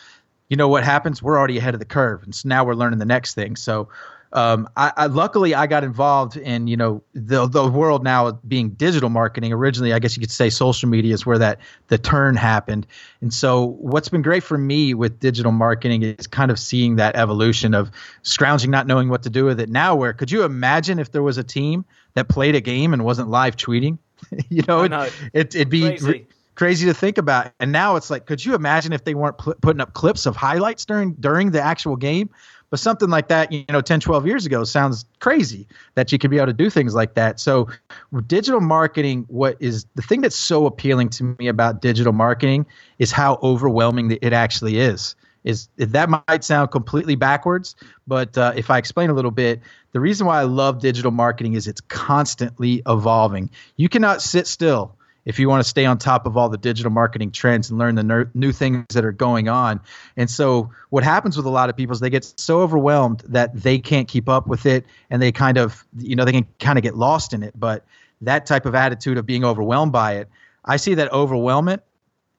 you 0.50 0.56
know 0.56 0.68
what 0.68 0.84
happens? 0.84 1.22
We're 1.22 1.38
already 1.38 1.58
ahead 1.58 1.74
of 1.74 1.80
the 1.80 1.86
curve, 1.86 2.24
and 2.24 2.34
so 2.34 2.48
now 2.48 2.64
we're 2.64 2.76
learning 2.76 3.00
the 3.00 3.06
next 3.06 3.34
thing. 3.34 3.56
So 3.56 3.90
um, 4.34 4.68
I, 4.76 4.92
I, 4.96 5.06
luckily 5.06 5.56
I 5.56 5.68
got 5.68 5.84
involved 5.84 6.36
in 6.36 6.68
you 6.68 6.76
know 6.76 7.02
the 7.14 7.48
the 7.48 7.68
world 7.68 8.04
now 8.04 8.32
being 8.48 8.70
digital 8.72 9.10
marketing. 9.10 9.54
Originally, 9.54 9.94
I 9.94 10.00
guess 10.00 10.18
you 10.18 10.22
could 10.22 10.32
say 10.32 10.50
social 10.50 10.90
media 10.90 11.14
is 11.14 11.26
where 11.26 11.38
that 11.38 11.60
the 11.88 11.98
turn 11.98 12.36
happened. 12.36 12.86
And 13.22 13.34
so, 13.34 13.66
what's 13.66 14.10
been 14.10 14.22
great 14.22 14.44
for 14.44 14.58
me 14.58 14.94
with 14.94 15.20
digital 15.20 15.52
marketing 15.52 16.04
is 16.04 16.28
kind 16.28 16.52
of 16.52 16.60
seeing 16.60 16.98
that 16.98 17.16
evolution 17.16 17.74
of 17.74 17.90
scrounging, 18.24 18.70
not 18.70 18.86
knowing 18.86 19.10
what 19.10 19.24
to 19.24 19.30
do 19.30 19.46
with 19.46 19.60
it. 19.60 19.70
Now, 19.70 19.96
where 19.96 20.14
could 20.14 20.32
you 20.32 20.44
imagine 20.44 21.00
if 21.00 21.12
there 21.12 21.24
was 21.24 21.38
a 21.38 21.44
team 21.44 21.86
that 22.16 22.28
played 22.28 22.56
a 22.56 22.62
game 22.62 22.94
and 22.94 23.06
wasn't 23.06 23.30
live 23.30 23.56
tweeting? 23.56 23.98
you 24.50 24.64
know, 24.68 24.84
it, 24.84 25.56
it, 25.56 25.56
would 25.56 25.70
be. 25.70 25.82
Crazy. 25.82 26.28
crazy 26.56 26.86
to 26.88 26.94
think 26.94 27.18
about. 27.18 27.54
And 27.60 27.72
now 27.72 27.96
it's 27.96 28.10
like, 28.10 28.26
could 28.26 28.44
you 28.44 28.56
imagine 28.56 28.92
if 28.92 29.04
they 29.04 29.14
weren't 29.14 29.38
pl- 29.38 29.56
putting 29.62 29.80
up 29.80 29.94
clips 29.94 30.26
of 30.26 30.36
highlights 30.36 30.86
during 30.86 31.14
during 31.14 31.52
the 31.52 31.62
actual 31.62 31.96
game? 31.96 32.30
But 32.70 32.80
something 32.80 33.10
like 33.10 33.30
that, 33.30 33.52
you 33.52 33.64
know, 33.70 33.82
10, 33.82 34.02
12 34.02 34.28
years 34.28 34.46
ago 34.46 34.64
sounds 34.64 35.06
crazy 35.20 35.68
that 35.96 36.12
you 36.12 36.18
could 36.18 36.32
be 36.32 36.38
able 36.38 36.48
to 36.48 36.54
do 36.54 36.70
things 36.70 36.94
like 36.94 37.14
that. 37.14 37.40
So, 37.40 37.70
digital 38.28 38.60
marketing, 38.60 39.26
what 39.30 39.56
is 39.60 39.86
the 39.96 40.02
thing 40.02 40.22
that's 40.22 40.36
so 40.36 40.66
appealing 40.66 41.10
to 41.12 41.36
me 41.40 41.48
about 41.48 41.82
digital 41.82 42.14
marketing 42.14 42.66
is 43.00 43.12
how 43.12 43.40
overwhelming 43.42 44.18
it 44.22 44.34
actually 44.34 44.80
is. 44.80 45.16
Is 45.44 45.70
that 45.78 46.10
might 46.10 46.44
sound 46.44 46.72
completely 46.72 47.16
backwards, 47.16 47.76
but 48.06 48.38
uh, 48.38 48.52
if 48.58 48.70
I 48.70 48.78
explain 48.78 49.10
a 49.10 49.14
little 49.14 49.32
bit, 49.32 49.62
the 49.94 50.02
reason 50.02 50.28
why 50.28 50.42
I 50.42 50.44
love 50.44 50.80
digital 50.80 51.12
marketing 51.12 51.54
is 51.54 51.68
it's 51.68 51.80
constantly 51.80 52.82
evolving. 52.86 53.50
You 53.78 53.88
cannot 53.88 54.22
sit 54.22 54.46
still 54.46 54.98
if 55.28 55.38
you 55.40 55.50
want 55.50 55.62
to 55.62 55.68
stay 55.68 55.86
on 55.86 55.98
top 55.98 56.26
of 56.26 56.38
all 56.38 56.48
the 56.48 56.58
digital 56.58 56.90
marketing 56.90 57.32
trends 57.32 57.70
and 57.70 57.78
learn 57.78 57.96
the 57.96 58.04
ner- 58.04 58.32
new 58.34 58.54
things 58.54 58.86
that 58.94 59.04
are 59.04 59.12
going 59.12 59.50
on. 59.50 59.82
And 60.16 60.30
so, 60.30 60.72
what 60.90 61.04
happens 61.04 61.36
with 61.36 61.46
a 61.46 61.50
lot 61.50 61.70
of 61.70 61.76
people 61.76 61.94
is 61.94 62.00
they 62.00 62.10
get 62.10 62.34
so 62.40 62.62
overwhelmed 62.62 63.24
that 63.28 63.54
they 63.54 63.78
can't 63.78 64.08
keep 64.08 64.30
up 64.30 64.48
with 64.48 64.66
it 64.66 64.86
and 65.10 65.22
they 65.22 65.34
kind 65.34 65.58
of, 65.58 65.86
you 65.98 66.16
know, 66.16 66.24
they 66.24 66.32
can 66.32 66.48
kind 66.60 66.80
of 66.80 66.84
get 66.84 66.96
lost 66.96 67.34
in 67.34 67.44
it. 67.44 67.54
But 67.60 67.86
that 68.22 68.46
type 68.46 68.66
of 68.66 68.74
attitude 68.74 69.18
of 69.18 69.26
being 69.26 69.44
overwhelmed 69.44 69.92
by 69.92 70.14
it, 70.14 70.30
I 70.64 70.78
see 70.78 70.94
that 70.94 71.12
overwhelmment 71.12 71.82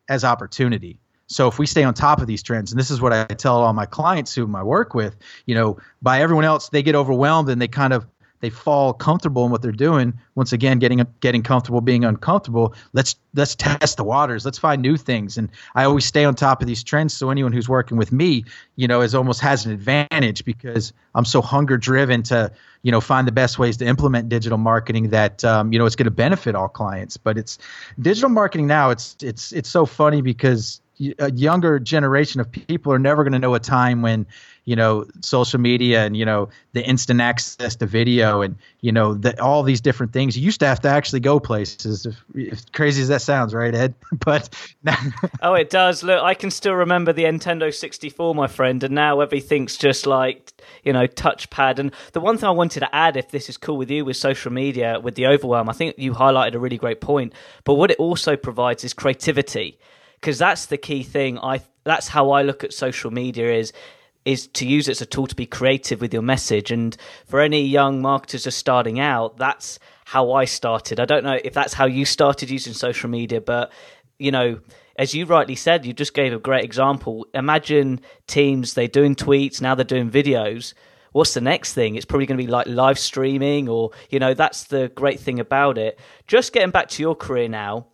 as 0.09 0.25
opportunity. 0.25 0.99
So 1.27 1.47
if 1.47 1.59
we 1.59 1.67
stay 1.67 1.85
on 1.85 1.93
top 1.93 2.23
of 2.23 2.27
these 2.27 2.43
trends, 2.43 2.73
and 2.73 2.81
this 2.81 2.91
is 2.91 3.03
what 3.03 3.13
I 3.13 3.27
tell 3.27 3.57
all 3.57 3.73
my 3.75 3.85
clients 3.85 4.35
whom 4.35 4.57
I 4.57 4.63
work 4.63 4.95
with, 4.95 5.15
you 5.45 5.55
know, 5.55 5.77
by 6.01 6.23
everyone 6.23 6.47
else, 6.47 6.71
they 6.71 6.83
get 6.83 6.95
overwhelmed 6.95 7.51
and 7.51 7.61
they 7.61 7.69
kind 7.69 7.93
of 7.93 8.07
they 8.41 8.51
fall 8.51 8.93
comfortable 8.93 9.45
in 9.45 9.51
what 9.51 9.63
they're 9.63 9.73
doing. 9.73 10.15
Once 10.35 10.53
again, 10.53 10.79
getting 10.79 11.05
getting 11.21 11.43
comfortable 11.43 11.81
being 11.81 12.05
uncomfortable. 12.05 12.75
Let's 12.93 13.17
let's 13.35 13.55
test 13.55 13.97
the 13.97 14.05
waters. 14.05 14.45
Let's 14.45 14.59
find 14.59 14.81
new 14.81 14.97
things. 14.97 15.39
And 15.39 15.51
I 15.75 15.85
always 15.85 16.05
stay 16.05 16.25
on 16.25 16.35
top 16.35 16.61
of 16.61 16.69
these 16.69 16.83
trends. 16.85 17.15
So 17.15 17.31
anyone 17.31 17.53
who's 17.53 17.69
working 17.69 17.97
with 17.97 18.13
me, 18.13 18.45
you 18.77 18.87
know, 18.87 19.01
is 19.01 19.15
almost 19.15 19.41
has 19.41 19.67
an 19.67 19.73
advantage 19.73 20.45
because 20.45 20.93
I'm 21.15 21.25
so 21.25 21.43
hunger 21.43 21.77
driven 21.77 22.23
to 22.25 22.53
you 22.83 22.93
know 22.93 23.01
find 23.01 23.27
the 23.27 23.33
best 23.33 23.59
ways 23.59 23.77
to 23.79 23.87
implement 23.87 24.29
digital 24.29 24.59
marketing 24.59 25.11
that 25.11 25.45
um, 25.45 25.73
you 25.73 25.79
know 25.79 25.87
it's 25.87 25.97
going 25.97 26.05
to 26.05 26.11
benefit 26.11 26.55
all 26.55 26.69
clients. 26.69 27.17
But 27.17 27.39
it's 27.39 27.59
digital 28.01 28.31
marketing 28.31 28.67
now. 28.67 28.91
It's 28.91 29.17
it's 29.23 29.53
it's 29.53 29.69
so 29.69 29.87
funny 29.87 30.23
because 30.23 30.81
a 31.19 31.31
younger 31.33 31.79
generation 31.79 32.41
of 32.41 32.51
people 32.51 32.93
are 32.93 32.99
never 32.99 33.23
going 33.23 33.33
to 33.33 33.39
know 33.39 33.55
a 33.55 33.61
time 33.61 34.03
when 34.03 34.27
you 34.65 34.77
know 34.77 35.07
social 35.21 35.59
media 35.59 36.05
and 36.05 36.17
you 36.17 36.25
know 36.25 36.49
the 36.73 36.85
instant 36.85 37.21
access 37.21 37.77
to 37.77 37.87
video 37.87 38.43
and 38.43 38.57
you 38.81 38.93
know 38.93 39.15
the, 39.15 39.41
all 39.41 39.63
these 39.63 39.81
different 39.81 40.13
things. 40.13 40.37
You 40.37 40.45
used 40.45 40.61
to 40.61 40.67
have 40.67 40.81
to 40.81 40.89
actually 40.89 41.21
go 41.21 41.41
places 41.41 42.05
if, 42.05 42.17
if 42.35 42.71
crazy 42.73 43.01
as 43.03 43.09
that 43.09 43.23
sounds 43.23 43.55
right 43.55 43.75
ed? 43.75 43.95
But 44.25 44.49
now- 44.83 44.97
oh 45.43 45.55
it 45.55 45.71
does. 45.71 46.03
Look 46.03 46.23
i 46.23 46.35
can 46.35 46.51
still 46.51 46.75
remember 46.75 47.13
the 47.13 47.25
nintendo 47.25 47.73
64 47.73 48.35
my 48.35 48.47
friend 48.47 48.83
and 48.83 48.95
now 48.95 49.21
everything's 49.21 49.77
just 49.77 50.07
like 50.07 50.53
you 50.85 50.93
know 50.93 51.07
touchpad. 51.07 51.79
And 51.79 51.93
the 52.13 52.21
one 52.21 52.37
thing 52.37 52.49
i 52.49 52.53
wanted 52.53 52.81
to 52.81 52.95
add 52.95 53.17
if 53.17 53.31
this 53.31 53.49
is 53.49 53.57
cool 53.57 53.77
with 53.77 53.91
you 53.91 54.05
with 54.05 54.17
social 54.17 54.53
media 54.53 55.01
with 55.01 55.15
the 55.15 55.27
overwhelm 55.27 55.69
i 55.69 55.73
think 55.73 55.95
you 55.97 56.13
highlighted 56.13 56.55
a 56.55 56.59
really 56.59 56.79
great 56.79 57.01
point. 57.01 57.33
But 57.65 57.75
what 57.75 57.91
it 57.91 57.99
also 57.99 58.37
provides 58.37 58.85
is 58.85 58.93
creativity 58.93 59.79
because 60.21 60.39
that's 60.39 60.67
the 60.67 60.79
key 60.79 61.03
thing. 61.03 61.39
I 61.39 61.61
that's 61.85 62.09
how 62.09 62.31
I 62.31 62.43
look 62.43 62.65
at 62.65 62.73
social 62.73 63.11
media 63.11 63.53
is 63.53 63.73
is 64.25 64.47
to 64.49 64.67
use 64.67 64.89
it 64.89 64.93
as 64.93 65.01
a 65.01 65.07
tool 65.07 65.27
to 65.27 65.35
be 65.35 65.47
creative 65.47 66.03
with 66.03 66.13
your 66.13 66.23
message. 66.23 66.71
And 66.71 66.95
for 67.27 67.41
any 67.41 67.63
young 67.63 68.03
marketers 68.03 68.45
just 68.45 68.59
starting 68.59 69.01
out, 69.01 69.39
that's 69.39 69.79
how 70.05 70.33
I 70.33 70.45
started. 70.45 71.01
I 71.01 71.07
don't 71.07 71.25
know 71.25 71.39
if 71.43 71.55
that's 71.55 71.73
how 71.73 71.87
you 71.87 72.05
started 72.05 72.51
using 72.51 72.75
social 72.75 73.09
media, 73.09 73.41
but 73.41 73.73
you 74.19 74.31
know, 74.31 74.61
as 74.97 75.15
you 75.15 75.25
rightly 75.25 75.55
said, 75.55 75.87
you 75.87 75.93
just 75.93 76.13
gave 76.13 76.33
a 76.33 76.39
great 76.39 76.65
example. 76.65 77.27
Imagine 77.33 78.01
teams 78.27 78.75
they're 78.75 78.89
doing 78.89 79.15
tweets 79.15 79.63
now 79.63 79.75
they're 79.75 79.85
doing 79.85 80.11
videos. 80.11 80.75
What's 81.13 81.33
the 81.33 81.41
next 81.41 81.73
thing? 81.73 81.95
It's 81.95 82.05
probably 82.05 82.27
going 82.27 82.39
to 82.39 82.45
be 82.45 82.51
like 82.51 82.67
live 82.67 82.99
streaming, 82.99 83.69
or 83.69 83.93
you 84.11 84.19
know, 84.19 84.35
that's 84.35 84.65
the 84.65 84.89
great 84.95 85.21
thing 85.21 85.41
about 85.41 85.79
it. 85.79 85.99
Just 86.27 86.53
getting 86.53 86.71
back 86.71 86.89
to 86.89 87.03
your 87.03 87.15
career 87.15 87.49
now, 87.49 87.87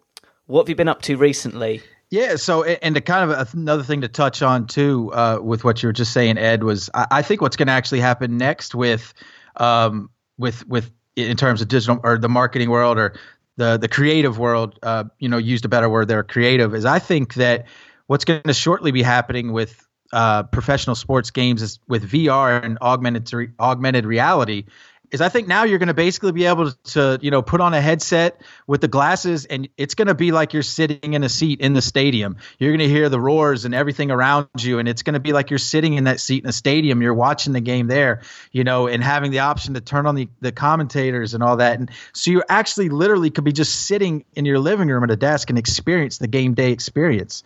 what 0.47 0.63
have 0.63 0.69
you 0.69 0.75
been 0.75 0.89
up 0.89 1.03
to 1.03 1.17
recently? 1.17 1.83
Yeah. 2.11 2.37
So, 2.37 2.63
and 2.65 2.95
to 2.95 3.01
kind 3.01 3.31
of 3.31 3.55
another 3.55 3.83
thing 3.83 4.03
to 4.03 4.09
touch 4.09 4.43
on 4.43 4.67
too, 4.67 5.13
uh, 5.13 5.39
with 5.43 5.65
what 5.65 5.83
you 5.83 5.89
were 5.89 5.93
just 5.93 6.13
saying, 6.13 6.39
Ed, 6.39 6.63
was 6.63 6.91
I, 6.95 7.07
I 7.11 7.23
think 7.23 7.41
what's 7.41 7.57
going 7.57 7.67
to 7.67 7.73
actually 7.73 8.01
happen 8.01 8.37
next 8.37 8.75
with, 8.75 9.15
um, 9.57 10.11
with 10.39 10.67
with 10.69 10.91
in 11.17 11.37
terms 11.37 11.61
of 11.61 11.69
digital 11.69 12.01
or 12.03 12.19
the 12.19 12.29
marketing 12.29 12.71
world 12.71 12.99
or 12.99 13.15
the 13.57 13.77
the 13.77 13.89
creative 13.89 14.39
world, 14.39 14.79
uh, 14.83 15.05
you 15.19 15.29
know, 15.29 15.39
used 15.39 15.65
a 15.65 15.69
better 15.69 15.89
word 15.89 16.09
there, 16.09 16.23
creative, 16.23 16.75
is 16.75 16.85
I 16.85 16.99
think 16.99 17.35
that 17.35 17.67
what's 18.07 18.25
going 18.25 18.43
to 18.43 18.55
shortly 18.55 18.91
be 18.91 19.03
happening 19.03 19.53
with 19.53 19.87
uh, 20.13 20.45
professional 20.45 20.97
sports 20.97 21.31
games 21.31 21.63
is 21.63 21.79
with 21.89 22.09
VR 22.11 22.63
and 22.63 22.79
augmented 22.81 23.53
augmented 23.59 24.07
reality 24.07 24.65
is 25.15 25.21
I 25.21 25.29
think 25.29 25.47
now 25.47 25.63
you're 25.63 25.79
going 25.79 25.87
to 25.87 25.95
basically 25.95 26.33
be 26.33 26.47
able 26.47 26.73
to, 26.73 27.21
you 27.23 27.31
know, 27.31 27.41
put 27.41 27.61
on 27.61 27.73
a 27.73 27.81
headset 27.81 28.43
with 28.67 28.81
the 28.81 28.89
glasses 28.89 29.45
and 29.45 29.69
it's 29.77 29.95
going 29.95 30.09
to 30.09 30.15
be 30.15 30.33
like 30.33 30.53
you're 30.53 30.65
sitting 30.65 31.15
in 31.15 31.23
a 31.23 31.29
seat 31.29 31.61
in 31.61 31.73
the 31.73 31.81
stadium. 31.81 32.37
You're 32.59 32.73
going 32.73 32.81
to 32.81 32.89
hear 32.89 33.09
the 33.09 33.21
roars 33.21 33.65
and 33.65 33.77
everything 33.77 34.11
around 34.11 34.49
you 34.59 34.81
and 34.81 34.89
it's 34.89 35.05
going 35.05 35.15
to 35.15 35.21
be 35.21 35.33
like 35.33 35.51
you're 35.51 35.61
sitting 35.61 35.95
in 35.95 36.05
that 36.05 36.19
seat 36.19 36.43
in 36.43 36.51
a 36.51 36.53
stadium. 36.53 37.01
You're 37.01 37.15
watching 37.15 37.53
the 37.53 37.61
game 37.61 37.87
there, 37.87 38.23
you 38.51 38.65
know, 38.65 38.89
and 38.89 39.05
having 39.05 39.31
the 39.31 39.39
option 39.39 39.75
to 39.75 39.81
turn 39.81 40.07
on 40.07 40.17
the, 40.17 40.29
the 40.41 40.51
commentators 40.51 41.33
and 41.33 41.45
all 41.45 41.59
that. 41.59 41.79
And 41.79 41.93
so 42.13 42.33
you 42.33 42.43
actually 42.49 42.89
literally 42.89 43.31
could 43.31 43.45
be 43.45 43.53
just 43.53 43.87
sitting 43.87 44.25
in 44.35 44.45
your 44.45 44.59
living 44.59 44.89
room 44.89 45.05
at 45.05 45.13
a 45.13 45.17
desk 45.17 45.49
and 45.49 45.59
experience 45.59 46.19
the 46.19 46.27
game 46.27 46.55
day 46.55 46.73
experience. 46.73 47.45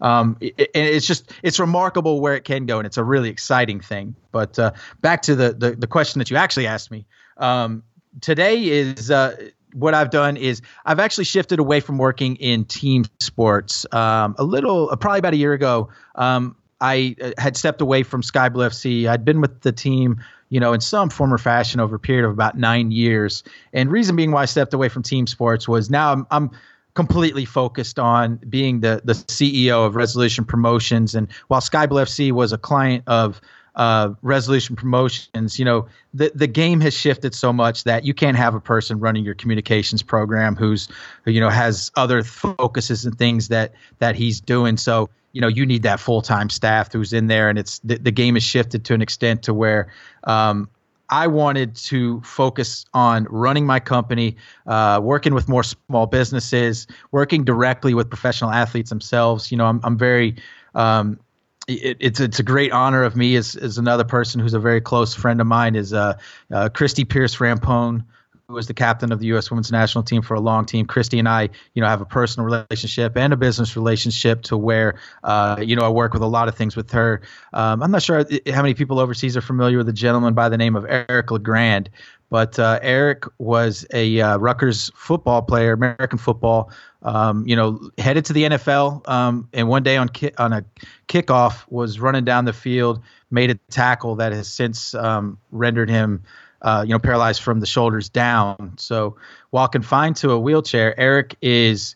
Um, 0.00 0.36
it, 0.40 0.70
it's 0.74 1.06
just 1.06 1.32
it's 1.42 1.58
remarkable 1.58 2.20
where 2.20 2.34
it 2.34 2.44
can 2.44 2.66
go, 2.66 2.78
and 2.78 2.86
it's 2.86 2.98
a 2.98 3.04
really 3.04 3.30
exciting 3.30 3.80
thing. 3.80 4.14
But 4.32 4.58
uh, 4.58 4.72
back 5.00 5.22
to 5.22 5.34
the, 5.34 5.52
the, 5.52 5.70
the 5.72 5.86
question 5.86 6.18
that 6.18 6.30
you 6.30 6.36
actually 6.36 6.66
asked 6.66 6.90
me. 6.90 7.06
Um, 7.36 7.82
today 8.20 8.64
is 8.64 9.10
uh, 9.10 9.36
what 9.74 9.94
I've 9.94 10.10
done 10.10 10.36
is 10.36 10.62
I've 10.84 11.00
actually 11.00 11.24
shifted 11.24 11.58
away 11.58 11.80
from 11.80 11.98
working 11.98 12.36
in 12.36 12.64
team 12.64 13.04
sports. 13.20 13.86
Um, 13.92 14.34
a 14.38 14.44
little, 14.44 14.90
uh, 14.90 14.96
probably 14.96 15.18
about 15.18 15.34
a 15.34 15.36
year 15.36 15.52
ago, 15.52 15.90
um, 16.14 16.56
I 16.80 17.16
uh, 17.20 17.32
had 17.38 17.56
stepped 17.56 17.80
away 17.80 18.02
from 18.02 18.22
Sky 18.22 18.48
Blue 18.48 18.66
FC. 18.66 19.08
I'd 19.08 19.24
been 19.24 19.40
with 19.40 19.60
the 19.62 19.72
team, 19.72 20.22
you 20.48 20.60
know, 20.60 20.72
in 20.72 20.80
some 20.80 21.10
form 21.10 21.34
or 21.34 21.38
fashion 21.38 21.80
over 21.80 21.96
a 21.96 21.98
period 21.98 22.24
of 22.24 22.32
about 22.32 22.56
nine 22.56 22.90
years. 22.90 23.42
And 23.72 23.90
reason 23.90 24.16
being 24.16 24.30
why 24.30 24.42
I 24.42 24.46
stepped 24.46 24.74
away 24.74 24.88
from 24.88 25.02
team 25.02 25.26
sports 25.26 25.68
was 25.68 25.90
now 25.90 26.12
I'm, 26.12 26.26
I'm 26.30 26.50
completely 26.94 27.44
focused 27.44 27.98
on 27.98 28.36
being 28.36 28.80
the 28.80 29.00
the 29.04 29.12
CEO 29.12 29.86
of 29.86 29.96
Resolution 29.96 30.44
Promotions. 30.44 31.14
And 31.14 31.28
while 31.48 31.60
Sky 31.60 31.86
Blue 31.86 32.02
FC 32.02 32.32
was 32.32 32.52
a 32.52 32.58
client 32.58 33.04
of 33.06 33.40
uh, 33.74 34.14
Resolution 34.22 34.74
Promotions, 34.74 35.58
you 35.58 35.64
know, 35.64 35.86
the 36.12 36.32
the 36.34 36.46
game 36.46 36.80
has 36.80 36.94
shifted 36.94 37.34
so 37.34 37.52
much 37.52 37.84
that 37.84 38.04
you 38.04 38.14
can't 38.14 38.36
have 38.36 38.54
a 38.54 38.60
person 38.60 38.98
running 38.98 39.24
your 39.24 39.34
communications 39.34 40.02
program 40.02 40.56
who's 40.56 40.88
who, 41.24 41.30
you 41.30 41.40
know 41.40 41.50
has 41.50 41.90
other 41.96 42.24
focuses 42.24 43.04
and 43.04 43.16
things 43.16 43.48
that 43.48 43.74
that 44.00 44.16
he's 44.16 44.40
doing. 44.40 44.76
So 44.76 45.10
you 45.32 45.40
know 45.40 45.48
you 45.48 45.66
need 45.66 45.84
that 45.84 46.00
full 46.00 46.22
time 46.22 46.50
staff 46.50 46.92
who's 46.92 47.12
in 47.12 47.28
there, 47.28 47.48
and 47.48 47.58
it's 47.58 47.78
the, 47.80 47.98
the 47.98 48.10
game 48.10 48.34
has 48.34 48.42
shifted 48.42 48.84
to 48.86 48.94
an 48.94 49.02
extent 49.02 49.44
to 49.44 49.54
where 49.54 49.92
um, 50.24 50.68
I 51.10 51.26
wanted 51.26 51.74
to 51.76 52.20
focus 52.20 52.84
on 52.92 53.26
running 53.30 53.66
my 53.66 53.80
company, 53.80 54.36
uh, 54.66 55.00
working 55.02 55.34
with 55.34 55.48
more 55.48 55.62
small 55.62 56.06
businesses, 56.06 56.86
working 57.12 57.44
directly 57.44 57.94
with 57.94 58.10
professional 58.10 58.50
athletes 58.50 58.90
themselves. 58.90 59.50
You 59.50 59.56
know, 59.56 59.66
I'm, 59.66 59.80
I'm 59.84 59.96
very, 59.96 60.36
um, 60.74 61.18
it, 61.66 61.96
it's 62.00 62.20
it's 62.20 62.38
a 62.38 62.42
great 62.42 62.72
honor 62.72 63.02
of 63.02 63.16
me 63.16 63.36
as, 63.36 63.56
as 63.56 63.78
another 63.78 64.04
person 64.04 64.40
who's 64.40 64.54
a 64.54 64.60
very 64.60 64.80
close 64.80 65.14
friend 65.14 65.40
of 65.40 65.46
mine 65.46 65.74
is 65.76 65.92
uh, 65.92 66.18
uh, 66.52 66.68
Christie 66.68 67.04
Pearce 67.04 67.36
Rampone 67.36 68.04
who 68.48 68.54
was 68.54 68.66
the 68.66 68.72
captain 68.72 69.12
of 69.12 69.20
the 69.20 69.26
U.S. 69.26 69.50
Women's 69.50 69.70
National 69.70 70.02
Team 70.02 70.22
for 70.22 70.32
a 70.32 70.40
long 70.40 70.64
team. 70.64 70.86
Christie 70.86 71.18
and 71.18 71.28
I, 71.28 71.50
you 71.74 71.82
know, 71.82 71.86
have 71.86 72.00
a 72.00 72.06
personal 72.06 72.46
relationship 72.46 73.14
and 73.14 73.30
a 73.34 73.36
business 73.36 73.76
relationship 73.76 74.40
to 74.44 74.56
where, 74.56 74.98
uh, 75.22 75.56
you 75.60 75.76
know, 75.76 75.82
I 75.82 75.90
work 75.90 76.14
with 76.14 76.22
a 76.22 76.26
lot 76.26 76.48
of 76.48 76.54
things 76.54 76.74
with 76.74 76.90
her. 76.92 77.20
Um, 77.52 77.82
I'm 77.82 77.90
not 77.90 78.02
sure 78.02 78.24
how 78.46 78.62
many 78.62 78.72
people 78.72 79.00
overseas 79.00 79.36
are 79.36 79.42
familiar 79.42 79.76
with 79.76 79.88
a 79.90 79.92
gentleman 79.92 80.32
by 80.32 80.48
the 80.48 80.56
name 80.56 80.76
of 80.76 80.86
Eric 80.88 81.30
LeGrand, 81.30 81.90
but 82.30 82.58
uh, 82.58 82.78
Eric 82.80 83.24
was 83.36 83.84
a 83.92 84.18
uh, 84.18 84.38
Rutgers 84.38 84.90
football 84.94 85.42
player, 85.42 85.74
American 85.74 86.18
football. 86.18 86.72
Um, 87.02 87.46
you 87.46 87.54
know, 87.54 87.90
headed 87.98 88.24
to 88.24 88.32
the 88.32 88.44
NFL, 88.44 89.06
um, 89.08 89.48
and 89.52 89.68
one 89.68 89.82
day 89.82 89.98
on 89.98 90.08
ki- 90.08 90.32
on 90.36 90.52
a 90.52 90.64
kickoff 91.06 91.64
was 91.68 92.00
running 92.00 92.24
down 92.24 92.44
the 92.44 92.52
field, 92.52 93.02
made 93.30 93.50
a 93.50 93.54
tackle 93.70 94.16
that 94.16 94.32
has 94.32 94.48
since 94.48 94.94
um, 94.94 95.38
rendered 95.52 95.90
him 95.90 96.24
uh, 96.62 96.84
you 96.86 96.92
know, 96.92 96.98
paralyzed 96.98 97.42
from 97.42 97.60
the 97.60 97.66
shoulders 97.66 98.08
down. 98.08 98.74
So 98.78 99.16
while 99.50 99.68
confined 99.68 100.16
to 100.16 100.32
a 100.32 100.38
wheelchair, 100.38 100.98
Eric 100.98 101.36
is 101.40 101.94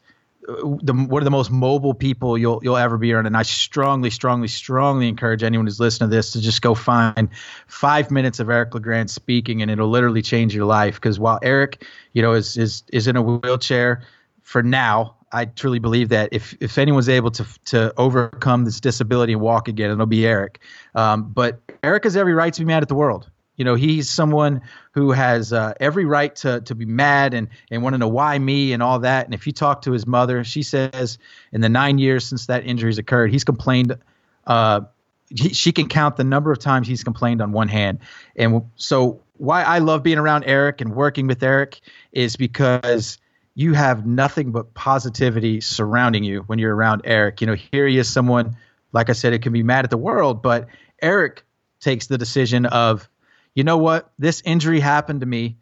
uh, 0.49 0.55
the, 0.83 0.93
one 0.93 1.23
of 1.23 1.25
the 1.25 1.31
most 1.31 1.51
mobile 1.51 1.95
people 1.95 2.39
you'll 2.39 2.61
you'll 2.63 2.77
ever 2.77 2.99
be 2.99 3.13
around. 3.13 3.27
And 3.27 3.37
I 3.37 3.43
strongly, 3.43 4.11
strongly, 4.11 4.49
strongly 4.49 5.09
encourage 5.09 5.43
anyone 5.43 5.67
who's 5.67 5.81
listening 5.81 6.11
to 6.11 6.17
this 6.17 6.33
to 6.33 6.41
just 6.41 6.63
go 6.63 6.75
find 6.75 7.29
five 7.67 8.11
minutes 8.11 8.41
of 8.41 8.49
Eric 8.51 8.75
LeGrand 8.75 9.11
speaking, 9.11 9.63
and 9.63 9.71
it'll 9.71 9.89
literally 9.89 10.23
change 10.23 10.55
your 10.55 10.65
life. 10.65 10.95
Because 10.95 11.19
while 11.19 11.39
Eric, 11.43 11.85
you 12.13 12.23
know, 12.23 12.33
is 12.33 12.57
is 12.57 12.85
is 12.93 13.09
in 13.09 13.17
a 13.17 13.23
wheelchair 13.23 14.03
for 14.43 14.63
now, 14.63 15.17
I 15.33 15.47
truly 15.47 15.79
believe 15.79 16.11
that 16.11 16.29
if 16.33 16.55
if 16.61 16.79
anyone's 16.79 17.09
able 17.09 17.31
to 17.33 17.47
to 17.67 17.93
overcome 17.97 18.65
this 18.65 18.81
disability 18.81 19.33
and 19.33 19.43
walk 19.43 19.67
again, 19.67 19.91
it'll 19.91 20.07
be 20.07 20.27
Eric. 20.27 20.61
Um, 20.95 21.33
but 21.33 21.61
Eric 21.83 22.05
has 22.05 22.17
every 22.17 22.35
right 22.35 22.53
to 22.53 22.61
be 22.61 22.67
mad 22.67 22.83
at 22.83 22.89
the 22.89 22.95
world. 22.95 23.31
You 23.57 23.65
know, 23.65 23.75
he's 23.75 24.09
someone 24.09 24.63
who 24.93 25.13
has 25.13 25.53
uh, 25.53 25.75
every 25.79 26.05
right 26.05 26.35
to 26.37 26.61
to 26.63 26.75
be 26.75 26.87
mad 26.87 27.35
and 27.35 27.49
and 27.71 27.83
want 27.83 27.95
to 27.95 27.99
know 27.99 28.09
why 28.09 28.39
me 28.39 28.73
and 28.73 28.83
all 28.83 29.01
that. 29.01 29.27
And 29.27 29.35
if 29.35 29.47
you 29.47 29.53
talk 29.53 29.83
to 29.83 29.93
his 29.93 30.07
mother, 30.07 30.43
she 30.45 30.63
says 30.63 31.19
in 31.53 31.61
the 31.61 31.69
nine 31.69 31.99
years 31.99 32.27
since 32.27 32.47
that 32.47 32.65
injury's 32.65 32.99
occurred, 32.99 33.31
he's 33.31 33.45
complained. 33.45 33.97
Uh, 34.47 34.83
he, 35.29 35.51
she 35.51 35.73
can 35.73 35.89
count 35.89 36.17
the 36.17 36.25
number 36.25 36.53
of 36.53 36.59
times 36.59 36.87
he's 36.87 37.05
complained 37.05 37.41
on 37.41 37.53
one 37.53 37.69
hand. 37.69 38.01
And 38.37 38.63
so, 38.77 39.23
why 39.37 39.63
I 39.63 39.79
love 39.79 40.03
being 40.03 40.19
around 40.19 40.45
Eric 40.45 40.81
and 40.81 40.95
working 40.95 41.27
with 41.27 41.43
Eric 41.43 41.81
is 42.13 42.37
because 42.37 43.19
you 43.55 43.75
have 43.75 44.07
nothing 44.07 44.51
but 44.51 44.73
positivity 44.75 45.61
surrounding 45.61 46.25
you 46.25 46.41
when 46.47 46.59
you're 46.59 46.75
around 46.75 47.03
Eric. 47.05 47.41
You 47.41 47.47
know, 47.47 47.55
here 47.55 47.87
he 47.87 47.99
is, 47.99 48.09
someone 48.09 48.57
like 48.93 49.11
I 49.11 49.13
said, 49.13 49.33
it 49.33 49.43
can 49.43 49.53
be 49.53 49.63
mad 49.63 49.85
at 49.85 49.91
the 49.91 49.97
world, 49.97 50.43
but 50.43 50.69
Eric 51.01 51.45
takes 51.81 52.07
the 52.07 52.19
decision 52.19 52.67
of 52.67 53.09
you 53.55 53.65
know 53.65 53.79
what? 53.79 54.13
This 54.19 54.43
injury 54.45 54.81
happened 54.81 55.21
to 55.21 55.27
me 55.27 55.59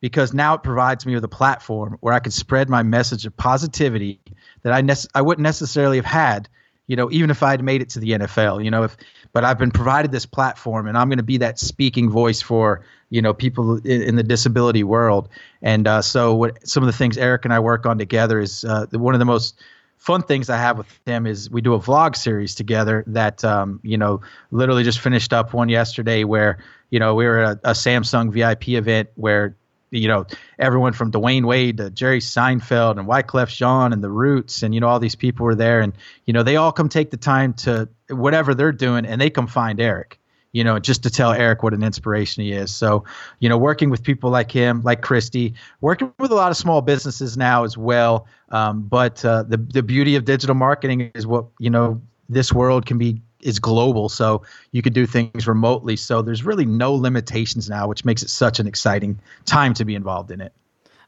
because 0.00 0.34
now 0.34 0.54
it 0.54 0.62
provides 0.62 1.06
me 1.06 1.14
with 1.14 1.24
a 1.24 1.28
platform 1.28 1.96
where 2.00 2.12
I 2.14 2.18
can 2.18 2.32
spread 2.32 2.68
my 2.68 2.82
message 2.82 3.26
of 3.26 3.36
positivity 3.36 4.20
that 4.62 4.72
I 4.72 4.96
I 5.18 5.22
wouldn't 5.22 5.42
necessarily 5.42 5.96
have 5.96 6.04
had, 6.04 6.48
you 6.86 6.96
know, 6.96 7.10
even 7.10 7.30
if 7.30 7.42
I 7.42 7.52
had 7.52 7.62
made 7.62 7.82
it 7.82 7.90
to 7.90 8.00
the 8.00 8.10
NFL, 8.10 8.64
you 8.64 8.70
know, 8.70 8.82
if 8.82 8.96
but 9.32 9.44
I've 9.44 9.58
been 9.58 9.70
provided 9.70 10.12
this 10.12 10.26
platform 10.26 10.86
and 10.86 10.96
I'm 10.96 11.08
going 11.08 11.18
to 11.18 11.24
be 11.24 11.38
that 11.38 11.58
speaking 11.58 12.08
voice 12.08 12.40
for, 12.40 12.84
you 13.10 13.20
know, 13.20 13.34
people 13.34 13.78
in, 13.78 14.02
in 14.02 14.16
the 14.16 14.22
disability 14.22 14.84
world. 14.84 15.28
And 15.60 15.88
uh, 15.88 16.02
so 16.02 16.34
what 16.34 16.66
some 16.68 16.82
of 16.82 16.86
the 16.86 16.92
things 16.92 17.18
Eric 17.18 17.44
and 17.44 17.52
I 17.52 17.58
work 17.60 17.84
on 17.84 17.98
together 17.98 18.38
is 18.40 18.64
uh, 18.64 18.86
one 18.92 19.14
of 19.14 19.18
the 19.18 19.24
most 19.24 19.58
fun 20.04 20.22
things 20.22 20.50
I 20.50 20.58
have 20.58 20.76
with 20.76 21.00
him 21.06 21.26
is 21.26 21.50
we 21.50 21.62
do 21.62 21.72
a 21.72 21.80
vlog 21.80 22.14
series 22.14 22.54
together 22.54 23.04
that 23.06 23.42
um, 23.42 23.80
you 23.82 23.96
know 23.96 24.20
literally 24.50 24.84
just 24.84 25.00
finished 25.00 25.32
up 25.32 25.54
one 25.54 25.70
yesterday 25.70 26.24
where 26.24 26.58
you 26.94 27.00
know 27.00 27.16
we 27.16 27.24
were 27.24 27.40
at 27.40 27.58
a, 27.64 27.70
a 27.70 27.72
Samsung 27.72 28.32
VIP 28.32 28.68
event 28.68 29.08
where 29.16 29.56
you 29.90 30.06
know 30.06 30.26
everyone 30.60 30.92
from 30.92 31.10
Dwyane 31.10 31.44
Wade 31.44 31.78
to 31.78 31.90
Jerry 31.90 32.20
Seinfeld 32.20 33.00
and 33.00 33.08
Wyclef 33.08 33.48
Jean 33.48 33.92
and 33.92 34.00
the 34.00 34.08
Roots 34.08 34.62
and 34.62 34.72
you 34.72 34.80
know 34.80 34.86
all 34.86 35.00
these 35.00 35.16
people 35.16 35.44
were 35.44 35.56
there 35.56 35.80
and 35.80 35.92
you 36.24 36.32
know 36.32 36.44
they 36.44 36.54
all 36.54 36.70
come 36.70 36.88
take 36.88 37.10
the 37.10 37.16
time 37.16 37.52
to 37.54 37.88
whatever 38.10 38.54
they're 38.54 38.70
doing 38.70 39.06
and 39.06 39.20
they 39.20 39.28
come 39.28 39.48
find 39.48 39.80
Eric 39.80 40.20
you 40.52 40.62
know, 40.62 40.78
just 40.78 41.02
to 41.02 41.10
tell 41.10 41.32
Eric 41.32 41.64
what 41.64 41.74
an 41.74 41.82
inspiration 41.82 42.44
he 42.44 42.52
is. 42.52 42.72
So, 42.72 43.02
you 43.40 43.48
know, 43.48 43.58
working 43.58 43.90
with 43.90 44.04
people 44.04 44.30
like 44.30 44.52
him, 44.52 44.82
like 44.82 45.02
Christie, 45.02 45.54
working 45.80 46.12
with 46.20 46.30
a 46.30 46.36
lot 46.36 46.52
of 46.52 46.56
small 46.56 46.80
businesses 46.80 47.36
now 47.36 47.64
as 47.64 47.76
well. 47.76 48.28
Um, 48.50 48.82
but 48.82 49.24
uh, 49.24 49.42
the 49.42 49.56
the 49.56 49.82
beauty 49.82 50.14
of 50.14 50.24
digital 50.24 50.54
marketing 50.54 51.10
is 51.16 51.26
what 51.26 51.46
you 51.58 51.70
know 51.70 52.00
this 52.28 52.52
world 52.52 52.86
can 52.86 52.98
be 52.98 53.20
is 53.44 53.58
global, 53.60 54.08
so 54.08 54.42
you 54.72 54.82
could 54.82 54.94
do 54.94 55.06
things 55.06 55.46
remotely. 55.46 55.96
So 55.96 56.22
there's 56.22 56.44
really 56.44 56.64
no 56.66 56.92
limitations 56.94 57.68
now, 57.70 57.86
which 57.86 58.04
makes 58.04 58.22
it 58.22 58.30
such 58.30 58.58
an 58.58 58.66
exciting 58.66 59.18
time 59.44 59.74
to 59.74 59.84
be 59.84 59.94
involved 59.94 60.30
in 60.30 60.40
it. 60.40 60.52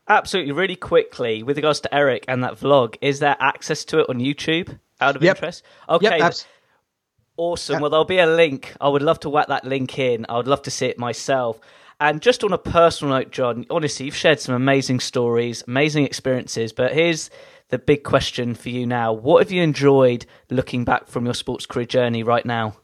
Absolutely. 0.09 0.53
Really 0.53 0.77
quickly, 0.77 1.43
with 1.43 1.57
regards 1.57 1.81
to 1.81 1.93
Eric 1.95 2.25
and 2.29 2.45
that 2.45 2.55
vlog, 2.55 2.95
is 3.01 3.19
there 3.19 3.37
access 3.41 3.85
to 3.87 3.99
it 4.01 4.07
on 4.09 4.19
YouTube? 4.19 4.79
out 5.01 5.15
of 5.15 5.23
Yep. 5.23 5.37
interest? 5.37 5.63
Okay. 5.91 6.07
Yep, 6.17 6.21
abs- 6.23 6.47
Awesome. 7.37 7.81
Well, 7.83 7.91
there'll 7.91 8.07
be 8.07 8.19
a 8.19 8.27
link. 8.27 8.75
I 8.81 8.89
would 8.89 9.03
love 9.03 9.21
to 9.21 9.29
whack 9.29 9.49
that 9.49 9.65
link 9.65 9.99
in. 9.99 10.25
I 10.29 10.39
would 10.39 10.49
love 10.49 10.63
to 10.63 10.71
see 10.71 10.87
it 10.87 10.99
myself. 10.99 11.61
And 12.01 12.23
just 12.23 12.43
on 12.45 12.53
a 12.53 12.59
personal 12.59 13.15
note, 13.15 13.31
John, 13.31 13.67
honestly, 13.69 14.07
you've 14.07 14.17
shared 14.17 14.41
some 14.41 14.55
amazing 14.55 15.01
stories, 15.01 15.63
amazing 15.69 16.05
experiences. 16.07 16.73
But 16.73 16.95
here's 16.95 17.29
the 17.69 17.79
big 17.79 18.05
question 18.05 18.55
for 18.55 18.69
you 18.69 18.87
now. 18.87 19.13
What 19.13 19.43
have 19.43 19.53
you 19.53 19.63
enjoyed 19.63 20.27
looking 20.51 20.85
back 20.85 21.09
from 21.09 21.25
your 21.25 21.35
sports 21.35 21.67
career 21.67 21.87
journey 21.87 22.23
right 22.23 22.45
now? 22.45 22.77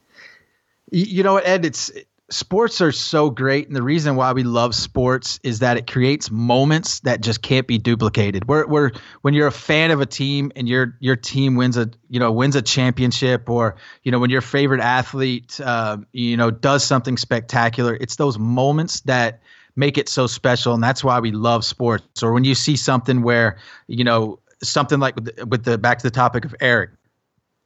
You 0.90 1.22
know 1.22 1.38
Ed? 1.38 1.64
It's 1.64 1.90
sports 2.30 2.80
are 2.80 2.92
so 2.92 3.30
great, 3.30 3.66
and 3.66 3.76
the 3.76 3.82
reason 3.82 4.16
why 4.16 4.32
we 4.32 4.42
love 4.42 4.74
sports 4.74 5.38
is 5.42 5.60
that 5.60 5.76
it 5.76 5.86
creates 5.86 6.30
moments 6.30 7.00
that 7.00 7.20
just 7.20 7.42
can't 7.42 7.66
be 7.66 7.78
duplicated. 7.78 8.48
Where, 8.48 8.66
where 8.66 8.92
when 9.22 9.34
you're 9.34 9.46
a 9.46 9.52
fan 9.52 9.90
of 9.90 10.00
a 10.00 10.06
team 10.06 10.52
and 10.56 10.68
your 10.68 10.96
your 11.00 11.16
team 11.16 11.56
wins 11.56 11.76
a 11.76 11.90
you 12.08 12.20
know 12.20 12.32
wins 12.32 12.56
a 12.56 12.62
championship, 12.62 13.48
or 13.48 13.76
you 14.02 14.12
know 14.12 14.18
when 14.18 14.30
your 14.30 14.40
favorite 14.40 14.80
athlete 14.80 15.60
uh, 15.62 15.98
you 16.12 16.36
know 16.36 16.50
does 16.50 16.84
something 16.84 17.16
spectacular, 17.16 17.94
it's 17.94 18.16
those 18.16 18.38
moments 18.38 19.00
that 19.02 19.40
make 19.76 19.96
it 19.96 20.08
so 20.08 20.26
special, 20.26 20.74
and 20.74 20.82
that's 20.82 21.02
why 21.02 21.20
we 21.20 21.32
love 21.32 21.64
sports. 21.64 22.22
Or 22.22 22.32
when 22.32 22.44
you 22.44 22.54
see 22.54 22.76
something 22.76 23.22
where 23.22 23.58
you 23.86 24.04
know 24.04 24.40
something 24.62 25.00
like 25.00 25.14
with 25.16 25.36
the, 25.36 25.46
with 25.46 25.64
the 25.64 25.78
back 25.78 25.98
to 25.98 26.02
the 26.02 26.10
topic 26.10 26.44
of 26.44 26.54
Eric 26.60 26.90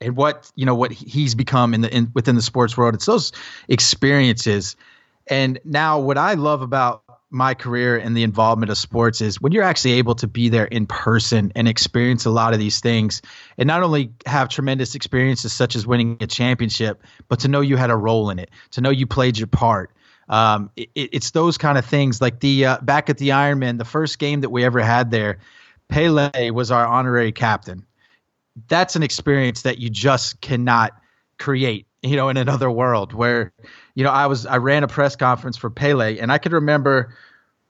and 0.00 0.16
what 0.16 0.50
you 0.54 0.66
know 0.66 0.74
what 0.74 0.92
he's 0.92 1.34
become 1.34 1.74
in 1.74 1.80
the 1.80 1.94
in, 1.94 2.10
within 2.14 2.36
the 2.36 2.42
sports 2.42 2.76
world. 2.76 2.94
It's 2.94 3.06
those 3.06 3.32
experiences, 3.68 4.76
and 5.26 5.58
now 5.64 5.98
what 5.98 6.18
I 6.18 6.34
love 6.34 6.62
about 6.62 7.02
my 7.30 7.54
career 7.54 7.96
and 7.98 8.16
the 8.16 8.22
involvement 8.22 8.70
of 8.70 8.78
sports 8.78 9.20
is 9.20 9.40
when 9.40 9.52
you're 9.52 9.64
actually 9.64 9.92
able 9.92 10.14
to 10.14 10.28
be 10.28 10.48
there 10.48 10.66
in 10.66 10.86
person 10.86 11.50
and 11.56 11.66
experience 11.66 12.24
a 12.24 12.30
lot 12.30 12.52
of 12.52 12.60
these 12.60 12.78
things 12.78 13.20
and 13.58 13.66
not 13.66 13.82
only 13.82 14.12
have 14.26 14.48
tremendous 14.48 14.94
experiences 14.94 15.52
such 15.52 15.74
as 15.74 15.86
winning 15.86 16.16
a 16.20 16.26
championship 16.26 17.02
but 17.28 17.40
to 17.40 17.48
know 17.48 17.60
you 17.60 17.76
had 17.76 17.90
a 17.90 17.96
role 17.96 18.30
in 18.30 18.38
it 18.38 18.48
to 18.70 18.80
know 18.80 18.90
you 18.90 19.06
played 19.08 19.36
your 19.36 19.48
part 19.48 19.90
um, 20.28 20.70
it, 20.76 20.88
it's 20.94 21.32
those 21.32 21.58
kind 21.58 21.76
of 21.78 21.84
things 21.84 22.20
like 22.20 22.38
the 22.40 22.64
uh, 22.64 22.78
back 22.80 23.10
at 23.10 23.18
the 23.18 23.30
Ironmen 23.30 23.76
the 23.76 23.84
first 23.84 24.20
game 24.20 24.42
that 24.42 24.50
we 24.50 24.64
ever 24.64 24.80
had 24.80 25.10
there 25.10 25.38
pele 25.88 26.50
was 26.50 26.70
our 26.70 26.86
honorary 26.86 27.32
captain. 27.32 27.86
That's 28.68 28.96
an 28.96 29.02
experience 29.02 29.62
that 29.62 29.78
you 29.78 29.90
just 29.90 30.40
cannot 30.40 30.92
create 31.38 31.86
you 32.02 32.16
know 32.16 32.28
in 32.28 32.36
another 32.36 32.70
world 32.70 33.12
where 33.12 33.52
you 33.94 34.02
know 34.02 34.10
i 34.10 34.26
was 34.26 34.46
i 34.46 34.56
ran 34.56 34.82
a 34.84 34.88
press 34.88 35.16
conference 35.16 35.56
for 35.58 35.68
pele 35.68 36.18
and 36.18 36.32
i 36.32 36.38
could 36.38 36.52
remember 36.52 37.14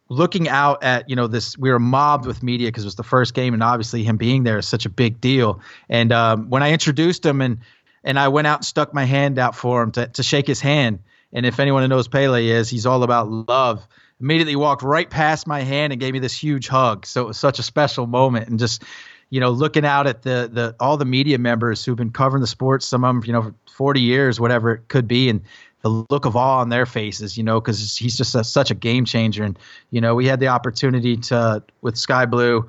looking 0.09 0.49
out 0.49 0.83
at 0.83 1.09
you 1.11 1.17
know 1.17 1.27
this 1.27 1.59
we 1.59 1.71
were 1.71 1.79
mobbed 1.79 2.27
with 2.27 2.43
media 2.43 2.69
because 2.69 2.85
it 2.85 2.87
was 2.87 2.95
the 2.95 3.03
first 3.03 3.35
game 3.35 3.55
and 3.55 3.63
obviously 3.63 4.05
him 4.05 4.17
being 4.17 4.45
there 4.45 4.59
is 4.59 4.67
such 4.67 4.87
a 4.87 4.91
big 4.91 5.21
deal. 5.21 5.61
And 5.89 6.13
um, 6.13 6.49
when 6.49 6.63
i 6.63 6.73
introduced 6.73 7.25
him 7.25 7.41
and 7.41 7.59
and 8.05 8.19
i 8.19 8.29
went 8.29 8.47
out 8.47 8.59
and 8.59 8.65
stuck 8.65 8.95
my 8.95 9.05
hand 9.05 9.39
out 9.39 9.57
for 9.57 9.83
him 9.83 9.93
to, 9.93 10.07
to 10.09 10.23
shake 10.23 10.47
his 10.47 10.61
hand. 10.61 11.01
And 11.33 11.45
if 11.45 11.59
anyone 11.59 11.89
knows 11.89 12.09
pele 12.09 12.47
is 12.47 12.69
he's 12.69 12.87
all 12.87 13.03
about 13.03 13.29
love 13.29 13.87
immediately 14.21 14.57
walked 14.57 14.83
right 14.83 15.11
past 15.11 15.47
my 15.47 15.61
hand 15.61 15.93
and 15.93 16.01
gave 16.01 16.13
me 16.13 16.19
this 16.19 16.37
huge 16.37 16.69
hug 16.69 17.05
so 17.05 17.23
it 17.23 17.27
was 17.27 17.39
such 17.39 17.59
a 17.59 17.63
special 17.63 18.07
moment 18.07 18.49
and 18.49 18.59
just 18.59 18.83
you 19.31 19.41
know, 19.41 19.51
looking 19.51 19.85
out 19.85 20.07
at 20.07 20.23
the 20.23 20.49
the 20.53 20.75
all 20.79 20.97
the 20.97 21.05
media 21.05 21.39
members 21.39 21.85
who've 21.85 21.97
been 21.97 22.11
covering 22.11 22.41
the 22.41 22.47
sports, 22.47 22.87
some 22.87 23.05
of 23.05 23.09
them, 23.09 23.25
you 23.27 23.33
know, 23.33 23.43
for 23.43 23.55
40 23.73 24.01
years, 24.01 24.41
whatever 24.41 24.73
it 24.73 24.89
could 24.89 25.09
be, 25.09 25.29
and 25.29 25.43
the 25.83 26.05
look 26.11 26.25
of 26.25 26.37
awe 26.37 26.59
on 26.61 26.69
their 26.69 26.87
faces, 26.87 27.37
you 27.37 27.45
know, 27.45 27.61
because 27.61 27.97
he's 27.97 28.17
just 28.17 28.35
a, 28.35 28.43
such 28.45 28.71
a 28.71 28.75
game 28.75 29.05
changer. 29.05 29.45
And 29.45 29.59
you 29.91 30.01
know, 30.01 30.15
we 30.15 30.27
had 30.27 30.41
the 30.41 30.49
opportunity 30.49 31.17
to 31.17 31.63
with 31.83 31.97
Sky 31.97 32.27
Blue. 32.27 32.69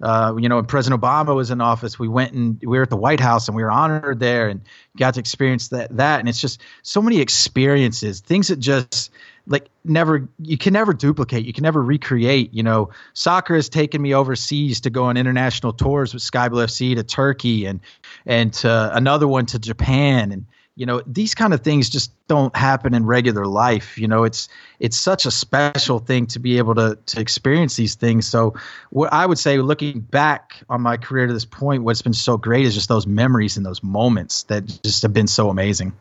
Uh, 0.00 0.34
you 0.36 0.48
know, 0.48 0.56
when 0.56 0.64
President 0.64 1.00
Obama 1.00 1.36
was 1.36 1.52
in 1.52 1.60
office, 1.60 1.96
we 1.96 2.08
went 2.08 2.32
and 2.32 2.58
we 2.60 2.76
were 2.76 2.82
at 2.82 2.90
the 2.90 2.96
White 2.96 3.20
House 3.20 3.46
and 3.46 3.56
we 3.56 3.62
were 3.62 3.70
honored 3.70 4.18
there 4.18 4.48
and 4.48 4.60
got 4.98 5.14
to 5.14 5.20
experience 5.20 5.68
that. 5.68 5.96
That 5.96 6.18
and 6.18 6.28
it's 6.28 6.40
just 6.40 6.60
so 6.82 7.00
many 7.00 7.20
experiences, 7.20 8.18
things 8.18 8.48
that 8.48 8.58
just 8.58 9.12
like 9.46 9.68
never 9.84 10.28
you 10.38 10.56
can 10.56 10.72
never 10.72 10.92
duplicate 10.92 11.44
you 11.44 11.52
can 11.52 11.62
never 11.62 11.82
recreate 11.82 12.52
you 12.54 12.62
know. 12.62 12.90
Soccer 13.14 13.54
has 13.54 13.68
taken 13.68 14.00
me 14.00 14.14
overseas 14.14 14.80
to 14.82 14.90
go 14.90 15.04
on 15.04 15.16
international 15.16 15.72
tours 15.72 16.14
with 16.14 16.22
sky 16.22 16.48
blue 16.48 16.64
fc 16.64 16.94
to 16.94 17.02
turkey 17.02 17.66
and 17.66 17.80
and 18.26 18.52
to 18.54 18.96
another 18.96 19.26
one 19.26 19.46
to 19.46 19.58
japan. 19.58 20.32
And 20.32 20.46
you 20.76 20.86
know 20.86 21.02
these 21.06 21.34
kind 21.34 21.52
of 21.52 21.60
things 21.60 21.90
just 21.90 22.12
don't 22.28 22.54
happen 22.56 22.94
in 22.94 23.04
regular 23.04 23.44
life 23.44 23.98
you 23.98 24.06
know. 24.06 24.24
It's 24.24 24.48
it's 24.78 24.96
such 24.96 25.26
a 25.26 25.30
special 25.30 25.98
thing 25.98 26.26
to 26.28 26.38
be 26.38 26.58
able 26.58 26.76
to 26.76 26.98
to 27.06 27.20
experience 27.20 27.76
these 27.76 27.96
things. 27.96 28.26
So 28.26 28.54
what 28.90 29.12
i 29.12 29.26
would 29.26 29.38
say 29.38 29.58
looking 29.58 30.00
back 30.00 30.62
on 30.68 30.80
my 30.82 30.96
career 30.96 31.26
to 31.26 31.32
this 31.32 31.44
point 31.44 31.82
what's 31.82 32.02
been 32.02 32.14
so 32.14 32.36
great 32.36 32.64
is 32.64 32.74
just 32.74 32.88
those 32.88 33.06
memories 33.06 33.56
and 33.56 33.66
those 33.66 33.82
moments 33.82 34.44
that 34.44 34.66
just 34.84 35.02
have 35.02 35.12
been 35.12 35.26
so 35.26 35.50
amazing. 35.50 35.92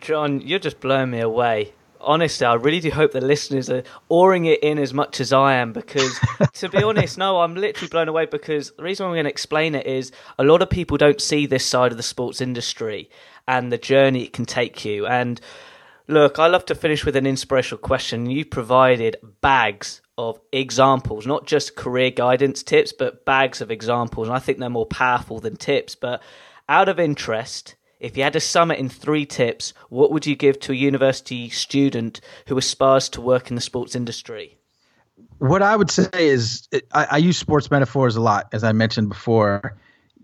John, 0.00 0.40
you're 0.40 0.58
just 0.58 0.80
blowing 0.80 1.10
me 1.10 1.20
away. 1.20 1.74
Honestly, 2.00 2.46
I 2.46 2.54
really 2.54 2.80
do 2.80 2.90
hope 2.90 3.12
the 3.12 3.20
listeners 3.20 3.68
are 3.68 3.82
oaring 4.08 4.46
it 4.46 4.62
in 4.62 4.78
as 4.78 4.94
much 4.94 5.20
as 5.20 5.32
I 5.32 5.54
am 5.54 5.72
because, 5.72 6.18
to 6.54 6.68
be 6.68 6.82
honest, 6.82 7.18
no, 7.18 7.40
I'm 7.40 7.54
literally 7.54 7.88
blown 7.88 8.08
away 8.08 8.26
because 8.26 8.72
the 8.72 8.82
reason 8.82 9.06
I'm 9.06 9.12
going 9.12 9.24
to 9.24 9.30
explain 9.30 9.74
it 9.74 9.86
is 9.86 10.12
a 10.38 10.44
lot 10.44 10.62
of 10.62 10.70
people 10.70 10.96
don't 10.96 11.20
see 11.20 11.46
this 11.46 11.64
side 11.64 11.92
of 11.92 11.96
the 11.96 12.02
sports 12.02 12.40
industry 12.40 13.10
and 13.46 13.70
the 13.70 13.78
journey 13.78 14.24
it 14.24 14.32
can 14.32 14.46
take 14.46 14.84
you. 14.84 15.06
And 15.06 15.40
look, 16.08 16.38
I 16.38 16.46
love 16.46 16.64
to 16.66 16.74
finish 16.74 17.04
with 17.04 17.16
an 17.16 17.26
inspirational 17.26 17.78
question. 17.78 18.30
You 18.30 18.44
provided 18.44 19.16
bags 19.40 20.00
of 20.16 20.40
examples, 20.52 21.26
not 21.26 21.46
just 21.46 21.76
career 21.76 22.10
guidance 22.10 22.62
tips, 22.62 22.92
but 22.92 23.24
bags 23.24 23.60
of 23.60 23.70
examples. 23.70 24.28
And 24.28 24.36
I 24.36 24.40
think 24.40 24.58
they're 24.58 24.68
more 24.68 24.86
powerful 24.86 25.40
than 25.40 25.56
tips. 25.56 25.94
But 25.94 26.22
out 26.68 26.88
of 26.88 27.00
interest, 27.00 27.74
if 28.00 28.16
you 28.16 28.22
had 28.22 28.32
to 28.32 28.40
sum 28.40 28.70
it 28.70 28.78
in 28.78 28.88
three 28.88 29.26
tips, 29.26 29.74
what 29.90 30.10
would 30.10 30.26
you 30.26 30.34
give 30.34 30.58
to 30.60 30.72
a 30.72 30.74
university 30.74 31.50
student 31.50 32.20
who 32.46 32.56
aspires 32.56 33.08
to 33.10 33.20
work 33.20 33.50
in 33.50 33.54
the 33.54 33.60
sports 33.60 33.94
industry? 33.94 34.58
What 35.38 35.62
I 35.62 35.76
would 35.76 35.90
say 35.90 36.08
is 36.12 36.66
I, 36.92 37.06
I 37.12 37.16
use 37.18 37.38
sports 37.38 37.70
metaphors 37.70 38.16
a 38.16 38.20
lot, 38.20 38.48
as 38.52 38.64
I 38.64 38.72
mentioned 38.72 39.10
before. 39.10 39.76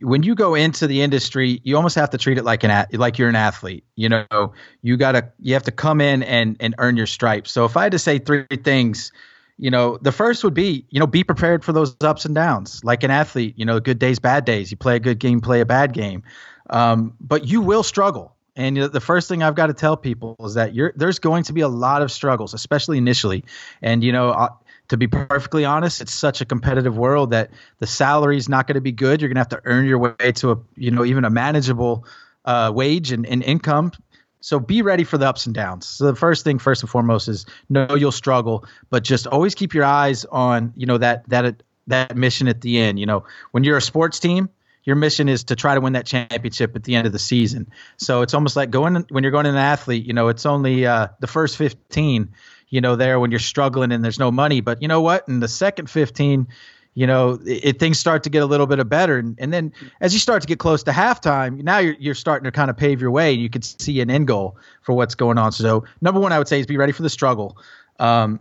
When 0.02 0.22
you 0.22 0.34
go 0.34 0.54
into 0.54 0.86
the 0.86 1.00
industry, 1.02 1.60
you 1.64 1.76
almost 1.76 1.94
have 1.96 2.10
to 2.10 2.18
treat 2.18 2.36
it 2.36 2.44
like 2.44 2.64
an 2.64 2.86
like 2.92 3.18
you're 3.18 3.30
an 3.30 3.36
athlete. 3.36 3.84
You 3.94 4.10
know, 4.10 4.52
you 4.82 4.96
gotta 4.96 5.32
you 5.40 5.54
have 5.54 5.62
to 5.64 5.70
come 5.70 6.00
in 6.00 6.22
and 6.22 6.56
and 6.60 6.74
earn 6.78 6.96
your 6.96 7.06
stripes. 7.06 7.50
So 7.50 7.64
if 7.64 7.76
I 7.78 7.84
had 7.84 7.92
to 7.92 7.98
say 7.98 8.18
three 8.18 8.44
things, 8.62 9.10
you 9.58 9.70
know, 9.70 9.98
the 10.02 10.12
first 10.12 10.44
would 10.44 10.52
be, 10.52 10.84
you 10.90 11.00
know, 11.00 11.06
be 11.06 11.24
prepared 11.24 11.64
for 11.64 11.72
those 11.72 11.96
ups 12.02 12.26
and 12.26 12.34
downs. 12.34 12.84
Like 12.84 13.02
an 13.02 13.10
athlete, 13.10 13.54
you 13.56 13.64
know, 13.64 13.80
good 13.80 13.98
days, 13.98 14.18
bad 14.18 14.44
days. 14.44 14.70
You 14.70 14.76
play 14.76 14.96
a 14.96 15.00
good 15.00 15.18
game, 15.18 15.40
play 15.40 15.60
a 15.60 15.66
bad 15.66 15.94
game. 15.94 16.22
Um, 16.70 17.14
but 17.20 17.46
you 17.46 17.60
will 17.60 17.82
struggle. 17.82 18.34
And 18.56 18.76
the 18.76 19.00
first 19.00 19.28
thing 19.28 19.42
I've 19.42 19.54
got 19.54 19.66
to 19.66 19.74
tell 19.74 19.96
people 19.98 20.34
is 20.40 20.54
that 20.54 20.72
there's 20.96 21.18
going 21.18 21.44
to 21.44 21.52
be 21.52 21.60
a 21.60 21.68
lot 21.68 22.00
of 22.00 22.10
struggles, 22.10 22.54
especially 22.54 22.96
initially. 22.96 23.44
And, 23.82 24.02
you 24.02 24.12
know, 24.12 24.48
to 24.88 24.96
be 24.96 25.06
perfectly 25.06 25.66
honest, 25.66 26.00
it's 26.00 26.14
such 26.14 26.40
a 26.40 26.46
competitive 26.46 26.96
world 26.96 27.32
that 27.32 27.50
the 27.80 27.86
salary 27.86 28.38
is 28.38 28.48
not 28.48 28.66
going 28.66 28.76
to 28.76 28.80
be 28.80 28.92
good. 28.92 29.20
You're 29.20 29.28
going 29.28 29.34
to 29.36 29.40
have 29.40 29.48
to 29.50 29.60
earn 29.66 29.84
your 29.84 29.98
way 29.98 30.32
to 30.36 30.52
a, 30.52 30.58
you 30.74 30.90
know, 30.90 31.04
even 31.04 31.26
a 31.26 31.30
manageable 31.30 32.06
uh, 32.46 32.72
wage 32.74 33.12
and, 33.12 33.26
and 33.26 33.42
income. 33.42 33.92
So 34.40 34.58
be 34.60 34.80
ready 34.80 35.04
for 35.04 35.18
the 35.18 35.28
ups 35.28 35.44
and 35.46 35.54
downs. 35.54 35.86
So 35.86 36.06
the 36.06 36.14
first 36.14 36.44
thing, 36.44 36.58
first 36.58 36.82
and 36.82 36.88
foremost, 36.88 37.28
is 37.28 37.46
know 37.68 37.94
you'll 37.94 38.12
struggle, 38.12 38.64
but 38.90 39.02
just 39.02 39.26
always 39.26 39.54
keep 39.54 39.74
your 39.74 39.84
eyes 39.84 40.24
on, 40.24 40.72
you 40.76 40.86
know, 40.86 40.98
that 40.98 41.28
that 41.28 41.62
that 41.88 42.16
mission 42.16 42.46
at 42.46 42.60
the 42.60 42.78
end. 42.78 43.00
You 43.00 43.06
know, 43.06 43.24
when 43.50 43.64
you're 43.64 43.76
a 43.76 43.82
sports 43.82 44.20
team, 44.20 44.48
your 44.86 44.96
mission 44.96 45.28
is 45.28 45.44
to 45.44 45.56
try 45.56 45.74
to 45.74 45.80
win 45.80 45.92
that 45.92 46.06
championship 46.06 46.74
at 46.76 46.84
the 46.84 46.94
end 46.94 47.06
of 47.06 47.12
the 47.12 47.18
season. 47.18 47.68
So 47.98 48.22
it's 48.22 48.32
almost 48.32 48.56
like 48.56 48.70
going 48.70 49.04
when 49.10 49.24
you're 49.24 49.32
going 49.32 49.44
an 49.44 49.56
athlete. 49.56 50.06
You 50.06 50.14
know, 50.14 50.28
it's 50.28 50.46
only 50.46 50.86
uh, 50.86 51.08
the 51.20 51.26
first 51.26 51.56
15. 51.58 52.32
You 52.68 52.80
know, 52.80 52.96
there 52.96 53.20
when 53.20 53.30
you're 53.30 53.40
struggling 53.40 53.92
and 53.92 54.02
there's 54.02 54.18
no 54.18 54.30
money. 54.30 54.60
But 54.60 54.80
you 54.80 54.88
know 54.88 55.00
what? 55.00 55.28
In 55.28 55.40
the 55.40 55.48
second 55.48 55.90
15, 55.90 56.48
you 56.94 57.06
know, 57.06 57.38
it, 57.44 57.64
it, 57.64 57.78
things 57.78 57.98
start 57.98 58.22
to 58.22 58.30
get 58.30 58.42
a 58.42 58.46
little 58.46 58.66
bit 58.66 58.78
of 58.78 58.88
better, 58.88 59.18
and, 59.18 59.36
and 59.38 59.52
then 59.52 59.72
as 60.00 60.14
you 60.14 60.18
start 60.18 60.40
to 60.40 60.48
get 60.48 60.58
close 60.58 60.82
to 60.84 60.92
halftime, 60.92 61.62
now 61.62 61.78
you're 61.78 61.94
you're 61.98 62.14
starting 62.14 62.44
to 62.44 62.50
kind 62.50 62.70
of 62.70 62.76
pave 62.76 63.02
your 63.02 63.10
way. 63.10 63.32
You 63.32 63.50
can 63.50 63.62
see 63.62 64.00
an 64.00 64.10
end 64.10 64.28
goal 64.28 64.56
for 64.82 64.94
what's 64.94 65.14
going 65.14 65.36
on. 65.36 65.52
So 65.52 65.84
number 66.00 66.20
one, 66.20 66.32
I 66.32 66.38
would 66.38 66.48
say 66.48 66.58
is 66.58 66.66
be 66.66 66.78
ready 66.78 66.92
for 66.92 67.02
the 67.02 67.10
struggle. 67.10 67.58
Um, 67.98 68.40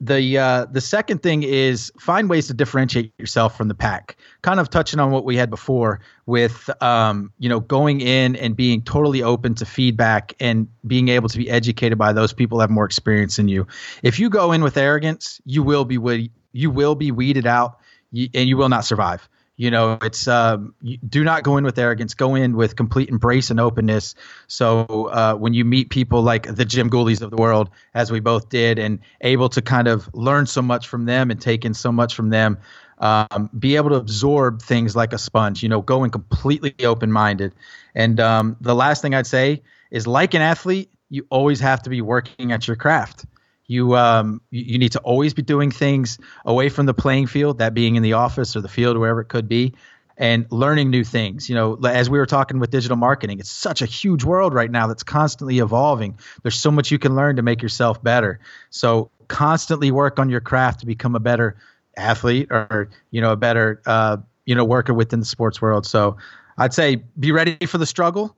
the 0.00 0.38
uh, 0.38 0.66
the 0.70 0.80
second 0.80 1.22
thing 1.22 1.42
is 1.42 1.90
find 1.98 2.28
ways 2.28 2.48
to 2.48 2.54
differentiate 2.54 3.12
yourself 3.18 3.56
from 3.56 3.68
the 3.68 3.74
pack. 3.74 4.16
Kind 4.42 4.60
of 4.60 4.68
touching 4.68 5.00
on 5.00 5.10
what 5.10 5.24
we 5.24 5.36
had 5.36 5.48
before 5.48 6.00
with 6.26 6.68
um, 6.82 7.32
you 7.38 7.48
know 7.48 7.60
going 7.60 8.00
in 8.00 8.36
and 8.36 8.54
being 8.54 8.82
totally 8.82 9.22
open 9.22 9.54
to 9.54 9.64
feedback 9.64 10.34
and 10.38 10.68
being 10.86 11.08
able 11.08 11.28
to 11.30 11.38
be 11.38 11.48
educated 11.48 11.96
by 11.96 12.12
those 12.12 12.32
people 12.32 12.58
that 12.58 12.64
have 12.64 12.70
more 12.70 12.84
experience 12.84 13.36
than 13.36 13.48
you. 13.48 13.66
If 14.02 14.18
you 14.18 14.28
go 14.28 14.52
in 14.52 14.62
with 14.62 14.76
arrogance, 14.76 15.40
you 15.44 15.62
will 15.62 15.84
be 15.84 15.98
we- 15.98 16.30
you 16.52 16.70
will 16.70 16.94
be 16.94 17.10
weeded 17.10 17.46
out 17.46 17.78
and 18.12 18.48
you 18.48 18.56
will 18.56 18.68
not 18.68 18.84
survive. 18.84 19.28
You 19.56 19.70
know, 19.70 19.96
it's 20.02 20.28
um, 20.28 20.74
do 21.08 21.24
not 21.24 21.42
go 21.42 21.56
in 21.56 21.64
with 21.64 21.78
arrogance. 21.78 22.12
Go 22.12 22.34
in 22.34 22.56
with 22.56 22.76
complete 22.76 23.08
embrace 23.08 23.50
and 23.50 23.58
openness. 23.58 24.14
So 24.48 25.08
uh, 25.10 25.34
when 25.34 25.54
you 25.54 25.64
meet 25.64 25.88
people 25.88 26.20
like 26.20 26.54
the 26.54 26.66
Jim 26.66 26.90
Goolies 26.90 27.22
of 27.22 27.30
the 27.30 27.36
world, 27.36 27.70
as 27.94 28.12
we 28.12 28.20
both 28.20 28.50
did, 28.50 28.78
and 28.78 28.98
able 29.22 29.48
to 29.50 29.62
kind 29.62 29.88
of 29.88 30.10
learn 30.14 30.44
so 30.46 30.60
much 30.60 30.88
from 30.88 31.06
them 31.06 31.30
and 31.30 31.40
take 31.40 31.64
in 31.64 31.72
so 31.72 31.90
much 31.90 32.14
from 32.14 32.28
them, 32.28 32.58
um, 32.98 33.48
be 33.58 33.76
able 33.76 33.90
to 33.90 33.96
absorb 33.96 34.60
things 34.60 34.94
like 34.94 35.14
a 35.14 35.18
sponge, 35.18 35.62
you 35.62 35.70
know, 35.70 35.80
going 35.80 36.10
completely 36.10 36.74
open 36.84 37.10
minded. 37.10 37.54
And 37.94 38.20
um, 38.20 38.56
the 38.60 38.74
last 38.74 39.00
thing 39.00 39.14
I'd 39.14 39.26
say 39.26 39.62
is 39.90 40.06
like 40.06 40.34
an 40.34 40.42
athlete, 40.42 40.90
you 41.08 41.26
always 41.30 41.60
have 41.60 41.82
to 41.82 41.90
be 41.90 42.02
working 42.02 42.52
at 42.52 42.66
your 42.66 42.76
craft. 42.76 43.24
You 43.66 43.96
um, 43.96 44.40
you 44.50 44.78
need 44.78 44.92
to 44.92 45.00
always 45.00 45.34
be 45.34 45.42
doing 45.42 45.70
things 45.70 46.18
away 46.44 46.68
from 46.68 46.86
the 46.86 46.94
playing 46.94 47.26
field, 47.26 47.58
that 47.58 47.74
being 47.74 47.96
in 47.96 48.02
the 48.02 48.14
office 48.14 48.56
or 48.56 48.60
the 48.60 48.68
field, 48.68 48.96
wherever 48.96 49.20
it 49.20 49.28
could 49.28 49.48
be, 49.48 49.74
and 50.16 50.46
learning 50.50 50.90
new 50.90 51.04
things. 51.04 51.48
You 51.48 51.54
know, 51.56 51.74
as 51.84 52.08
we 52.08 52.18
were 52.18 52.26
talking 52.26 52.58
with 52.58 52.70
digital 52.70 52.96
marketing, 52.96 53.40
it's 53.40 53.50
such 53.50 53.82
a 53.82 53.86
huge 53.86 54.24
world 54.24 54.54
right 54.54 54.70
now 54.70 54.86
that's 54.86 55.02
constantly 55.02 55.58
evolving. 55.58 56.18
There's 56.42 56.58
so 56.58 56.70
much 56.70 56.90
you 56.90 56.98
can 56.98 57.16
learn 57.16 57.36
to 57.36 57.42
make 57.42 57.62
yourself 57.62 58.02
better. 58.02 58.40
So 58.70 59.10
constantly 59.28 59.90
work 59.90 60.18
on 60.18 60.30
your 60.30 60.40
craft 60.40 60.80
to 60.80 60.86
become 60.86 61.16
a 61.16 61.20
better 61.20 61.56
athlete 61.96 62.48
or 62.50 62.90
you 63.10 63.20
know 63.20 63.32
a 63.32 63.36
better 63.36 63.80
uh, 63.86 64.18
you 64.44 64.54
know 64.54 64.64
worker 64.64 64.94
within 64.94 65.20
the 65.20 65.26
sports 65.26 65.60
world. 65.60 65.86
So 65.86 66.16
I'd 66.56 66.74
say 66.74 67.02
be 67.18 67.32
ready 67.32 67.66
for 67.66 67.78
the 67.78 67.86
struggle. 67.86 68.36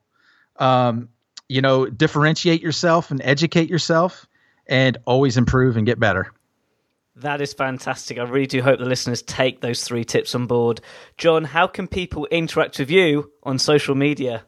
Um, 0.56 1.08
you 1.48 1.62
know, 1.62 1.86
differentiate 1.86 2.60
yourself 2.60 3.10
and 3.10 3.22
educate 3.22 3.70
yourself, 3.70 4.26
and 4.68 4.98
always 5.04 5.36
improve 5.36 5.76
and 5.76 5.86
get 5.86 5.98
better. 5.98 6.30
That 7.16 7.40
is 7.40 7.52
fantastic. 7.52 8.18
I 8.18 8.22
really 8.22 8.46
do 8.46 8.62
hope 8.62 8.78
the 8.78 8.84
listeners 8.84 9.22
take 9.22 9.60
those 9.60 9.82
three 9.82 10.04
tips 10.04 10.34
on 10.36 10.46
board. 10.46 10.80
John, 11.16 11.42
how 11.42 11.66
can 11.66 11.88
people 11.88 12.26
interact 12.26 12.78
with 12.78 12.90
you 12.90 13.32
on 13.42 13.58
social 13.58 13.96
media? 13.96 14.44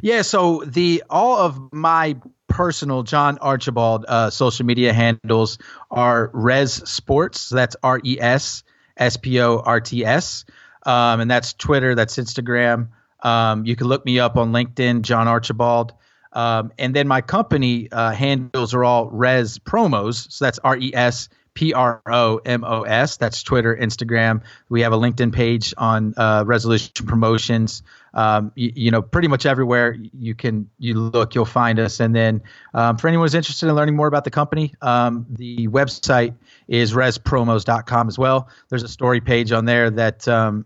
Yeah, 0.00 0.22
so 0.22 0.64
the 0.66 1.04
all 1.08 1.38
of 1.38 1.72
my 1.72 2.16
personal 2.48 3.02
John 3.02 3.38
Archibald 3.38 4.04
uh, 4.06 4.30
social 4.30 4.66
media 4.66 4.92
handles 4.92 5.58
are 5.90 6.30
Res 6.32 6.72
Sports. 6.88 7.48
That's 7.48 7.76
R 7.82 8.00
E 8.04 8.18
S 8.20 8.64
S 8.96 9.16
P 9.16 9.40
O 9.40 9.58
R 9.58 9.80
T 9.80 10.04
S. 10.04 10.44
Um, 10.84 11.20
and 11.20 11.30
that's 11.30 11.52
Twitter, 11.52 11.94
that's 11.94 12.16
Instagram. 12.16 12.88
Um, 13.22 13.64
you 13.64 13.76
can 13.76 13.86
look 13.86 14.04
me 14.04 14.18
up 14.18 14.36
on 14.36 14.52
LinkedIn, 14.52 15.02
John 15.02 15.28
Archibald. 15.28 15.94
Um, 16.32 16.72
and 16.78 16.94
then 16.94 17.08
my 17.08 17.20
company 17.20 17.88
uh, 17.92 18.12
handles 18.12 18.74
are 18.74 18.84
all 18.84 19.08
Res 19.10 19.58
Promos. 19.58 20.30
So 20.30 20.44
that's 20.44 20.58
R 20.60 20.76
E 20.76 20.92
S 20.94 21.28
P 21.54 21.74
R 21.74 22.00
O 22.06 22.40
M 22.44 22.64
O 22.64 22.82
S. 22.82 23.16
That's 23.16 23.42
Twitter, 23.42 23.76
Instagram. 23.76 24.42
We 24.68 24.80
have 24.82 24.92
a 24.92 24.96
LinkedIn 24.96 25.32
page 25.32 25.74
on 25.76 26.14
uh, 26.16 26.44
Resolution 26.46 27.06
Promotions. 27.06 27.82
Um, 28.14 28.52
you, 28.54 28.72
you, 28.74 28.90
know, 28.90 29.02
pretty 29.02 29.28
much 29.28 29.46
everywhere 29.46 29.96
you 30.18 30.34
can 30.34 30.68
you 30.78 30.94
look, 30.94 31.34
you'll 31.34 31.44
find 31.44 31.78
us. 31.78 32.00
And 32.00 32.14
then 32.14 32.42
um, 32.74 32.96
for 32.96 33.08
anyone 33.08 33.24
who's 33.24 33.34
interested 33.34 33.68
in 33.68 33.74
learning 33.74 33.96
more 33.96 34.06
about 34.06 34.24
the 34.24 34.30
company, 34.30 34.74
um, 34.82 35.26
the 35.28 35.68
website 35.68 36.34
is 36.68 36.92
respromos.com 36.92 38.08
as 38.08 38.18
well. 38.18 38.48
There's 38.68 38.82
a 38.82 38.88
story 38.88 39.20
page 39.20 39.52
on 39.52 39.64
there 39.64 39.90
that 39.90 40.26
um, 40.28 40.64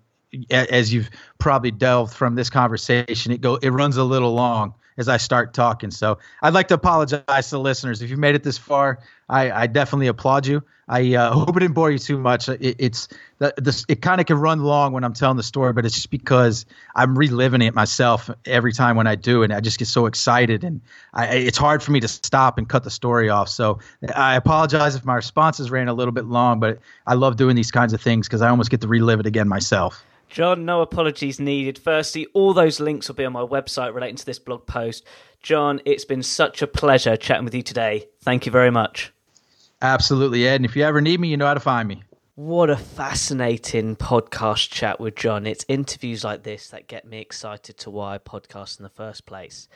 as 0.50 0.92
you've 0.92 1.10
probably 1.38 1.70
delved 1.70 2.14
from 2.14 2.34
this 2.34 2.50
conversation, 2.50 3.32
it 3.32 3.40
go 3.40 3.56
it 3.56 3.70
runs 3.70 3.96
a 3.96 4.04
little 4.04 4.34
long 4.34 4.74
as 4.96 5.08
I 5.08 5.16
start 5.16 5.54
talking. 5.54 5.90
So 5.90 6.18
I'd 6.42 6.54
like 6.54 6.68
to 6.68 6.74
apologize 6.74 7.48
to 7.48 7.56
the 7.56 7.60
listeners 7.60 8.02
if 8.02 8.10
you 8.10 8.16
made 8.16 8.34
it 8.34 8.42
this 8.42 8.58
far. 8.58 9.00
I, 9.28 9.50
I 9.50 9.66
definitely 9.66 10.06
applaud 10.06 10.46
you. 10.46 10.62
I 10.88 11.14
uh, 11.14 11.32
hope 11.44 11.56
it 11.56 11.60
didn't 11.60 11.74
bore 11.74 11.90
you 11.90 11.98
too 11.98 12.18
much. 12.18 12.48
It, 12.48 12.76
it's 12.78 13.08
the, 13.38 13.52
this, 13.56 13.84
it 13.88 14.00
kind 14.00 14.20
of 14.20 14.26
can 14.26 14.38
run 14.38 14.62
long 14.62 14.92
when 14.92 15.04
I'm 15.04 15.12
telling 15.12 15.36
the 15.36 15.42
story, 15.42 15.72
but 15.72 15.84
it's 15.84 15.94
just 15.94 16.10
because 16.10 16.64
I'm 16.94 17.18
reliving 17.18 17.62
it 17.62 17.74
myself 17.74 18.30
every 18.44 18.72
time 18.72 18.96
when 18.96 19.06
I 19.06 19.16
do, 19.16 19.42
and 19.42 19.52
I 19.52 19.60
just 19.60 19.78
get 19.78 19.88
so 19.88 20.06
excited, 20.06 20.64
and 20.64 20.80
I, 21.12 21.26
it's 21.26 21.58
hard 21.58 21.82
for 21.82 21.90
me 21.90 22.00
to 22.00 22.08
stop 22.08 22.58
and 22.58 22.68
cut 22.68 22.84
the 22.84 22.90
story 22.90 23.28
off. 23.28 23.48
So 23.48 23.80
I 24.14 24.36
apologize 24.36 24.94
if 24.94 25.04
my 25.04 25.16
responses 25.16 25.70
ran 25.70 25.88
a 25.88 25.94
little 25.94 26.12
bit 26.12 26.24
long, 26.24 26.60
but 26.60 26.78
I 27.06 27.14
love 27.14 27.36
doing 27.36 27.56
these 27.56 27.70
kinds 27.70 27.92
of 27.92 28.00
things 28.00 28.28
because 28.28 28.42
I 28.42 28.48
almost 28.48 28.70
get 28.70 28.80
to 28.82 28.88
relive 28.88 29.20
it 29.20 29.26
again 29.26 29.48
myself. 29.48 30.02
John, 30.28 30.64
no 30.64 30.82
apologies 30.82 31.40
needed. 31.40 31.78
Firstly, 31.78 32.26
all 32.34 32.52
those 32.52 32.80
links 32.80 33.08
will 33.08 33.14
be 33.14 33.24
on 33.24 33.32
my 33.32 33.42
website 33.42 33.94
relating 33.94 34.16
to 34.16 34.26
this 34.26 34.38
blog 34.38 34.66
post. 34.66 35.04
John, 35.42 35.80
it's 35.84 36.04
been 36.04 36.22
such 36.22 36.62
a 36.62 36.66
pleasure 36.66 37.16
chatting 37.16 37.44
with 37.44 37.54
you 37.54 37.62
today. 37.62 38.08
Thank 38.22 38.46
you 38.46 38.52
very 38.52 38.70
much. 38.70 39.12
Absolutely, 39.80 40.46
Ed. 40.46 40.56
And 40.56 40.64
if 40.64 40.74
you 40.74 40.82
ever 40.82 41.00
need 41.00 41.20
me, 41.20 41.28
you 41.28 41.36
know 41.36 41.46
how 41.46 41.54
to 41.54 41.60
find 41.60 41.88
me. 41.88 42.02
What 42.34 42.68
a 42.68 42.76
fascinating 42.76 43.96
podcast 43.96 44.70
chat 44.70 45.00
with 45.00 45.16
John. 45.16 45.46
It's 45.46 45.64
interviews 45.68 46.24
like 46.24 46.42
this 46.42 46.68
that 46.68 46.86
get 46.88 47.06
me 47.06 47.18
excited 47.18 47.78
to 47.78 47.90
why 47.90 48.14
I 48.14 48.18
podcast 48.18 48.78
in 48.78 48.82
the 48.82 48.90
first 48.90 49.24
place. 49.24 49.68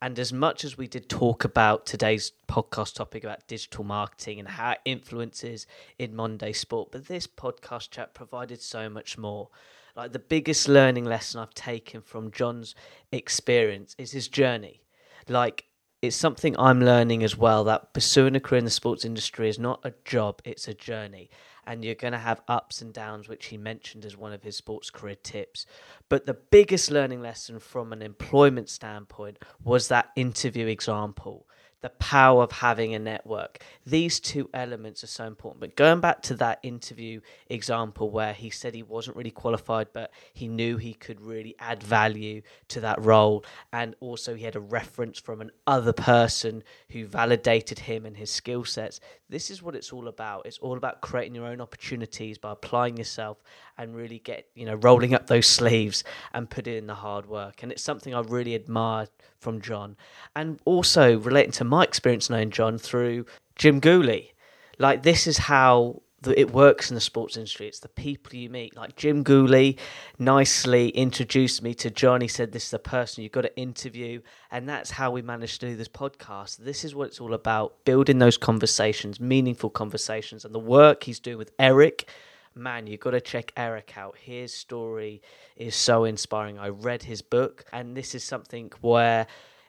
And 0.00 0.18
as 0.18 0.32
much 0.32 0.64
as 0.64 0.78
we 0.78 0.86
did 0.86 1.08
talk 1.08 1.44
about 1.44 1.86
today's 1.86 2.32
podcast 2.48 2.94
topic 2.94 3.24
about 3.24 3.46
digital 3.48 3.82
marketing 3.82 4.38
and 4.38 4.48
how 4.48 4.72
it 4.72 4.78
influences 4.84 5.66
in 5.98 6.14
Monday 6.14 6.52
sport, 6.52 6.90
but 6.92 7.06
this 7.06 7.26
podcast 7.26 7.90
chat 7.90 8.14
provided 8.14 8.62
so 8.62 8.88
much 8.88 9.16
more. 9.18 9.48
Like 9.96 10.12
the 10.12 10.18
biggest 10.18 10.68
learning 10.68 11.06
lesson 11.06 11.40
I've 11.40 11.54
taken 11.54 12.02
from 12.02 12.30
John's 12.30 12.74
experience 13.12 13.96
is 13.98 14.12
his 14.12 14.28
journey. 14.28 14.82
Like 15.26 15.64
it's 16.02 16.14
something 16.14 16.54
I'm 16.58 16.80
learning 16.80 17.24
as 17.24 17.36
well 17.36 17.64
that 17.64 17.94
pursuing 17.94 18.36
a 18.36 18.40
career 18.40 18.58
in 18.58 18.66
the 18.66 18.70
sports 18.70 19.06
industry 19.06 19.48
is 19.48 19.58
not 19.58 19.80
a 19.84 19.94
job, 20.04 20.42
it's 20.44 20.68
a 20.68 20.74
journey. 20.74 21.30
And 21.66 21.84
you're 21.84 21.94
going 21.94 22.12
to 22.12 22.18
have 22.18 22.42
ups 22.46 22.82
and 22.82 22.92
downs, 22.92 23.28
which 23.28 23.46
he 23.46 23.56
mentioned 23.56 24.04
as 24.04 24.16
one 24.16 24.32
of 24.32 24.42
his 24.42 24.56
sports 24.56 24.90
career 24.90 25.16
tips. 25.16 25.66
But 26.08 26.26
the 26.26 26.34
biggest 26.34 26.90
learning 26.90 27.22
lesson 27.22 27.58
from 27.58 27.92
an 27.92 28.02
employment 28.02 28.68
standpoint 28.68 29.38
was 29.64 29.88
that 29.88 30.10
interview 30.14 30.66
example 30.66 31.48
the 31.82 31.90
power 31.90 32.42
of 32.42 32.52
having 32.52 32.94
a 32.94 32.98
network. 32.98 33.62
These 33.84 34.18
two 34.20 34.48
elements 34.54 35.04
are 35.04 35.08
so 35.08 35.24
important. 35.24 35.60
But 35.60 35.76
going 35.76 36.00
back 36.00 36.22
to 36.22 36.34
that 36.34 36.58
interview 36.62 37.20
example 37.48 38.10
where 38.10 38.32
he 38.32 38.50
said 38.50 38.74
he 38.74 38.82
wasn't 38.82 39.16
really 39.16 39.30
qualified, 39.30 39.88
but 39.92 40.10
he 40.32 40.48
knew 40.48 40.78
he 40.78 40.94
could 40.94 41.20
really 41.20 41.54
add 41.58 41.82
value 41.82 42.42
to 42.68 42.80
that 42.80 43.02
role. 43.04 43.44
And 43.72 43.94
also, 44.00 44.34
he 44.34 44.44
had 44.44 44.56
a 44.56 44.60
reference 44.60 45.18
from 45.18 45.40
an 45.40 45.50
other 45.66 45.92
person 45.92 46.62
who 46.90 47.06
validated 47.06 47.80
him 47.80 48.06
and 48.06 48.16
his 48.16 48.30
skill 48.30 48.64
sets. 48.64 49.00
This 49.28 49.50
is 49.50 49.62
what 49.62 49.76
it's 49.76 49.92
all 49.92 50.08
about. 50.08 50.46
It's 50.46 50.58
all 50.58 50.76
about 50.76 51.00
creating 51.02 51.34
your 51.34 51.46
own 51.46 51.60
opportunities 51.60 52.38
by 52.38 52.52
applying 52.52 52.96
yourself 52.96 53.42
and 53.78 53.94
really 53.94 54.18
get, 54.18 54.46
you 54.54 54.64
know, 54.64 54.74
rolling 54.74 55.14
up 55.14 55.26
those 55.26 55.46
sleeves 55.46 56.04
and 56.32 56.48
putting 56.48 56.76
in 56.76 56.86
the 56.86 56.94
hard 56.94 57.26
work. 57.26 57.62
And 57.62 57.72
it's 57.72 57.82
something 57.82 58.14
I 58.14 58.20
really 58.20 58.54
admired 58.54 59.10
from 59.38 59.60
John. 59.60 59.96
And 60.34 60.60
also 60.64 61.18
relating 61.18 61.52
to 61.52 61.64
my 61.64 61.84
experience 61.84 62.30
knowing 62.30 62.50
John 62.50 62.78
through 62.78 63.26
Jim 63.56 63.80
Gooley. 63.80 64.32
Like, 64.78 65.02
this 65.02 65.26
is 65.26 65.38
how 65.38 66.02
it 66.34 66.50
works 66.52 66.90
in 66.90 66.94
the 66.94 67.00
sports 67.00 67.36
industry. 67.36 67.68
It's 67.68 67.80
the 67.80 67.88
people 67.88 68.34
you 68.34 68.48
meet. 68.48 68.76
Like 68.76 68.96
Jim 68.96 69.22
Gooley 69.22 69.76
nicely 70.18 70.88
introduced 70.88 71.62
me 71.62 71.74
to 71.74 71.90
John. 71.90 72.20
He 72.20 72.28
said, 72.28 72.52
This 72.52 72.64
is 72.64 72.70
the 72.70 72.78
person 72.78 73.22
you've 73.22 73.32
got 73.32 73.42
to 73.42 73.56
interview. 73.56 74.20
And 74.50 74.68
that's 74.68 74.90
how 74.90 75.10
we 75.10 75.22
managed 75.22 75.60
to 75.60 75.68
do 75.68 75.76
this 75.76 75.88
podcast. 75.88 76.58
This 76.58 76.84
is 76.84 76.94
what 76.94 77.08
it's 77.08 77.20
all 77.20 77.34
about 77.34 77.84
building 77.84 78.18
those 78.18 78.36
conversations, 78.36 79.20
meaningful 79.20 79.70
conversations. 79.70 80.44
And 80.44 80.54
the 80.54 80.58
work 80.58 81.04
he's 81.04 81.20
doing 81.20 81.38
with 81.38 81.52
Eric, 81.58 82.08
man, 82.56 82.86
you've 82.86 83.00
got 83.00 83.10
to 83.10 83.20
check 83.20 83.52
Eric 83.56 83.94
out. 83.96 84.16
His 84.16 84.52
story 84.52 85.22
is 85.56 85.76
so 85.76 86.04
inspiring. 86.04 86.58
I 86.58 86.68
read 86.68 87.02
his 87.02 87.22
book, 87.22 87.64
and 87.72 87.96
this 87.96 88.14
is 88.14 88.24
something 88.24 88.72
where 88.80 89.26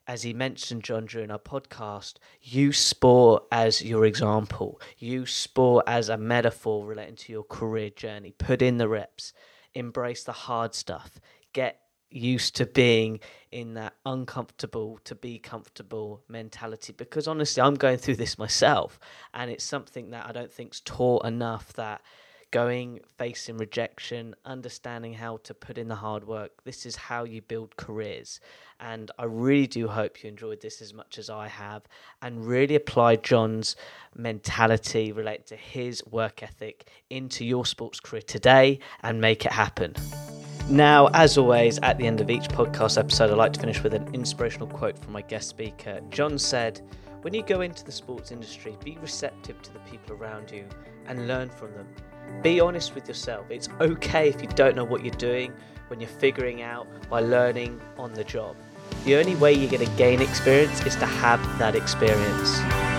as 0.07 0.23
he 0.23 0.33
mentioned, 0.33 0.85
John, 0.85 1.05
during 1.05 1.31
our 1.31 1.39
podcast, 1.39 2.13
use 2.41 2.79
sport 2.79 3.43
as 3.51 3.83
your 3.83 4.05
example. 4.05 4.79
Use 4.97 5.33
sport 5.33 5.83
as 5.85 6.07
a 6.07 6.17
metaphor 6.17 6.85
relating 6.85 7.17
to 7.17 7.33
your 7.33 7.43
career 7.43 7.89
journey. 7.89 8.31
Put 8.31 8.61
in 8.61 8.77
the 8.77 8.87
reps. 8.87 9.33
Embrace 9.73 10.23
the 10.23 10.31
hard 10.31 10.73
stuff. 10.73 11.19
Get 11.51 11.81
used 12.09 12.55
to 12.55 12.65
being 12.65 13.19
in 13.51 13.73
that 13.73 13.95
uncomfortable 14.05 14.97
to 15.03 15.13
be 15.13 15.39
comfortable 15.39 16.23
mentality 16.29 16.93
because 16.93 17.27
honestly 17.27 17.61
I'm 17.61 17.75
going 17.75 17.97
through 17.97 18.15
this 18.15 18.37
myself 18.37 18.97
and 19.33 19.51
it's 19.51 19.65
something 19.65 20.11
that 20.11 20.25
I 20.25 20.31
don't 20.31 20.51
think's 20.51 20.79
taught 20.79 21.25
enough 21.25 21.73
that 21.73 22.01
going 22.51 22.99
facing 23.17 23.57
rejection, 23.57 24.35
understanding 24.45 25.13
how 25.13 25.37
to 25.37 25.53
put 25.53 25.77
in 25.77 25.87
the 25.87 25.95
hard 25.95 26.25
work. 26.25 26.63
This 26.63 26.85
is 26.85 26.95
how 26.95 27.23
you 27.23 27.41
build 27.41 27.75
careers. 27.77 28.39
And 28.79 29.11
I 29.17 29.25
really 29.25 29.67
do 29.67 29.87
hope 29.87 30.23
you 30.23 30.29
enjoyed 30.29 30.61
this 30.61 30.81
as 30.81 30.93
much 30.93 31.17
as 31.17 31.29
I 31.29 31.47
have 31.47 31.83
and 32.21 32.45
really 32.45 32.75
apply 32.75 33.17
John's 33.17 33.75
mentality 34.15 35.11
related 35.11 35.47
to 35.47 35.55
his 35.55 36.05
work 36.05 36.43
ethic 36.43 36.89
into 37.09 37.43
your 37.43 37.65
sports 37.65 37.99
career 37.99 38.21
today 38.21 38.79
and 39.01 39.19
make 39.19 39.45
it 39.45 39.51
happen. 39.51 39.95
Now, 40.69 41.07
as 41.13 41.37
always, 41.37 41.79
at 41.79 41.97
the 41.97 42.05
end 42.05 42.19
of 42.19 42.29
each 42.29 42.49
podcast 42.49 42.97
episode, 42.97 43.31
I 43.31 43.35
like 43.35 43.53
to 43.53 43.59
finish 43.59 43.81
with 43.81 43.93
an 43.93 44.13
inspirational 44.13 44.67
quote 44.67 44.99
from 44.99 45.13
my 45.13 45.21
guest 45.21 45.47
speaker. 45.47 46.01
John 46.09 46.37
said, 46.37 46.81
When 47.21 47.33
you 47.33 47.41
go 47.41 47.61
into 47.61 47.85
the 47.85 47.91
sports 47.91 48.31
industry, 48.31 48.77
be 48.83 48.97
receptive 49.01 49.61
to 49.61 49.71
the 49.71 49.79
people 49.79 50.17
around 50.17 50.51
you 50.51 50.65
and 51.07 51.25
learn 51.25 51.49
from 51.49 51.73
them. 51.73 51.87
Be 52.41 52.59
honest 52.59 52.95
with 52.95 53.07
yourself. 53.07 53.45
It's 53.49 53.69
okay 53.81 54.29
if 54.29 54.41
you 54.41 54.47
don't 54.49 54.75
know 54.75 54.83
what 54.83 55.03
you're 55.03 55.13
doing 55.15 55.53
when 55.87 55.99
you're 55.99 56.09
figuring 56.09 56.61
out 56.61 56.87
by 57.09 57.21
learning 57.21 57.79
on 57.97 58.13
the 58.13 58.23
job. 58.23 58.55
The 59.05 59.15
only 59.15 59.35
way 59.35 59.53
you're 59.53 59.71
going 59.71 59.85
to 59.85 59.97
gain 59.97 60.21
experience 60.21 60.85
is 60.85 60.95
to 60.97 61.05
have 61.05 61.41
that 61.59 61.75
experience. 61.75 62.96